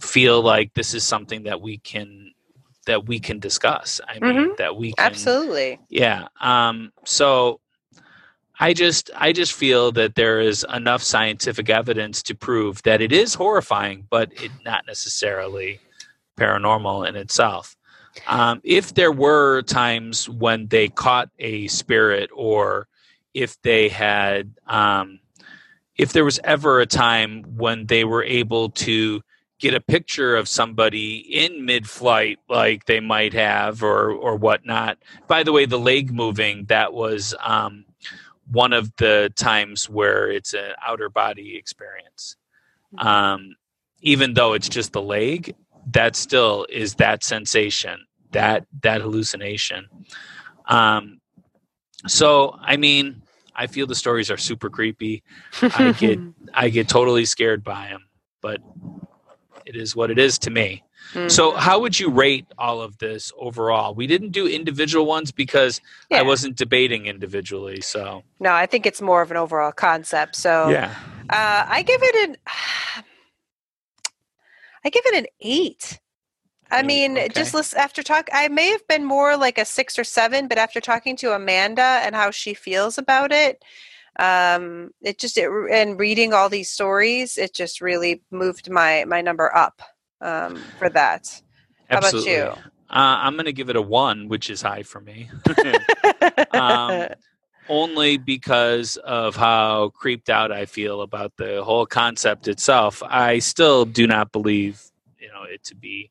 [0.00, 2.32] feel like this is something that we can
[2.86, 4.00] that we can discuss.
[4.08, 5.78] I mean, that we can Absolutely.
[5.90, 6.28] yeah.
[6.40, 7.60] Um, so
[8.58, 13.12] I just I just feel that there is enough scientific evidence to prove that it
[13.12, 15.78] is horrifying, but it not necessarily
[16.38, 17.76] paranormal in itself.
[18.26, 22.88] Um, if there were times when they caught a spirit, or
[23.42, 25.20] if they had, um,
[25.96, 29.20] if there was ever a time when they were able to
[29.58, 34.98] get a picture of somebody in mid-flight, like they might have, or or whatnot.
[35.26, 37.84] By the way, the leg moving that was um,
[38.50, 42.36] one of the times where it's an outer body experience.
[42.98, 43.56] Um,
[44.00, 45.54] even though it's just the leg,
[45.90, 49.88] that still is that sensation, that that hallucination.
[50.66, 51.20] Um,
[52.06, 53.22] so, I mean,
[53.58, 55.22] I feel the stories are super creepy.
[55.62, 56.20] I get
[56.54, 58.04] I get totally scared by them,
[58.40, 58.62] but
[59.66, 60.82] it is what it is to me.
[61.28, 61.58] So, Mhm.
[61.58, 63.94] how would you rate all of this overall?
[63.94, 65.80] We didn't do individual ones because
[66.12, 67.80] I wasn't debating individually.
[67.80, 70.36] So, no, I think it's more of an overall concept.
[70.36, 70.94] So yeah.
[71.30, 72.36] uh, I give it an
[74.84, 75.98] I give it an eight.
[76.70, 77.28] I mean, okay.
[77.28, 80.58] just listen, after talk, I may have been more like a six or seven, but
[80.58, 83.64] after talking to Amanda and how she feels about it,
[84.18, 89.20] um, it just it, and reading all these stories, it just really moved my my
[89.20, 89.80] number up
[90.20, 91.40] um, for that.
[91.88, 92.52] How about you?
[92.90, 95.30] Uh, I'm going to give it a one, which is high for me.
[96.52, 97.08] um,
[97.68, 103.02] only because of how creeped out I feel about the whole concept itself.
[103.06, 104.82] I still do not believe,
[105.18, 106.10] you know, it to be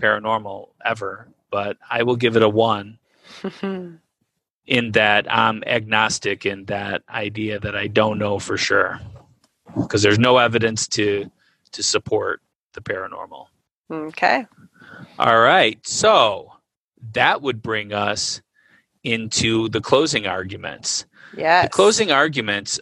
[0.00, 2.98] paranormal ever, but I will give it a one
[4.66, 9.00] in that I'm agnostic in that idea that I don't know for sure
[9.74, 11.30] because there's no evidence to
[11.72, 12.40] to support
[12.72, 13.46] the paranormal.
[13.90, 14.46] okay.
[15.18, 15.78] All right.
[15.86, 16.52] So
[17.12, 18.40] that would bring us
[19.02, 21.06] into the closing arguments.
[21.36, 21.66] Yes.
[21.66, 22.80] The closing arguments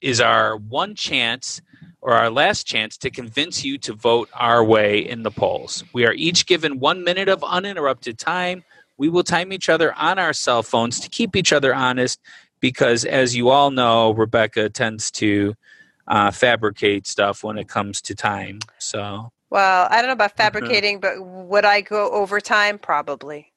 [0.00, 1.60] is our one chance
[2.06, 5.84] or our last chance to convince you to vote our way in the polls.
[5.92, 8.64] We are each given one minute of uninterrupted time.
[8.96, 12.20] We will time each other on our cell phones to keep each other honest
[12.60, 15.56] because, as you all know, Rebecca tends to
[16.06, 18.60] uh, fabricate stuff when it comes to time.
[18.78, 20.38] So, Well, I don't know about Uh-huh.
[20.38, 22.78] fabricating, but would I go overtime?
[22.78, 23.52] Probably.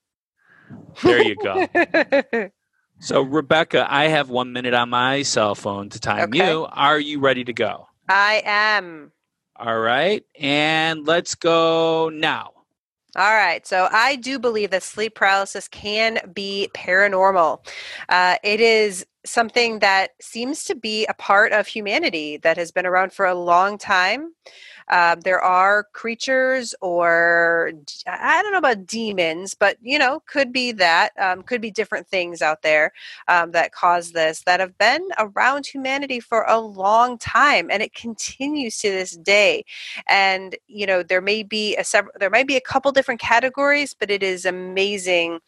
[1.04, 1.70] there you go.
[3.00, 6.34] So, Rebecca, I have one minute on my cell phone to time Okay.
[6.34, 6.68] you.
[6.72, 7.89] Are you ready to go?
[8.10, 9.12] I am.
[9.56, 10.24] All right.
[10.40, 12.52] And let's go now.
[13.16, 13.66] All right.
[13.66, 17.66] So I do believe that sleep paralysis can be paranormal.
[18.08, 22.86] Uh, it is something that seems to be a part of humanity that has been
[22.86, 24.34] around for a long time.
[24.90, 27.72] Um, there are creatures, or
[28.08, 32.08] I don't know about demons, but you know, could be that, um, could be different
[32.08, 32.92] things out there
[33.28, 37.94] um, that cause this that have been around humanity for a long time, and it
[37.94, 39.64] continues to this day.
[40.08, 43.94] And you know there may be a several there might be a couple different categories
[43.98, 45.40] but it is amazing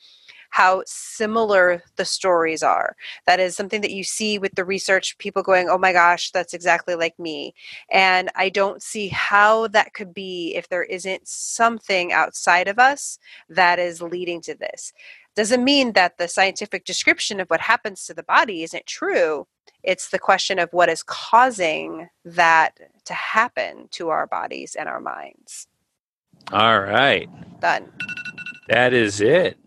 [0.51, 2.95] how similar the stories are
[3.25, 6.53] that is something that you see with the research people going oh my gosh that's
[6.53, 7.53] exactly like me
[7.91, 13.17] and i don't see how that could be if there isn't something outside of us
[13.49, 14.93] that is leading to this
[15.35, 19.47] doesn't mean that the scientific description of what happens to the body isn't true
[19.83, 24.99] it's the question of what is causing that to happen to our bodies and our
[24.99, 25.67] minds.
[26.51, 27.29] All right.
[27.59, 27.91] Done.
[28.69, 29.57] That is it.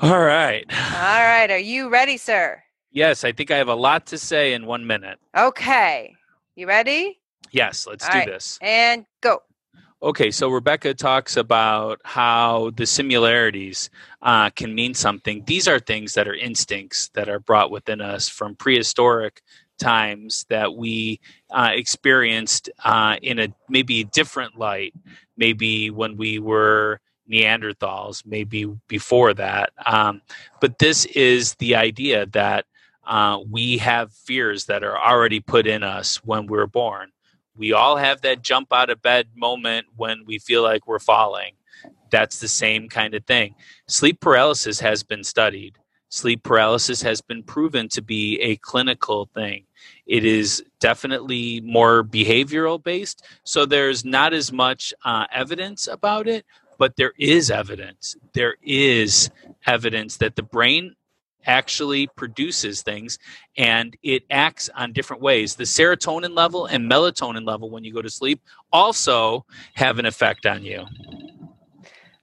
[0.00, 0.64] All right.
[0.70, 1.50] All right.
[1.50, 2.62] Are you ready, sir?
[2.92, 5.18] Yes, I think I have a lot to say in one minute.
[5.36, 6.14] Okay.
[6.54, 7.18] You ready?
[7.50, 8.26] Yes, let's All do right.
[8.26, 8.58] this.
[8.62, 9.42] And go.
[10.00, 13.90] Okay, so Rebecca talks about how the similarities
[14.22, 15.42] uh, can mean something.
[15.46, 19.42] These are things that are instincts that are brought within us from prehistoric
[19.80, 21.18] times that we
[21.50, 24.94] uh, experienced uh, in a maybe different light,
[25.36, 29.72] maybe when we were Neanderthals, maybe before that.
[29.86, 30.22] Um,
[30.60, 32.66] but this is the idea that
[33.06, 37.10] uh, we have fears that are already put in us when we're born
[37.58, 41.54] we all have that jump out of bed moment when we feel like we're falling.
[42.10, 43.56] That's the same kind of thing.
[43.88, 45.76] Sleep paralysis has been studied.
[46.08, 49.64] Sleep paralysis has been proven to be a clinical thing.
[50.06, 56.46] It is definitely more behavioral based, so there's not as much uh, evidence about it,
[56.78, 58.16] but there is evidence.
[58.32, 59.30] There is
[59.66, 60.94] evidence that the brain
[61.44, 63.18] actually produces things
[63.56, 65.56] and it acts on different ways.
[65.56, 68.40] The serotonin level and melatonin level when you go to sleep
[68.72, 69.44] also
[69.74, 70.84] have an effect on you.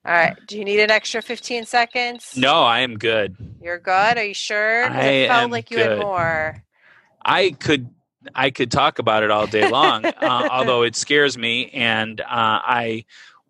[0.05, 0.35] All right.
[0.45, 2.33] Do you need an extra 15 seconds?
[2.37, 3.35] No, I am good.
[3.59, 4.17] You're good?
[4.17, 4.85] Are you sure?
[4.85, 6.63] I it felt am like you had more.
[7.23, 7.89] I could
[8.33, 12.25] I could talk about it all day long, uh, although it scares me, and uh,
[12.27, 13.05] I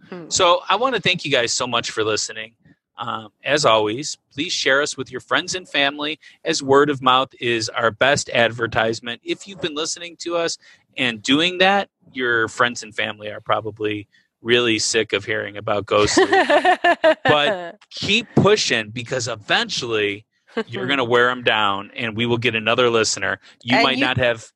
[0.08, 0.28] Hmm.
[0.28, 2.54] So I want to thank you guys so much for listening.
[2.98, 7.30] Um, as always, please share us with your friends and family, as word of mouth
[7.40, 9.22] is our best advertisement.
[9.24, 10.58] If you've been listening to us
[10.98, 14.06] and doing that, your friends and family are probably
[14.42, 16.24] really sick of hearing about ghostly.
[17.24, 20.26] But- Keep pushing because eventually
[20.66, 23.38] you're going to wear them down and we will get another listener.
[23.62, 24.50] You And might you- not have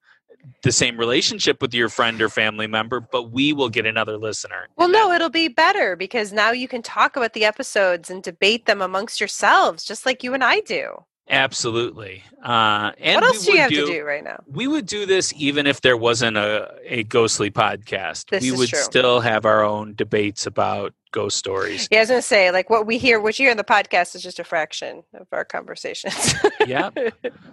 [0.63, 4.69] the same relationship with your friend or family member, but we will get another listener.
[4.77, 8.67] Well, no, it'll be better because now you can talk about the episodes and debate
[8.67, 11.05] them amongst yourselves, just like you and I do.
[11.29, 12.23] absolutely.
[12.43, 14.43] Uh, and what else do you have to do right now?
[14.47, 18.29] We would do this even if there wasn't a, a ghostly podcast.
[18.31, 18.79] This we would true.
[18.79, 21.89] still have our own debates about ghost stories.
[21.91, 23.65] Yeah, I was going to say, like, what we hear, what you hear in the
[23.65, 26.35] podcast is just a fraction of our conversations.
[26.67, 26.91] yeah.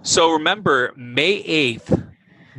[0.03, 2.01] So remember, May eighth,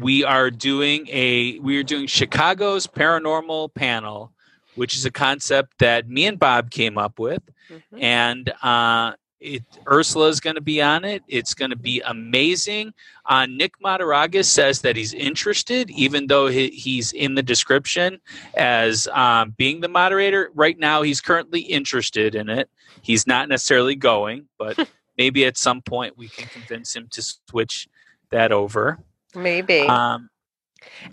[0.01, 4.33] we are doing a we are doing Chicago's paranormal panel,
[4.75, 7.81] which is a concept that me and Bob came up with, Mhm.
[8.03, 11.23] and uh, it Ursula is going to be on it.
[11.27, 12.95] It's going to be amazing.
[13.27, 18.21] Uh, Nick Mataragas says that he's interested, even though he, he's in the description
[18.55, 20.51] as um, being the moderator.
[20.55, 22.71] Right now, he's currently interested in it.
[23.03, 24.89] He's not necessarily going, but
[25.19, 27.89] maybe at some point we can convince him to switch
[28.31, 29.01] that over.
[29.35, 29.81] Maybe.
[29.81, 30.29] Um,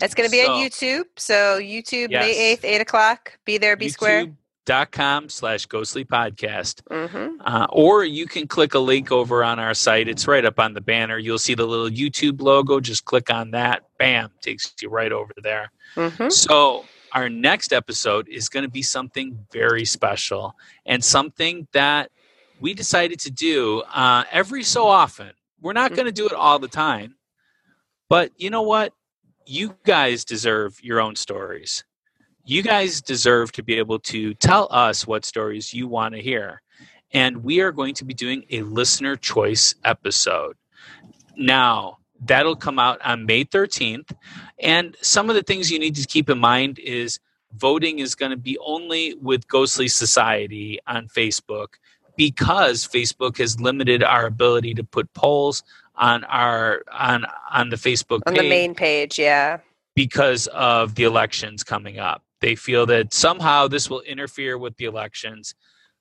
[0.00, 1.04] it's going to be so- on YouTube.
[1.16, 3.38] So, YouTube, May 8th, 8 o'clock.
[3.44, 4.26] Be there, be square.
[4.26, 6.80] YouTube.com slash ghostly podcast.
[6.90, 10.08] hmm Uh, or you can click a link over on our site.
[10.08, 11.18] It's right up on the banner.
[11.18, 12.80] You'll see the little YouTube logo.
[12.80, 13.84] Just click on that.
[13.98, 15.70] Bam, takes you right over there.
[15.94, 20.54] hmm So, our next episode is going to be something very special
[20.86, 22.12] and something that
[22.60, 25.30] we decided to do uh, every so often.
[25.60, 27.16] We're not going to do it all the time,
[28.10, 28.92] but you know what?
[29.46, 31.84] You guys deserve your own stories.
[32.44, 36.60] You guys deserve to be able to tell us what stories you want to hear.
[37.12, 40.56] And we are going to be doing a listener choice episode.
[41.36, 44.10] Now, that'll come out on May 13th.
[44.58, 47.20] And some of the things you need to keep in mind is
[47.54, 51.74] voting is going to be only with Ghostly Society on Facebook
[52.16, 55.62] because Facebook has limited our ability to put polls
[55.96, 59.58] on our on on the Facebook On page the main page, yeah.
[59.94, 62.22] because of the elections coming up.
[62.40, 65.54] They feel that somehow this will interfere with the elections.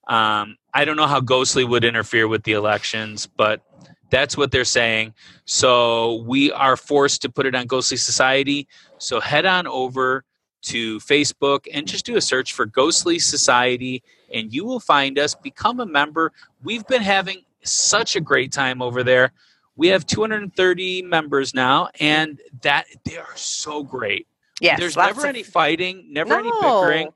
[0.08, 3.62] Um, I don't know how Ghostly would interfere with the elections, but
[4.10, 5.14] that's what they're saying.
[5.46, 8.68] So we are forced to put it on Ghostly Society.
[8.98, 10.24] So head on over
[10.62, 14.02] to Facebook and just do a search for Ghostly Society,
[14.34, 15.36] and you will find us.
[15.36, 16.32] Become a member.
[16.64, 19.32] We've been having such a great time over there.
[19.80, 24.28] We have 230 members now, and that they are so great.
[24.62, 26.62] Yeah, There's never of- any fighting, never any No.
[26.82, 27.10] bickering.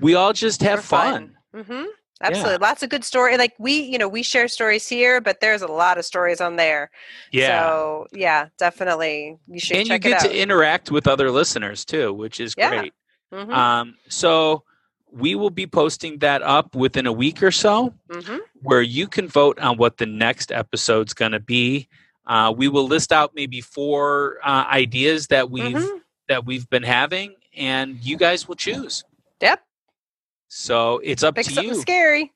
[0.00, 1.36] We all just have They're fun.
[1.54, 1.84] Mm-hmm.
[2.22, 2.58] Absolutely.
[2.58, 3.38] Lots of good story.
[3.38, 6.56] Like we, you know, we share stories here, but there's a lot of stories on
[6.56, 6.90] there.
[7.32, 7.62] Yeah.
[7.66, 9.38] So yeah, definitely.
[9.48, 12.68] You should and you get to interact with other listeners too, which is Yeah.
[12.68, 12.92] great.
[13.32, 14.64] Mhm, Um, so
[15.10, 18.40] we will be posting that up within a week or so, mhm.
[18.60, 21.88] where you can vote on what the next episode's going to be.
[22.26, 26.00] Uh, we will list out maybe four uh, ideas that we've Mhm.
[26.28, 29.02] that we've been having, and you guys will choose.
[29.40, 29.62] Yep.
[30.48, 31.80] So it's up Pick to something you.
[31.80, 32.32] scary.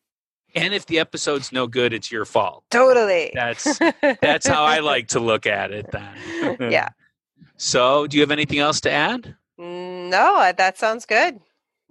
[0.56, 2.64] And if the episode's no good, it's your fault.
[2.70, 3.30] Totally.
[3.34, 3.78] That's
[4.22, 5.86] that's how I like to look at it.
[5.90, 6.70] Then.
[6.70, 6.88] yeah.
[7.56, 9.36] So, do you have anything else to add?
[9.58, 11.38] No, uh, that sounds good.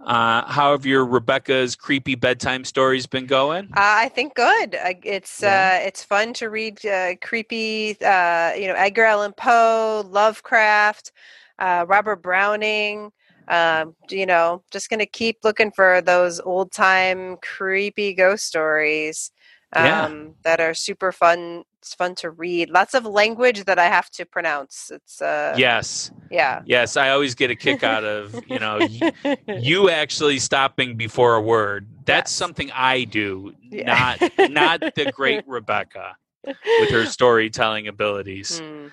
[0.05, 3.69] Uh, how have your Rebecca's creepy bedtime stories been going?
[3.75, 4.77] Uh, I think good.
[5.03, 5.65] It's Yeah.
[5.65, 11.11] uh, it's fun to read uh, creepy, uh, you know, Edgar Allan Poe, Lovecraft,
[11.59, 13.11] uh, Robert Browning.
[13.47, 19.31] Um, you know, just gonna keep looking for those old time creepy ghost stories
[19.75, 20.09] um, Yeah.
[20.43, 21.63] that are super fun.
[21.83, 22.69] It's fun to read.
[22.69, 24.89] Lots of language that I have to pronounce.
[24.89, 26.61] It's uh, yes, yeah.
[26.65, 26.95] yes.
[26.95, 31.41] I always get a kick out of you know y- you actually stopping before a
[31.41, 31.85] word.
[32.05, 32.37] That's Yes.
[32.37, 34.15] something I do, Yeah.
[34.39, 36.15] not not the great Rebecca
[36.45, 38.59] with her storytelling abilities.
[38.59, 38.87] Hmm.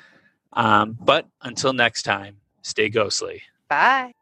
[0.53, 3.43] Um, but until next time, stay ghostly.
[3.69, 4.15] Bye.